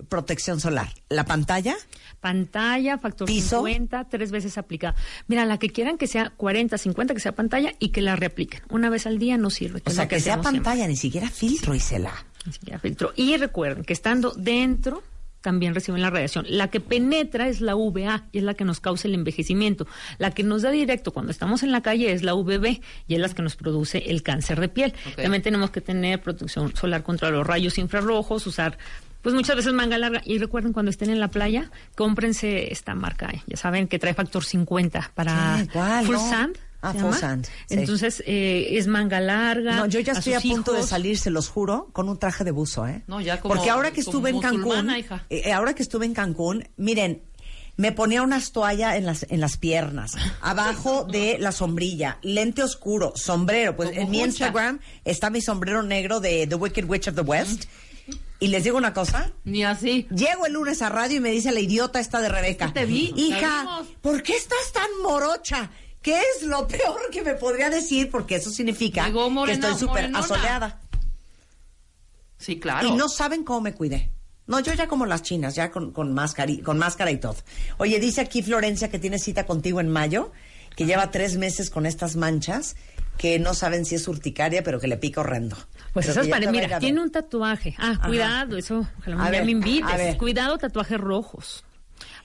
[0.07, 0.90] protección solar?
[1.10, 1.76] ¿La pantalla?
[2.22, 3.57] Pantalla, factor ¿Piso?
[3.65, 4.95] 50, tres veces aplicada.
[5.27, 8.61] Mira, la que quieran que sea 40, 50, que sea pantalla y que la reapliquen.
[8.69, 9.81] Una vez al día no sirve.
[9.86, 12.14] O sea, que sea pantalla, ni siquiera filtro, Isela.
[12.45, 13.11] ni siquiera filtro.
[13.15, 15.02] Y recuerden que estando dentro
[15.41, 16.45] también reciben la radiación.
[16.49, 19.88] La que penetra es la UVA y es la que nos causa el envejecimiento.
[20.18, 23.20] La que nos da directo cuando estamos en la calle es la UVB y es
[23.20, 24.94] la que nos produce el cáncer de piel.
[25.16, 28.78] También tenemos que tener protección solar contra los rayos infrarrojos, usar
[29.22, 30.22] pues muchas veces manga larga.
[30.26, 33.32] Y recuerden cuando estén en la playa, cómprense esta marca.
[33.48, 35.66] Ya saben que trae factor 50 para
[36.06, 36.30] full No.
[36.30, 36.57] sand.
[36.82, 37.20] Ah, se full llama.
[37.20, 37.52] sand, sí.
[37.76, 39.76] Entonces eh, es manga larga.
[39.76, 42.52] No, yo ya estoy a punto de salir, se los juro, con un traje de
[42.52, 43.04] buzo, ¿eh?
[43.08, 45.26] No, ya como- Porque ahora que estuve en Cancún, hija.
[45.30, 47.22] eh, ahora que estuve en Cancún, miren,
[47.76, 53.12] me ponía unas toallas en las, en las piernas, abajo de la sombrilla, lente oscuro,
[53.16, 53.76] sombrero.
[53.76, 54.22] Pues Como en mi.
[54.22, 57.66] Instagram está mi sombrero negro de The Wicked Witch of the West.
[58.42, 60.08] Y les digo una cosa, Ni así.
[60.16, 62.72] Llego el lunes a radio y me dice la idiota esta de Rebeca.
[62.72, 63.82] Te vi, Hija.
[64.02, 65.70] ¿por qué estás tan morocha?
[66.02, 68.10] ¿Qué es lo peor que me podría decir?
[68.10, 70.80] Porque eso significa Llegó que estoy súper asoleada.
[72.38, 72.88] Sí, claro.
[72.88, 74.12] Y no saben cómo me cuidé.
[74.48, 77.36] No, yo ya como las chinas, ya con, con, máscara, y- con máscara y todo.
[77.78, 80.32] Oye, dice aquí Florencia que tiene cita contigo en mayo,
[80.76, 82.76] que lleva tres meses con estas manchas,
[83.18, 85.56] que no saben si es urticaria, pero que le pica horrendo.
[85.94, 87.76] Pues Pero eso es que ya para, te va a ir mira, tiene un tatuaje.
[87.78, 88.08] Ah, Ajá.
[88.08, 89.90] cuidado, eso, ojalá A ver, me invites.
[89.92, 90.18] a ver.
[90.18, 91.64] Cuidado, tatuajes rojos.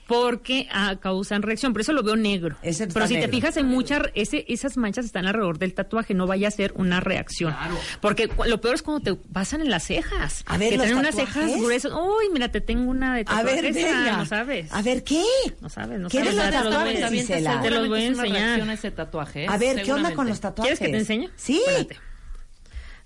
[0.07, 2.55] Porque ah, causan reacción, por eso lo veo negro.
[2.61, 6.27] Ese Pero si te fijas en muchas, ese, esas manchas están alrededor del tatuaje, no
[6.27, 7.55] vaya a ser una reacción.
[8.01, 10.43] Porque cu- lo peor es cuando te pasan en las cejas.
[10.45, 11.43] A ver, que ¿los tienen unas tatuajes?
[11.45, 11.91] cejas gruesas.
[11.91, 13.77] Uy, mira, te tengo una de A ver, tatuajes.
[13.83, 14.17] ah, venga.
[14.17, 14.71] No sabes.
[14.73, 15.23] A ver, ¿qué?
[15.61, 16.35] No sabes, no ¿Qué sabes.
[16.35, 18.41] los Ya te los voy- tatuajes, te los voy a Seguramente es una enseñar.
[18.45, 19.43] reacción a ese tatuaje.
[19.45, 19.47] ¿eh?
[19.49, 20.77] A ver, ¿qué onda con los tatuajes?
[20.77, 21.29] ¿Quieres que te enseñe?
[21.35, 21.61] Sí.
[21.65, 21.97] Espérate.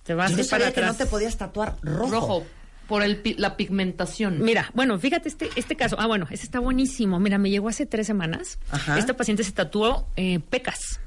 [0.04, 2.12] Te vas Yo no a ir para sabía que no te podías tatuar rojo.
[2.12, 2.46] Rojo.
[2.90, 4.42] Por el, pi- la pigmentación.
[4.44, 5.96] Mira, bueno, fíjate este, este caso.
[6.00, 7.20] Ah, bueno, este está buenísimo.
[7.20, 8.58] Mira, me llegó hace tres semanas.
[8.72, 8.98] Ajá.
[9.00, 11.00] Esta paciente se tatuó eh, pecas.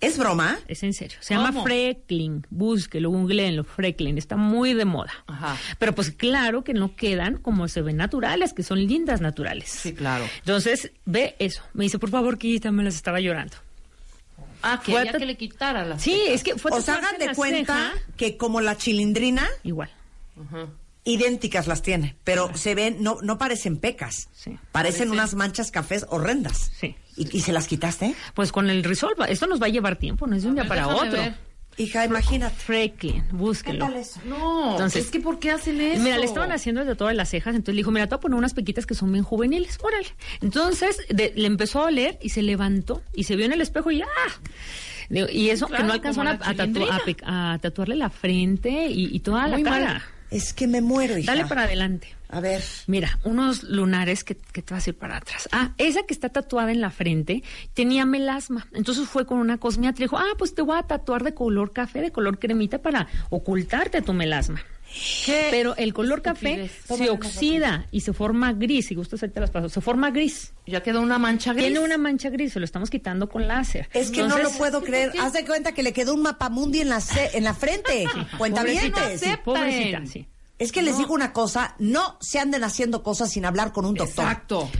[0.00, 0.58] ¿Es broma?
[0.66, 1.18] Es en serio.
[1.20, 1.62] Se llama.
[1.62, 2.44] Freckling.
[2.50, 3.62] Búsquelo, googleenlo.
[3.62, 4.18] Freckling.
[4.18, 5.12] Está muy de moda.
[5.28, 5.56] Ajá.
[5.78, 9.68] Pero pues claro que no quedan como se ven naturales, que son lindas naturales.
[9.70, 10.24] Sí, claro.
[10.38, 11.62] Entonces, ve eso.
[11.74, 12.86] Me dice, por favor, quítamela.
[12.88, 13.56] las estaba llorando.
[14.64, 16.34] Ah, Fue quería a ta- que le quitara las Sí, pecas.
[16.34, 17.92] es que fue O sea, hagan de cuenta ceja.
[18.16, 19.90] que como la chilindrina, Igual.
[20.40, 20.66] Ajá.
[21.04, 24.28] Idénticas las tiene, pero se ven, no, no parecen pecas.
[24.32, 24.58] Sí.
[24.72, 26.70] Parecen Parece- unas manchas cafés horrendas.
[26.78, 26.94] Sí.
[27.16, 28.14] ¿Y, y se las quitaste?
[28.34, 29.26] Pues con el Resolva.
[29.26, 31.10] Esto nos va a llevar tiempo, no es de un día ver, para otro.
[31.10, 31.34] ver.
[31.78, 32.54] Hija, imagínate.
[32.54, 33.88] Freckling, búsquelo.
[34.26, 36.02] No, Entonces- es que ¿por qué hacen eso?
[36.02, 38.20] Mira, le estaban haciendo de todas las cejas, entonces le dijo, mira, te voy a
[38.20, 40.06] poner unas pequitas que son bien juveniles, órale.
[40.42, 43.90] Entonces de- le empezó a oler y se levantó y se vio en el espejo
[43.90, 44.06] y ¡ah!
[45.10, 46.88] Y eso Claro, que no alcanzó a, a tatu-
[47.24, 49.80] a a tatuarle la frente y, y toda Muy la mal.
[49.80, 50.02] cara.
[50.32, 51.32] Es que me muero, hija.
[51.32, 52.08] Dale para adelante.
[52.30, 52.62] A ver.
[52.86, 55.46] Mira, unos lunares que, que te vas a ir para atrás.
[55.52, 57.42] Ah, esa que está tatuada en la frente
[57.74, 58.66] tenía melasma.
[58.72, 61.72] Entonces fue con una cosmiatra y dijo, ah, pues te voy a tatuar de color
[61.72, 64.62] café, de color cremita para ocultarte tu melasma.
[65.50, 68.86] Pero el color café se oxida y se forma gris.
[68.86, 69.68] Si gustas, ahorita las paso.
[69.68, 70.52] Se forma gris.
[70.66, 71.64] Ya quedó una mancha gris.
[71.66, 73.88] Tiene una mancha gris, se lo estamos quitando con láser.
[73.94, 75.12] Es que no lo puedo creer.
[75.20, 78.04] Haz de cuenta que le quedó un mapamundi en la, ce- en la frente.
[79.18, 80.28] Sí, pobrecita, sí.
[80.58, 83.94] Es que les digo una cosa, no se anden haciendo cosas sin hablar con un
[83.94, 84.24] doctor.
[84.26, 84.70] Exacto.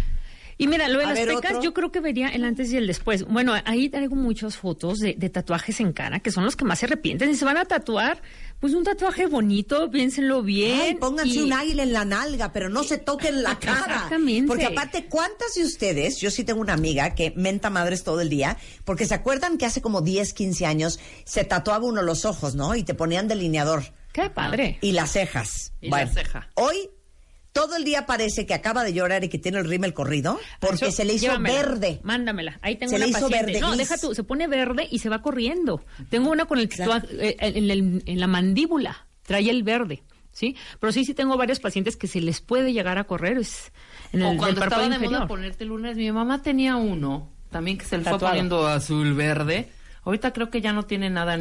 [0.62, 1.62] Y mira, lo de A las ver, pecas, otro.
[1.62, 3.24] yo creo que vería el antes y el después.
[3.24, 6.78] Bueno, ahí traigo muchas fotos de, de tatuajes en cara, que son los que más
[6.78, 7.30] se arrepienten.
[7.30, 8.22] Y se van a tatuar,
[8.60, 10.80] pues un tatuaje bonito, piénsenlo bien.
[10.80, 13.78] Ay, pónganse y- un águila en la nalga, pero no se toquen la cara.
[13.80, 14.46] Exactamente.
[14.48, 16.18] Porque aparte, ¿cuántas de ustedes?
[16.20, 19.66] Yo sí tengo una amiga que menta madres todo el día, porque se acuerdan que
[19.66, 22.74] hace como 10, 15 años se tatuaba uno los ojos, ¿no?
[22.74, 23.82] Y te ponían delineador.
[24.12, 24.78] Qué padre.
[24.82, 25.72] Y las cejas.
[25.80, 26.50] Y la ceja.
[26.54, 26.90] Hoy
[27.52, 30.86] todo el día parece que acaba de llorar y que tiene el rímel corrido, porque
[30.86, 32.00] Eso, se le hizo llévamela, verde.
[32.02, 32.58] Mándamela.
[32.62, 33.46] Ahí tengo Se una le hizo paciente.
[33.52, 35.84] verde no, deja tú, se pone verde y se va corriendo.
[36.08, 40.02] Tengo una con el tatuaje eh, en, el- en la mandíbula, trae el verde,
[40.32, 40.56] ¿sí?
[40.80, 43.70] Pero sí, sí tengo varios pacientes que se les puede llegar a correr es
[44.12, 45.12] en el O cuando estaba de inferior.
[45.12, 49.68] moda ponerte lunes, mi mamá tenía uno, también que se le fue poniendo azul verde.
[50.04, 51.38] Ahorita creo que ya no tiene nada,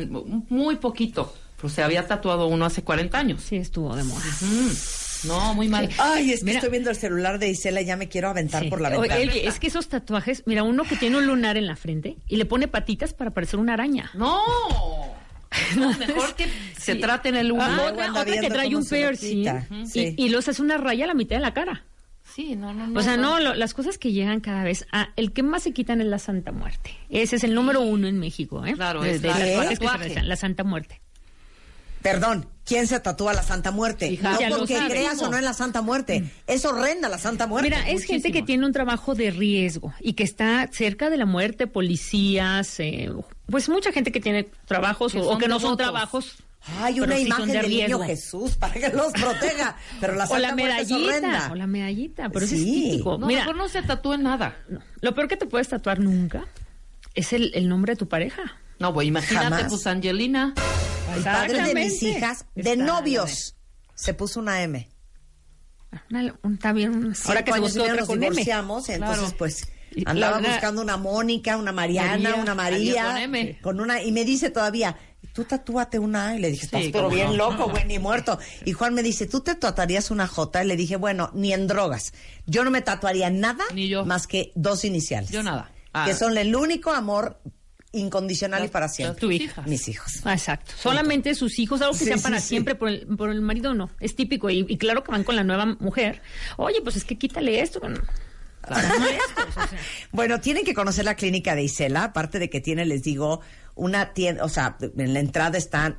[0.49, 1.33] muy poquito.
[1.55, 3.41] Pero se había tatuado uno hace 40 años.
[3.43, 4.23] Sí, estuvo de moda.
[5.25, 5.89] No, muy mal.
[5.97, 6.57] Ay, es que Mira.
[6.57, 8.69] estoy viendo el celular de Isela y ya me quiero aventar Sí.
[8.69, 9.15] por la ventana.
[9.19, 12.37] oye, es que esos tatuajes, mira, uno que tiene un lunar en la frente y
[12.37, 14.09] le pone patitas para parecer una araña.
[14.13, 14.39] No.
[15.75, 16.47] No, mejor que
[16.79, 17.71] se trate en el Ah, lugar.
[17.71, 19.67] luego otra, otra que trae un piercing quita.
[19.69, 20.15] y- Sí.
[20.17, 21.83] y, los hace una raya a la mitad de la cara.
[22.23, 22.97] Sí, no, no, no.
[22.97, 24.87] O sea, no, lo- las cosas que llegan cada vez.
[24.93, 26.95] Ah, el que más se quitan es la Santa Muerte.
[27.09, 28.73] Ese es el número uno en México, ¿eh?
[28.75, 31.01] Claro, de, es de que se la Santa Muerte.
[32.01, 34.07] Perdón, ¿quién se tatúa la Santa Muerte?
[34.11, 36.23] Hija, no porque creas o no en la Santa Muerte.
[36.47, 37.69] Es horrenda la Santa Muerte.
[37.69, 41.25] Mira, es gente que tiene un trabajo de riesgo y que está cerca de la
[41.25, 43.09] muerte, policías, eh,
[43.47, 46.37] pues mucha gente que tiene trabajos Que o, o que no son trabajos.
[46.79, 47.99] Hay una sí imagen de del niño.
[48.01, 49.75] Jesús para que los proteja.
[49.99, 51.49] Pero la o Santa la Muerte es medallita, horrenda.
[51.51, 52.89] o la medallita, pero eso es Sí.
[52.91, 53.17] típico.
[53.17, 54.55] No, Mira, mejor no se tatúe nada.
[55.01, 56.45] lo peor que te puedes tatuar nunca
[57.15, 58.43] es el, el nombre de tu pareja.
[58.77, 59.65] No, pues imagínate, Jamás.
[59.69, 60.53] pues Angelina.
[61.15, 63.55] El padre de mis hijas, de novios,
[63.95, 64.87] se puso una M.
[66.09, 68.29] Una- un- un- ahora que se buscó otra nos con M.
[68.29, 69.35] divorciamos, entonces Claro.
[69.37, 69.67] pues
[70.05, 73.59] andaba buscando una Mónica, una Mariana, María, una María con M.
[73.61, 74.97] con una y me dice todavía,
[75.33, 77.35] tú tatúate una A", y le dije, estás Sí, pero bien no.
[77.51, 78.39] loco, güey, ni muerto.
[78.63, 80.63] Y Juan me dice, ¿tú te tatuarías una J?
[80.63, 82.13] Y le dije, bueno, ni en drogas.
[82.45, 84.05] Yo no me tatuaría nada Ni yo.
[84.05, 85.29] más que dos iniciales.
[85.29, 85.71] Yo nada.
[85.93, 86.05] Ah.
[86.07, 87.41] Que son el único amor
[87.93, 89.19] incondicional y para siempre.
[89.19, 89.61] tu hija.
[89.63, 90.21] Mis hijos.
[90.23, 90.71] Ah, Exacto.
[90.81, 92.47] Solamente sus hijos, algo que Sí, sea para sí.
[92.49, 93.89] siempre, por el, por el marido no.
[93.99, 94.49] Es típico.
[94.49, 96.21] Y, y claro que van con la nueva mujer.
[96.57, 97.79] Oye, pues es que quítale esto.
[97.81, 97.99] Bueno,
[100.11, 103.41] Bueno, tienen que conocer la clínica de Isela, aparte de que tiene, les digo,
[103.75, 105.97] una tienda, o sea, en la entrada están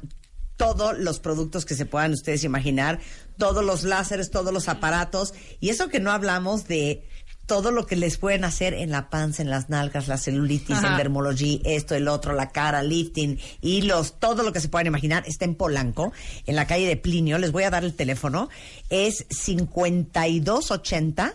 [0.56, 3.00] todos los productos que se puedan ustedes imaginar,
[3.36, 7.04] todos los láseres, todos los aparatos, y eso que no hablamos de
[7.46, 10.92] todo lo que les pueden hacer en la panza, en las nalgas, la celulitis, Ajá.
[10.92, 15.24] en dermología, esto, el otro, la cara, lifting, hilos, todo lo que se puedan imaginar,
[15.26, 16.12] está en Polanco,
[16.46, 17.38] en la calle de Plinio.
[17.38, 18.48] Les voy a dar el teléfono.
[18.90, 21.34] Es 5280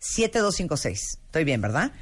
[0.00, 1.18] 7256.
[1.26, 1.92] Estoy bien, ¿verdad?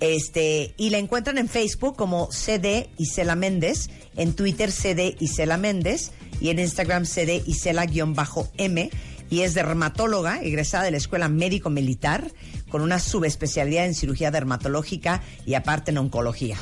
[0.00, 6.10] Este, y la encuentran en Facebook como CD Isela Méndez, en Twitter CD Isela Méndez
[6.40, 8.90] y en Instagram CD Isela-M
[9.32, 12.30] y es dermatóloga, egresada de la Escuela Médico Militar
[12.68, 16.58] con una subespecialidad en cirugía dermatológica y aparte en oncología.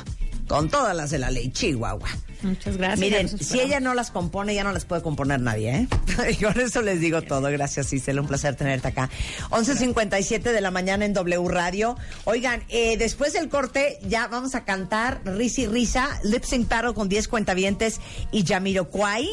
[0.47, 2.07] Con todas las de la ley Chihuahua.
[2.43, 2.99] Muchas gracias.
[2.99, 5.87] Miren, si ella no las compone, ya no las puede componer nadie, ¿eh?
[6.31, 7.51] y con eso les digo todo.
[7.51, 8.21] Gracias, Isela.
[8.21, 9.09] Un placer tenerte acá.
[9.49, 11.97] 11.57 de la mañana en W Radio.
[12.23, 16.93] Oigan, eh, después del corte ya vamos a cantar Risa y Risa, Lip Sync Battle
[16.93, 17.99] con 10 cuentavientes
[18.31, 19.27] y Jamiroquai.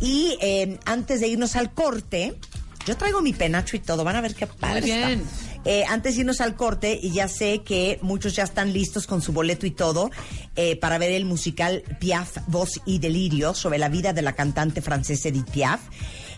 [0.00, 2.38] Y eh, antes de irnos al corte,
[2.86, 4.04] yo traigo mi penacho y todo.
[4.04, 5.20] Van a ver qué padre Muy bien.
[5.20, 5.54] está.
[5.66, 9.22] Eh, antes de irnos al corte, y ya sé que muchos ya están listos con
[9.22, 10.10] su boleto y todo
[10.56, 14.82] eh, para ver el musical Piaf, Voz y Delirio sobre la vida de la cantante
[14.82, 15.80] francesa Edith Piaf.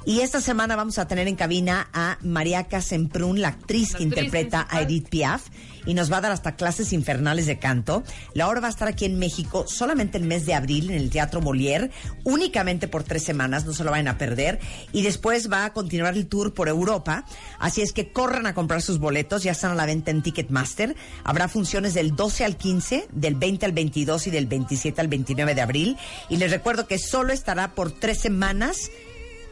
[0.06, 4.64] Y esta semana vamos a tener en cabina a Mariaca Semprún, la actriz que interpreta
[4.70, 5.48] a Edith Piaf,
[5.84, 8.04] y nos va a dar hasta clases infernales de canto.
[8.32, 11.10] La obra va a estar aquí en México solamente el mes de abril en el
[11.10, 11.90] Teatro Molière,
[12.22, 14.60] únicamente por tres semanas, no se lo vayan a perder.
[14.92, 17.24] Y después va a continuar el tour por Europa.
[17.58, 20.94] Así es que corran a comprar sus boletos, ya están a la venta en Ticketmaster.
[21.24, 25.56] Habrá funciones del 12 al 15, del 20 al 22 y del 27 al 29
[25.56, 25.96] de abril.
[26.28, 28.88] Y les recuerdo que solo estará por tres semanas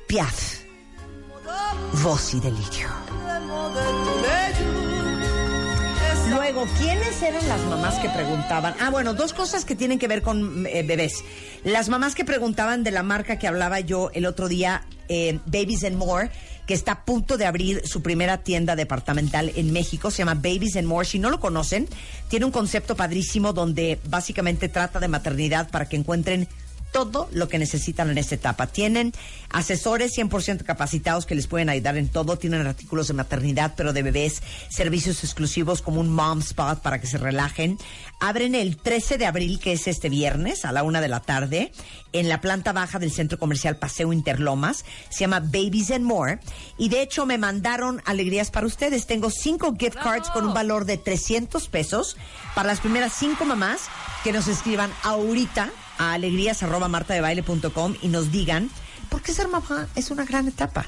[0.07, 0.61] Piaf.
[2.03, 2.89] Voz y delirio.
[6.31, 8.75] Luego, ¿quiénes eran las mamás que preguntaban?
[8.81, 11.25] Ah, bueno, dos cosas que tienen que ver con eh, bebés.
[11.65, 15.85] Las mamás que preguntaban de la marca que hablaba yo el otro día, eh, Babies
[15.85, 16.31] and More,
[16.67, 20.83] que está a punto de abrir su primera tienda departamental en México, se llama Babies
[20.85, 21.07] More.
[21.07, 21.89] Si no lo conocen,
[22.29, 26.49] tiene un concepto padrísimo donde básicamente trata de maternidad para que encuentren
[26.95, 28.69] todo lo que necesitan en esta etapa.
[28.69, 29.13] Tienen
[29.51, 32.39] asesores 100% capacitados que les pueden ayudar en todo.
[32.39, 37.09] Tienen artículos de maternidad, pero de bebés, servicios exclusivos como un mom spot para que
[37.09, 37.79] se relajen.
[38.21, 41.73] Abren el 13 de abril, que es este viernes, a la una de la tarde,
[42.13, 44.85] en la planta baja del centro comercial Paseo Interlomas.
[45.09, 46.39] Se llama Babies and More.
[46.79, 49.09] Y de hecho me mandaron alegrías para ustedes.
[49.09, 52.17] Tengo cinco gift cards con un valor de 300 pesos
[52.55, 53.81] para las primeras cinco mamás
[54.23, 58.71] que nos escriban ahorita a alegrías.martadebaile.com y nos digan
[59.09, 60.87] por qué ser mamá es una gran etapa.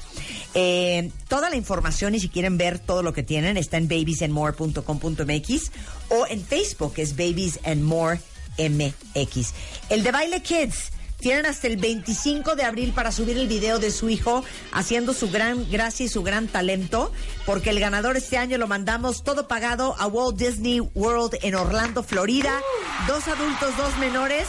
[0.53, 5.71] Eh, toda la información y si quieren ver todo lo que tienen está en babiesandmore.com.mx
[6.09, 9.53] o en Facebook es Babies and MX.
[9.89, 10.91] El de Baile Kids.
[11.19, 15.31] Tienen hasta el 25 de abril para subir el video de su hijo haciendo su
[15.31, 17.11] gran gracia y su gran talento,
[17.47, 22.03] porque el ganador este año lo mandamos todo pagado a Walt Disney World en Orlando,
[22.03, 22.61] Florida.
[23.07, 24.47] Dos adultos, dos menores.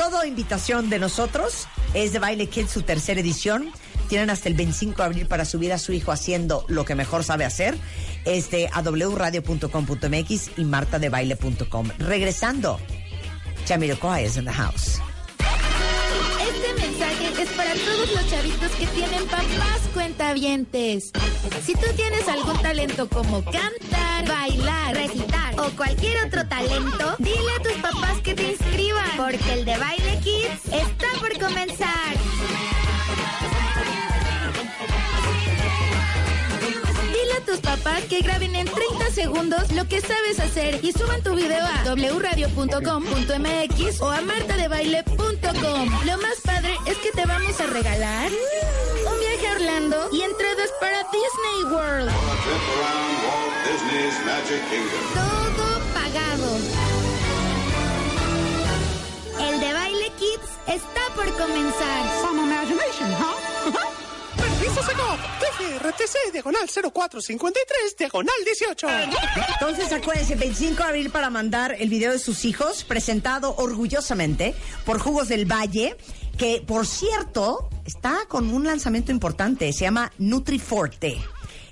[0.00, 1.68] Todo invitación de nosotros.
[1.92, 3.70] Es de Baile Kids su tercera edición.
[4.08, 7.22] Tienen hasta el 25 de abril para subir a su hijo haciendo lo que mejor
[7.22, 7.76] sabe hacer.
[8.24, 11.90] Este a wradio.com.mx y martadebaile.com.
[11.98, 12.80] Regresando,
[13.68, 15.02] Jamiroquai is in the house.
[17.40, 21.10] Es para todos los chavitos que tienen papás cuentavientes.
[21.64, 27.62] Si tú tienes algún talento como cantar, bailar, recitar o cualquier otro talento, dile a
[27.62, 32.14] tus papás que te inscriban, porque el de Baile Kids está por comenzar.
[37.40, 41.34] A tus papás que graben en 30 segundos lo que sabes hacer y suban tu
[41.34, 45.90] video a wradio.com.mx o a martadebaile.com.
[46.06, 50.70] Lo más padre es que te vamos a regalar un viaje a Orlando y entradas
[50.80, 52.10] para Disney World.
[55.14, 56.58] Todo pagado.
[59.40, 62.10] El de Baile Kids está por comenzar.
[62.22, 63.49] Some imagination, huh?
[64.70, 68.86] TGRTC, diagonal 0453, diagonal 18.
[69.54, 75.00] Entonces acuérdense, 25 de abril para mandar el video de sus hijos, presentado orgullosamente por
[75.00, 75.96] Jugos del Valle,
[76.38, 81.20] que por cierto está con un lanzamiento importante, se llama Nutriforte.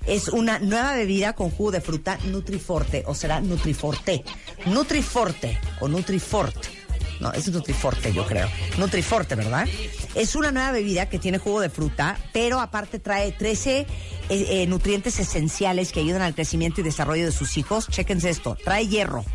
[0.05, 4.23] Es una nueva bebida con jugo de fruta Nutriforte, o será Nutriforte.
[4.65, 6.78] Nutriforte o Nutriforte.
[7.19, 8.47] No, es Nutriforte, yo creo.
[8.77, 9.67] Nutriforte, ¿verdad?
[10.15, 13.85] Es una nueva bebida que tiene jugo de fruta, pero aparte trae 13 eh,
[14.29, 17.87] eh, nutrientes esenciales que ayudan al crecimiento y desarrollo de sus hijos.
[17.89, 18.57] Chéquense esto.
[18.63, 19.25] Trae hierro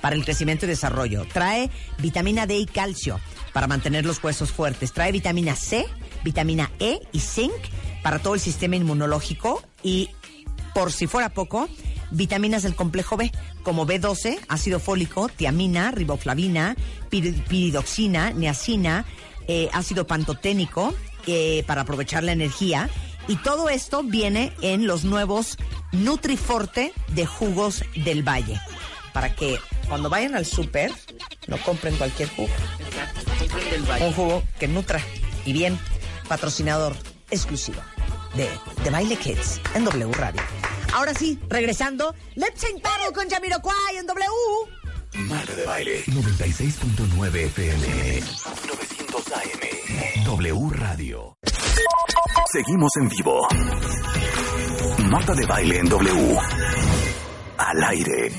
[0.00, 1.26] para el crecimiento y desarrollo.
[1.32, 3.20] Trae vitamina D y calcio
[3.52, 4.92] para mantener los huesos fuertes.
[4.92, 5.86] Trae vitamina C,
[6.24, 7.52] vitamina E y zinc
[8.02, 10.10] para todo el sistema inmunológico y
[10.74, 11.68] por si fuera poco,
[12.10, 13.30] vitaminas del complejo B,
[13.62, 16.76] como B12, ácido fólico, tiamina, riboflavina,
[17.10, 19.04] pir- piridoxina, niacina,
[19.48, 20.94] eh, ácido pantoténico,
[21.66, 22.88] para aprovechar la energía.
[23.28, 25.58] Y todo esto viene en los nuevos
[25.92, 28.60] Nutriforte de Jugos del Valle.
[29.12, 29.58] Para que
[29.88, 30.90] cuando vayan al súper,
[31.46, 32.48] no compren cualquier jugo.
[34.00, 35.00] Un jugo que nutra
[35.44, 35.78] y bien,
[36.28, 36.96] patrocinador
[37.30, 37.80] exclusivo
[38.34, 38.48] de
[38.82, 40.42] The Baile Kids en W Radio.
[40.92, 44.26] Ahora sí, regresando, Let's Battle con Jamiroquai en W.
[45.28, 46.04] Marta de Baile.
[46.06, 48.20] 96.9 FM
[48.66, 51.36] 900 AM W Radio.
[52.52, 53.48] Seguimos en vivo.
[55.10, 56.38] Marta de Baile en W.
[57.58, 58.32] Al aire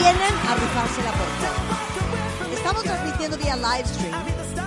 [0.00, 1.52] vienen a rifarse la puerta.
[2.54, 4.14] Estamos transmitiendo vía live stream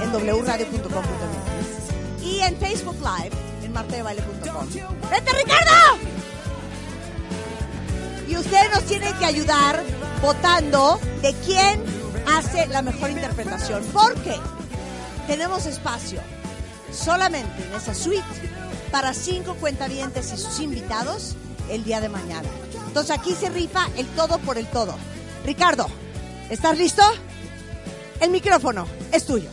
[0.01, 0.11] en
[0.43, 4.67] wradio.com.mx y en Facebook Live en martadebaile.com.
[5.09, 5.97] ¡Vete, Ricardo!
[8.27, 9.83] Y ustedes nos tienen que ayudar
[10.21, 11.83] votando de quién
[12.37, 13.83] hace la mejor interpretación.
[13.91, 14.39] Porque
[15.25, 16.21] tenemos espacio
[16.91, 18.23] solamente en esa suite
[18.91, 21.35] para cinco cuentavientes y sus invitados
[21.69, 22.49] el día de mañana.
[22.87, 24.95] Entonces aquí se rifa el todo por el todo.
[25.45, 25.87] Ricardo,
[26.49, 27.03] ¿estás listo?
[28.21, 29.49] El micrófono es tuyo.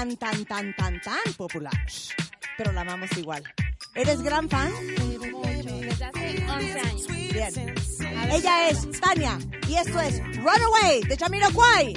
[0.00, 1.74] tan, tan, tan, tan, tan popular.
[2.56, 3.42] Pero la amamos igual.
[3.94, 4.72] ¿Eres gran fan?
[7.32, 7.74] Bien.
[8.32, 11.94] Ella es Tania y esto es Runaway de Jamiroquai.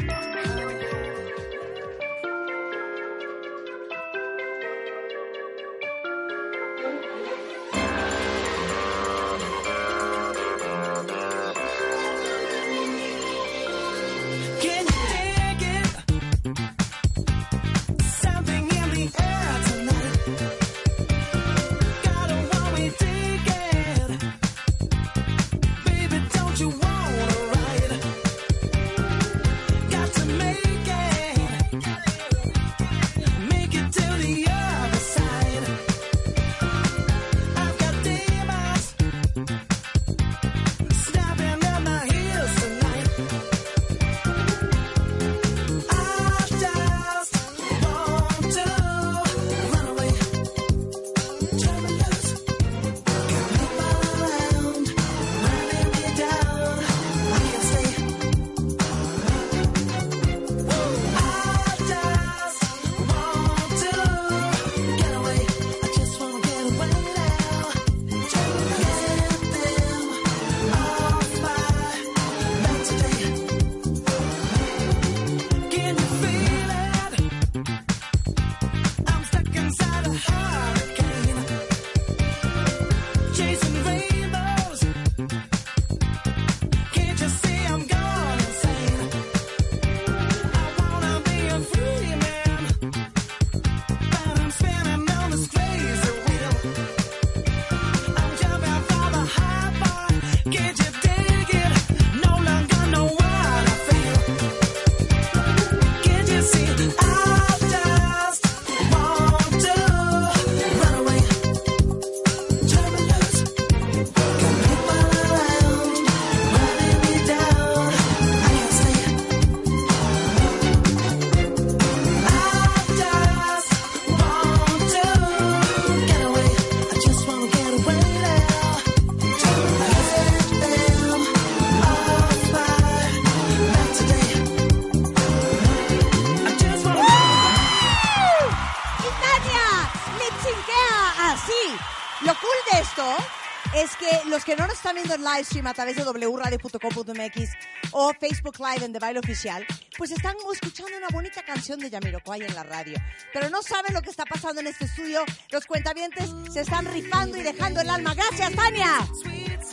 [144.84, 147.50] están viendo en live stream a través de wradio.com.mx
[147.92, 149.66] o Facebook Live en The Baile Oficial,
[149.98, 152.98] pues están escuchando una bonita canción de Yamiroquai en la radio.
[153.32, 155.24] Pero no saben lo que está pasando en este estudio.
[155.52, 158.14] Los cuentavientes se están rifando y dejando el alma.
[158.14, 159.08] Gracias, Tania.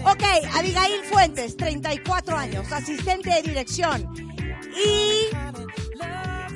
[0.05, 0.23] Ok,
[0.55, 4.15] Abigail Fuentes, 34 años, asistente de dirección.
[4.77, 5.35] Y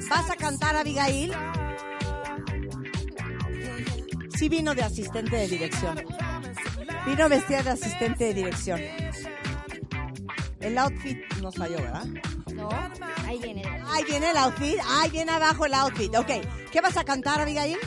[0.09, 1.35] vas a cantar, Abigail.
[4.36, 6.14] Sí vino de asistente de dirección.
[7.06, 8.81] Vino vestida de asistente de dirección.
[10.60, 12.06] El outfit nos falló, ¿verdad?
[12.55, 12.68] No,
[13.26, 13.62] ahí viene.
[13.90, 16.14] Ahí viene el outfit, ahí viene abajo el outfit.
[16.16, 16.31] Ok,
[16.72, 17.78] ¿qué vas a cantar, Abigail?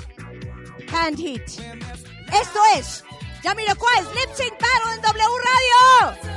[0.94, 1.42] Hand Hit.
[1.42, 3.04] Esto es
[3.44, 6.37] Ya Yamiro Cuál, Lip Sync Battle en W Radio.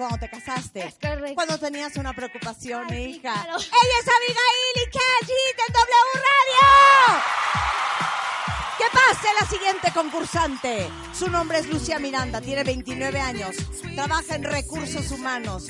[0.00, 0.94] cuando te casaste.
[1.34, 3.34] Cuando tenías una preocupación, hija.
[3.44, 7.22] Ella es Abigail y Cash del W Radio.
[8.78, 10.88] Que pase la siguiente concursante.
[11.12, 13.56] Su nombre es Lucia Miranda, tiene 29 años,
[13.94, 15.66] trabaja en recursos humanos,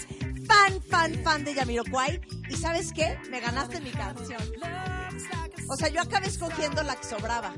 [0.46, 2.20] fan, fan, fan de Yamiroquai.
[2.48, 3.18] ¿Y sabes qué?
[3.30, 4.42] Me ganaste mi canción.
[5.68, 7.52] O sea, yo acabé escogiendo la que sobraba.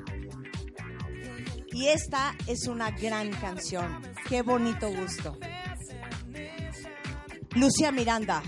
[1.70, 4.01] Y esta es una gran canción.
[4.28, 5.36] Qué bonito gusto.
[7.62, 8.43] Lucia Miranda,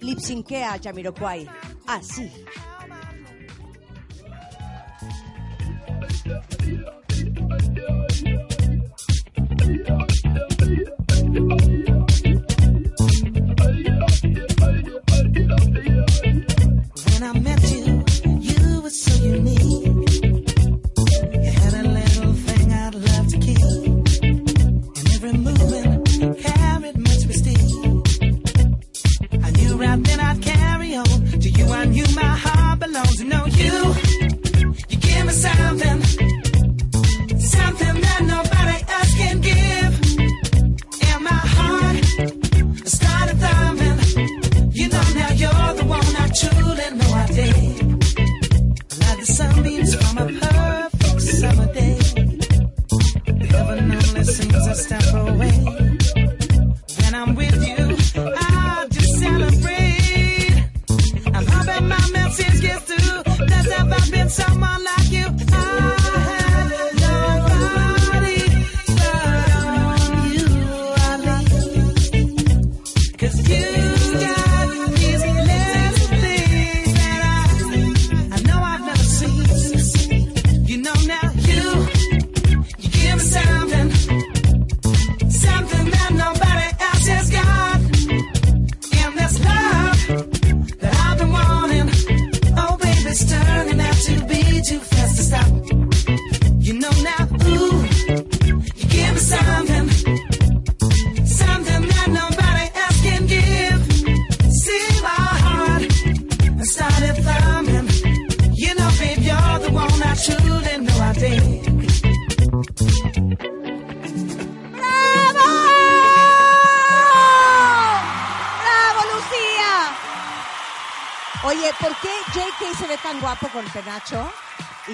[0.00, 1.46] Lipsinquea Yamiroquai,
[1.86, 2.32] así.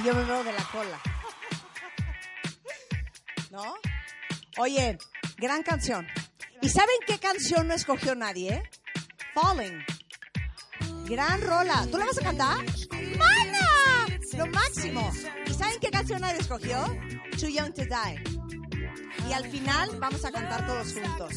[0.04, 1.00] yo me veo de la cola.
[3.50, 3.74] ¿No?
[4.58, 4.98] Oye,
[5.38, 6.06] gran canción.
[6.60, 8.62] ¿Y saben qué canción no escogió nadie?
[9.34, 9.84] Falling.
[11.06, 11.86] Gran rola.
[11.90, 12.64] ¿Tú la vas a cantar?
[13.18, 14.08] ¡Mana!
[14.36, 15.10] Lo máximo.
[15.46, 16.84] ¿Y saben qué canción nadie escogió?
[17.38, 19.28] Too Young to Die.
[19.28, 21.34] Y al final vamos a cantar todos juntos.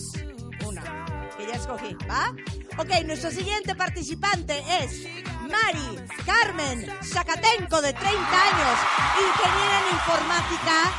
[0.65, 1.06] Una.
[1.38, 2.34] Que ya escogí, ¿va?
[2.77, 5.07] Ok, nuestro siguiente participante es
[5.48, 8.80] Mari Carmen Zacatenco, de 30 años,
[9.15, 10.91] ingeniera en informática.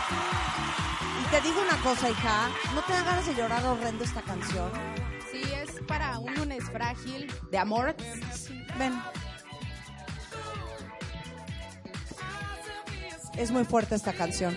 [1.22, 4.70] Y te digo una cosa, hija, ¿no te dan ganas de llorar horrendo esta canción?
[5.30, 7.94] Sí, es para un lunes frágil de amor.
[8.78, 9.00] Ven.
[13.36, 14.56] Es muy fuerte esta canción.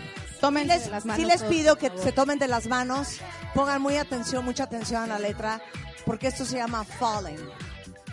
[0.68, 3.19] Les- de las manos sí les pido que se tomen de las manos,
[3.53, 5.61] pongan muy atención, mucha atención a la letra,
[6.05, 7.38] porque esto se llama Falling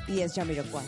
[0.09, 0.85] y es Jamiroquai.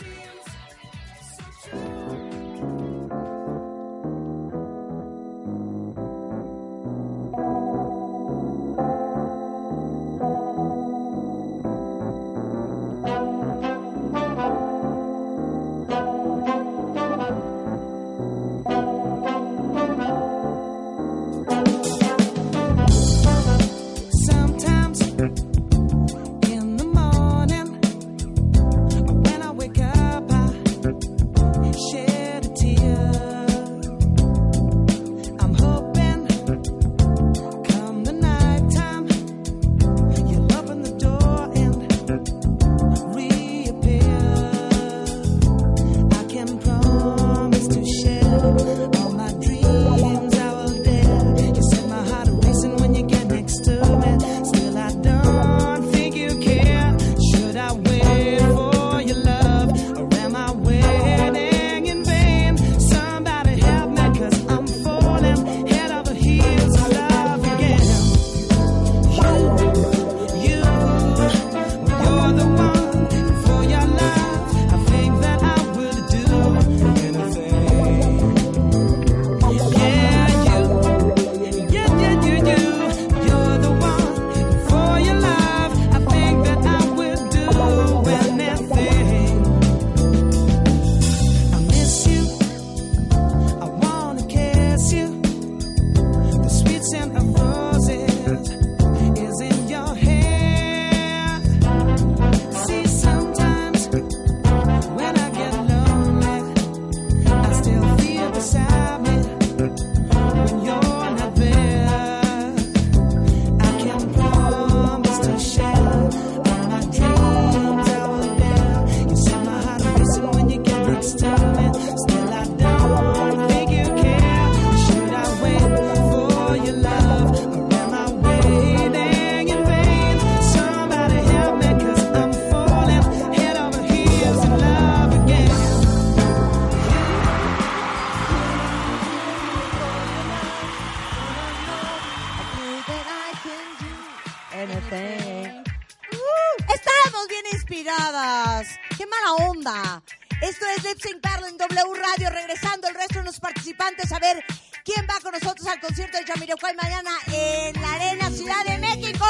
[156.33, 159.25] Jamiroquai mañana en la Arena Ciudad de México.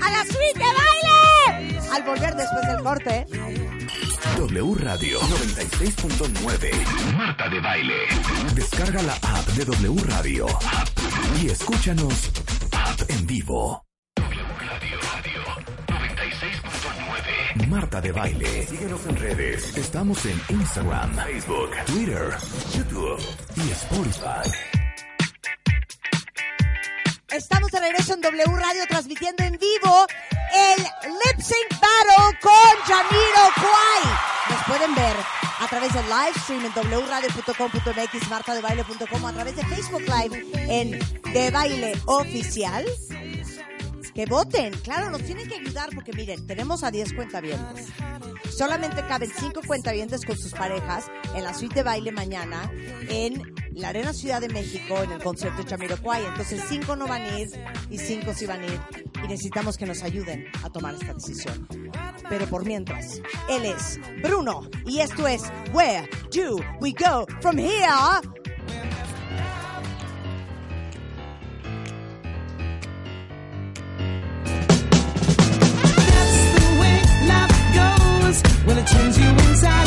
[0.00, 1.80] ¡A la suite de baile!
[1.90, 3.26] Al volver después del corte.
[4.36, 7.16] W Radio 96.9.
[7.16, 7.94] Marta de Baile.
[8.54, 10.46] Descarga la app de W Radio.
[11.42, 12.30] Y escúchanos
[13.08, 13.84] en vivo.
[17.68, 18.66] Marta de Baile.
[18.66, 19.76] Síguenos en redes.
[19.76, 22.36] Estamos en Instagram, Facebook, Twitter,
[22.76, 23.20] YouTube
[23.56, 24.43] y Spotify.
[36.44, 40.98] Stream en wradio.com.mx, martadebaile.com, a través de Facebook Live en
[41.32, 42.84] De Baile Oficial.
[44.14, 47.88] Que voten, claro, nos tienen que ayudar porque miren, tenemos a 10 cuentavientes.
[48.56, 52.70] Solamente caben 5 cuentavientes con sus parejas en la suite de baile mañana
[53.08, 56.24] en la Arena Ciudad de México en el concierto de Jamiroquai.
[56.24, 57.48] Entonces 5 no van a ir
[57.90, 58.80] y 5 sí van a ir
[59.24, 61.66] y necesitamos que nos ayuden a tomar esta decisión.
[62.28, 68.43] Pero por mientras, él es Bruno y esto es Where Do We Go From Here?
[78.66, 79.83] Well, it turns you inside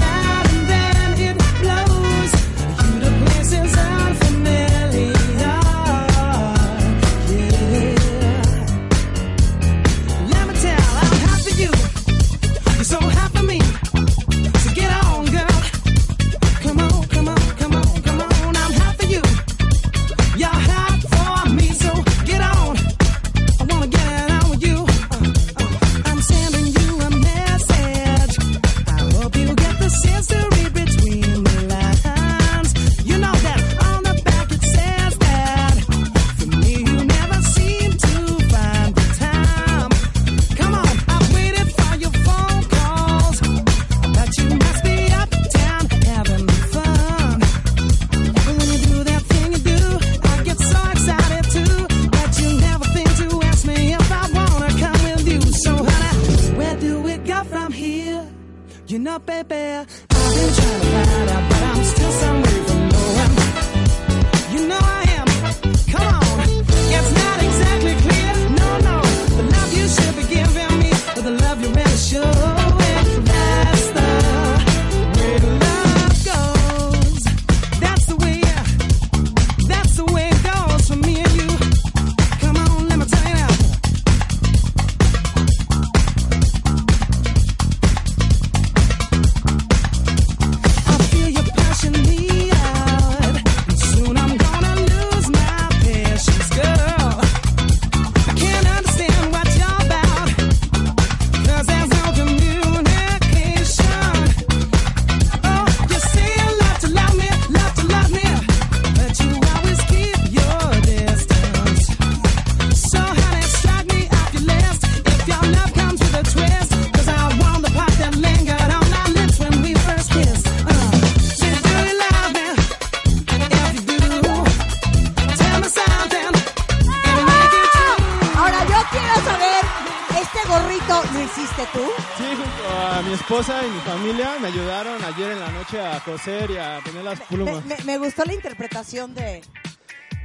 [137.03, 137.63] las plumas.
[137.85, 139.41] Me, gustó la interpretación de...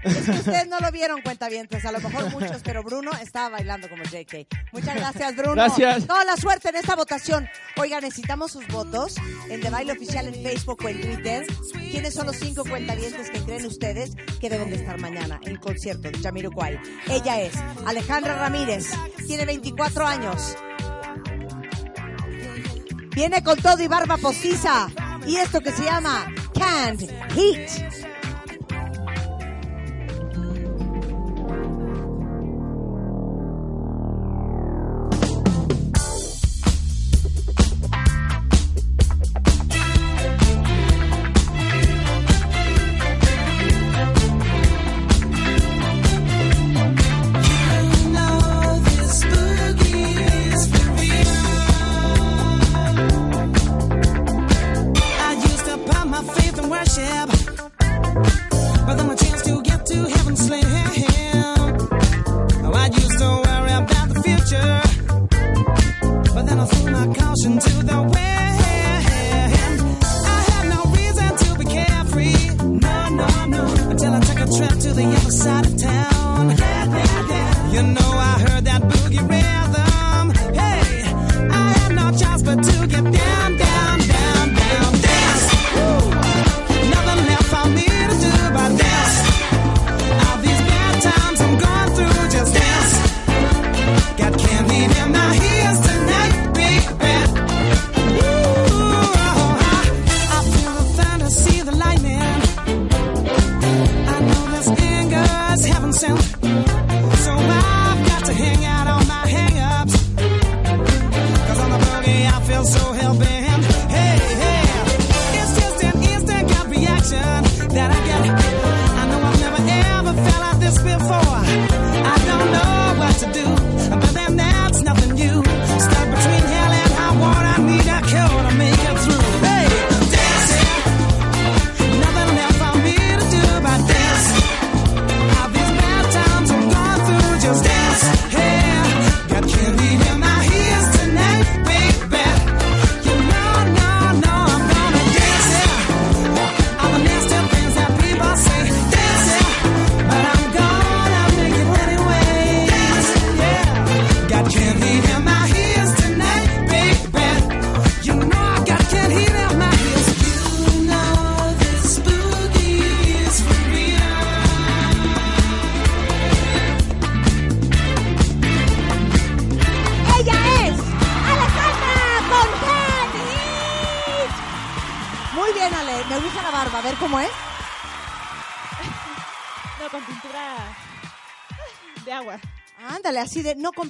[0.02, 3.50] Es que ustedes no lo vieron, cuenta cuentavientes, a lo mejor muchos, pero Bruno estaba
[3.50, 4.48] bailando como JK.
[4.72, 5.54] Muchas gracias, Bruno.
[5.54, 6.08] Gracias.
[6.08, 7.48] Toda la suerte en esta votación.
[7.76, 9.14] Oiga, necesitamos sus votos
[9.48, 11.46] en The Baile Oficial en Facebook o en Twitter.
[11.72, 16.10] ¿Quiénes son los cinco cuentavientes que creen ustedes que deben de estar mañana en concierto
[16.10, 16.80] de Jamiroquai?
[17.08, 17.54] Ella es
[17.86, 18.90] Alejandra Ramírez,
[19.28, 20.56] tiene 24 años.
[23.14, 24.88] Viene con todo y barba postiza
[25.26, 27.81] y esto que se llama Canned Heat.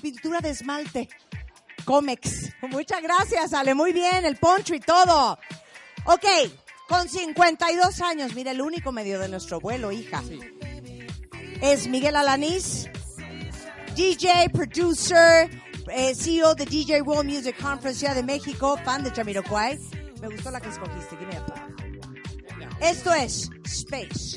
[0.03, 1.09] pintura de esmalte.
[1.85, 2.51] Comex.
[2.63, 3.75] Muchas gracias, Ale.
[3.75, 5.39] Muy bien, el poncho y todo.
[6.05, 6.25] Ok,
[6.89, 10.23] con 52 años, mira, el único medio de nuestro vuelo, hija.
[11.61, 12.89] Es Miguel Alanís,
[13.95, 15.49] DJ, producer,
[15.89, 19.79] eh, CEO de DJ World Music Conference de México, fan de Chamiroquai.
[20.21, 21.17] Me gustó la que escogiste,
[22.81, 24.32] Esto es Space.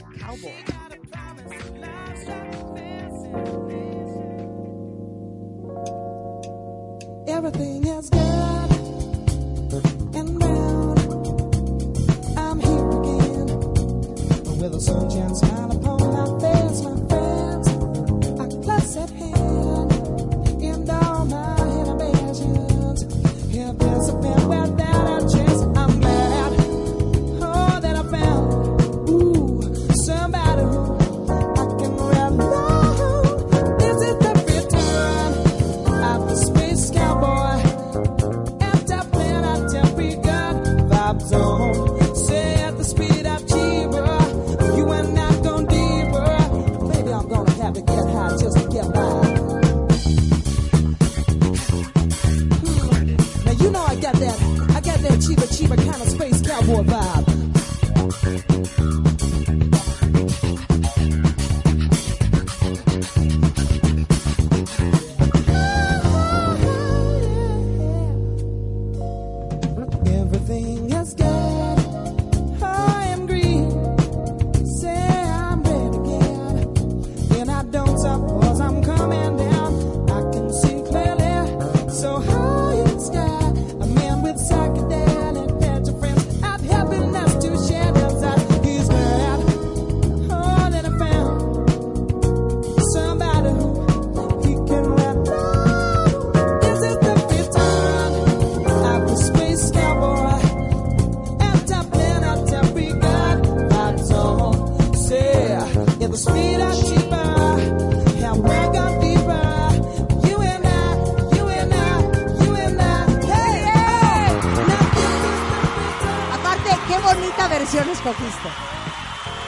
[117.47, 118.49] buena versión escogiste.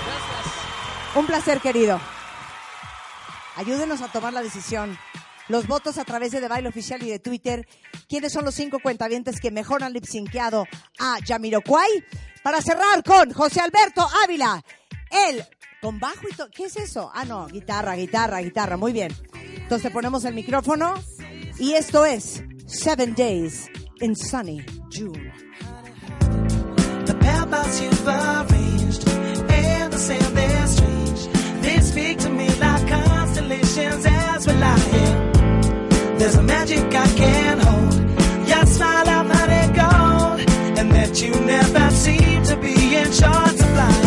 [0.05, 1.15] Gracias.
[1.15, 1.99] Un placer, querido.
[3.55, 4.97] Ayúdenos a tomar la decisión.
[5.47, 7.67] Los votos a través de The Baile Oficial y de Twitter.
[8.07, 10.67] ¿Quiénes son los cinco cuentavientes que mejor han lipsinqueado
[10.99, 12.05] a Yamiroquai?
[12.43, 14.63] Para cerrar con José Alberto Ávila.
[15.09, 15.43] Él,
[15.81, 16.49] con bajo y todo.
[16.51, 17.09] ¿Qué es eso?
[17.13, 18.77] Ah, no, guitarra, guitarra, guitarra.
[18.77, 19.15] Muy bien.
[19.55, 20.93] Entonces ponemos el micrófono.
[21.57, 23.67] Y esto es Seven Days
[24.01, 25.46] in Sunny June.
[27.07, 31.61] The paths you've arranged and the sand that's strange.
[31.63, 36.17] They speak to me like constellations as we lie here.
[36.17, 37.93] There's a magic I can't hold.
[38.49, 39.49] Your smile, I'm not
[39.81, 40.39] gold,
[40.79, 44.06] and that you never seem to be in charge of life.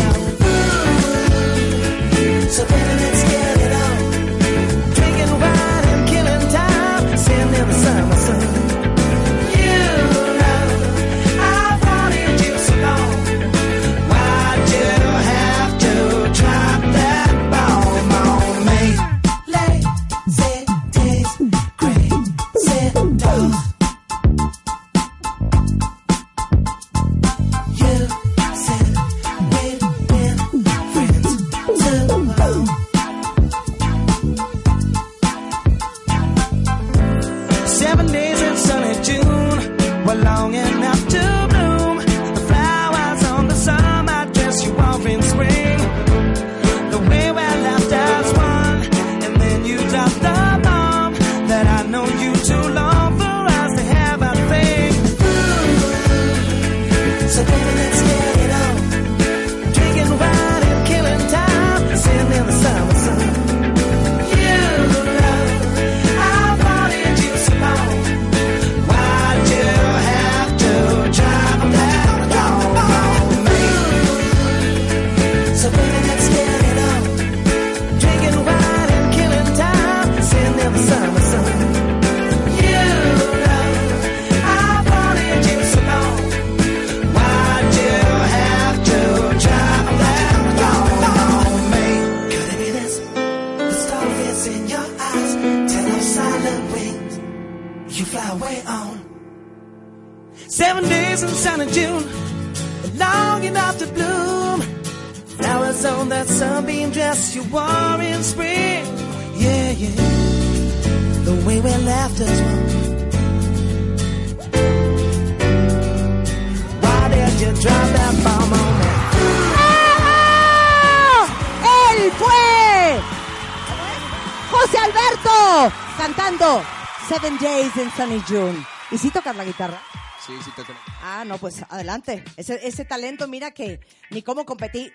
[127.89, 128.65] Sunny June.
[128.91, 129.81] ¿Y sí tocas la guitarra?
[130.25, 130.73] Sí, sí toco.
[131.01, 132.23] Ah, no, pues adelante.
[132.37, 133.79] Ese, talento, mira que
[134.11, 134.93] ni cómo competir.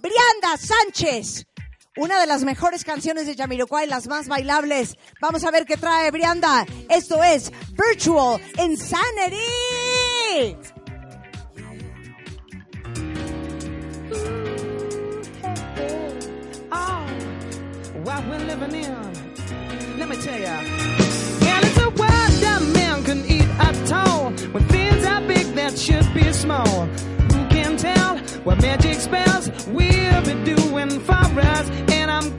[0.00, 1.46] Brianda Sánchez.
[1.96, 4.96] Una de las mejores canciones de Jamiroquai, las más bailables.
[5.20, 6.64] Vamos a ver qué trae Brianda.
[6.88, 9.36] Esto es Virtual Insanity.
[16.70, 17.04] Ah,
[18.04, 19.98] we're living in.
[19.98, 21.09] Let me tell you.
[25.70, 26.86] that should be small.
[27.32, 31.70] Who can tell what magic spells we'll be doing for us?
[31.92, 32.36] And I'm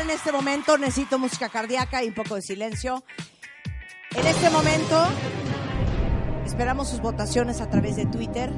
[0.00, 0.78] en este momento.
[0.78, 3.02] Necesito música cardíaca y un poco de silencio.
[4.14, 5.06] En este momento
[6.44, 8.50] esperamos sus votaciones a través de Twitter,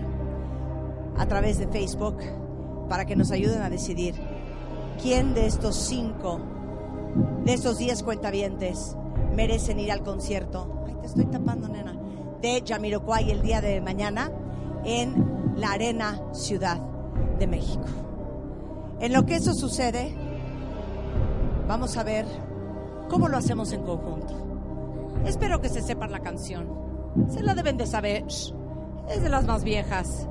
[1.19, 2.19] a través de Facebook,
[2.89, 4.15] para que nos ayuden a decidir
[5.03, 6.41] quién de estos cinco,
[7.45, 8.97] de estos diez cuentavientes,
[9.35, 10.85] merecen ir al concierto.
[10.87, 11.97] Ay, te estoy tapando, nena.
[12.41, 14.31] De Jamiroquai el día de mañana
[14.85, 16.81] en la Arena Ciudad
[17.39, 17.85] de México.
[19.01, 20.15] En lo que eso sucede,
[21.71, 22.27] Vamos a ver
[23.09, 24.35] cómo lo hacemos en conjunto.
[25.25, 26.69] Espero que se sepan la canción.
[27.29, 28.25] Se la deben de saber.
[29.09, 30.27] Es de las más viejas.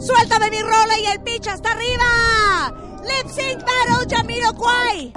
[0.00, 2.74] ¡Suéltame mi rola y el pitch hasta arriba!
[3.02, 5.12] ¡Lip Sync Battle Jamiroquai!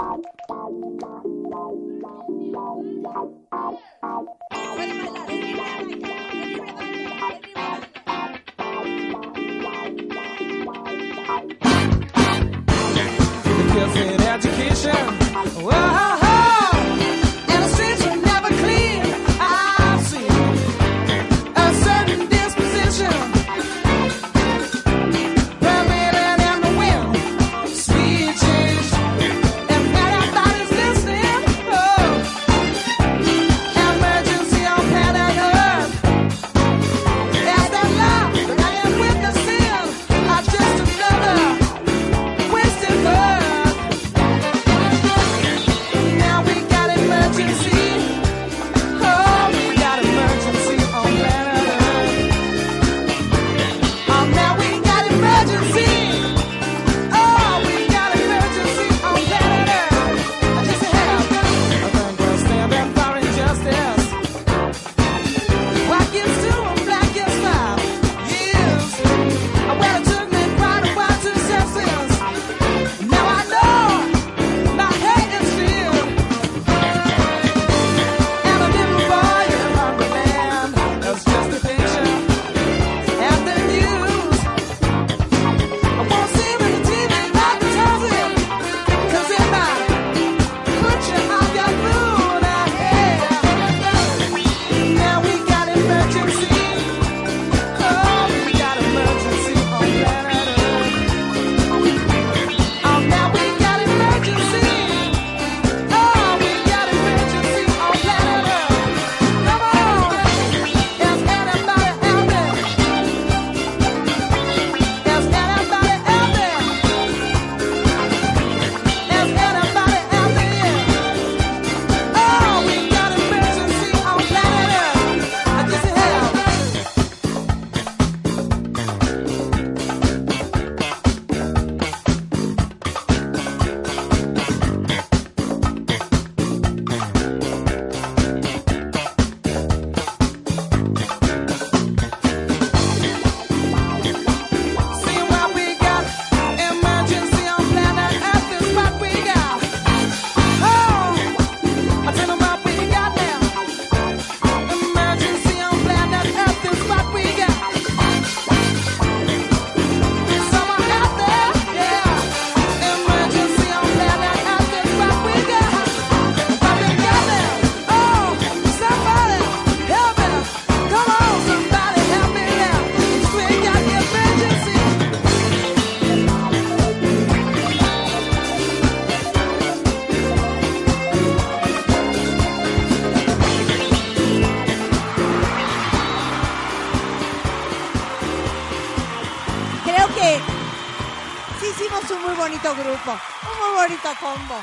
[192.75, 194.55] Grupo, un muy combo.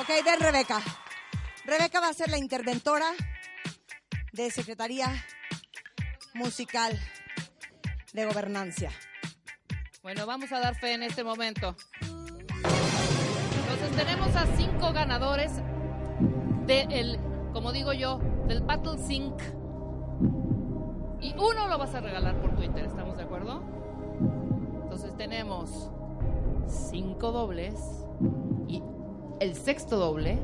[0.00, 0.80] Ok, ven Rebeca.
[1.64, 3.10] Rebeca va a ser la interventora
[4.32, 5.08] de Secretaría
[6.34, 6.98] Musical
[8.12, 8.90] de Gobernancia.
[10.02, 11.74] Bueno, vamos a dar fe en este momento.
[12.00, 15.52] Entonces tenemos a cinco ganadores
[16.66, 17.18] del,
[17.52, 19.40] como digo yo, del Battle Sync.
[21.20, 23.62] Y uno lo vas a regalar por Twitter, ¿estamos de acuerdo?
[24.82, 25.90] Entonces tenemos
[26.68, 27.74] cinco dobles
[28.68, 28.82] y
[29.40, 30.38] el sexto doble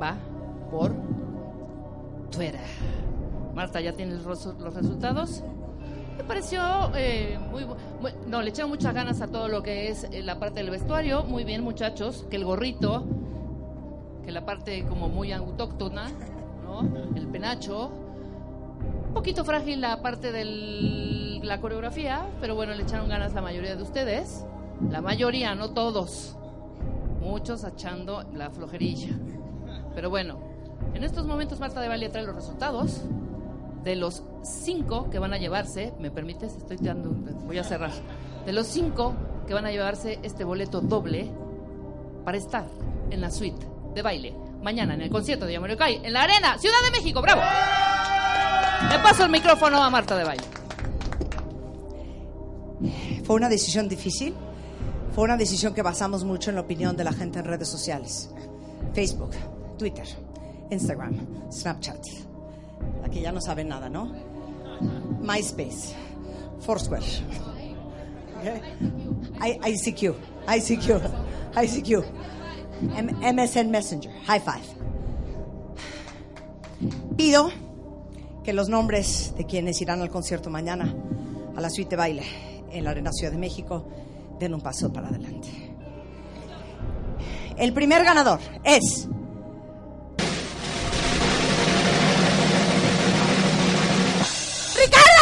[0.00, 0.16] va
[0.70, 0.94] por
[2.30, 2.60] Twitter.
[3.54, 4.44] Marta, ¿ya tienes los,
[4.74, 5.42] resultados?
[6.18, 6.60] Me pareció
[6.96, 10.38] eh, muy, muy- No, le echaron muchas ganas a todo lo que es eh, la
[10.38, 11.24] parte del vestuario.
[11.24, 12.26] Muy bien, muchachos.
[12.30, 13.04] Que el gorrito,
[14.24, 16.10] que la parte como muy autóctona,
[16.64, 16.80] ¿no?
[17.14, 17.90] El penacho.
[19.08, 23.76] Un poquito frágil la parte de la coreografía, pero bueno, le echaron ganas la mayoría
[23.76, 24.44] de ustedes.
[24.90, 26.36] La mayoría, no todos.
[27.20, 29.10] Muchos echando la flojerilla.
[29.94, 30.38] Pero bueno,
[30.94, 33.02] en estos momentos Marta de Valle trae los resultados
[33.82, 36.56] de los cinco que van a llevarse, ¿me permites?
[36.56, 37.10] Estoy dando,
[37.44, 37.92] voy a cerrar.
[38.44, 39.14] De los cinco
[39.46, 41.30] que van a llevarse este boleto doble
[42.24, 42.66] para estar
[43.10, 44.34] en la suite de baile
[44.64, 47.20] mañana en el concierto de Yamoyocay en la Arena, Ciudad de México.
[47.20, 47.42] ¡Bravo!
[48.90, 50.44] Le paso el micrófono a Marta de Valle.
[53.24, 54.34] Fue una decisión difícil.
[55.14, 58.30] Fue una decisión que basamos mucho en la opinión de la gente en redes sociales.
[58.92, 59.30] Facebook,
[59.78, 60.06] Twitter,
[60.70, 61.16] Instagram,
[61.52, 62.04] Snapchat.
[63.02, 64.12] La que ya no sabe nada, ¿no?
[65.20, 65.94] MySpace,
[66.60, 67.04] Foursquare.
[69.40, 70.14] I- ICQ,
[70.48, 71.00] ICQ,
[71.62, 72.04] ICQ.
[72.82, 74.64] MSN Messenger, High Five.
[77.16, 77.50] Pido
[78.42, 80.92] que los nombres de quienes irán al concierto mañana
[81.56, 82.22] a la suite de baile
[82.72, 83.86] en la Arena Ciudad de México
[84.38, 85.48] den un paso para adelante.
[87.56, 89.08] El primer ganador es
[94.76, 95.13] ¡Ricardo!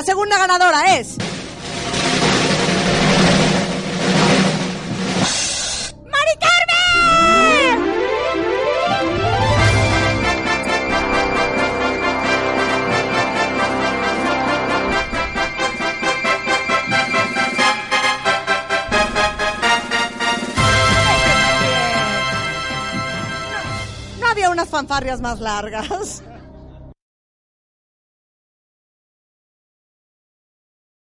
[0.00, 1.18] La segunda ganadora es.
[6.06, 7.80] ¡Mari Carmen!
[24.18, 26.22] No había unas fanfarrias más largas.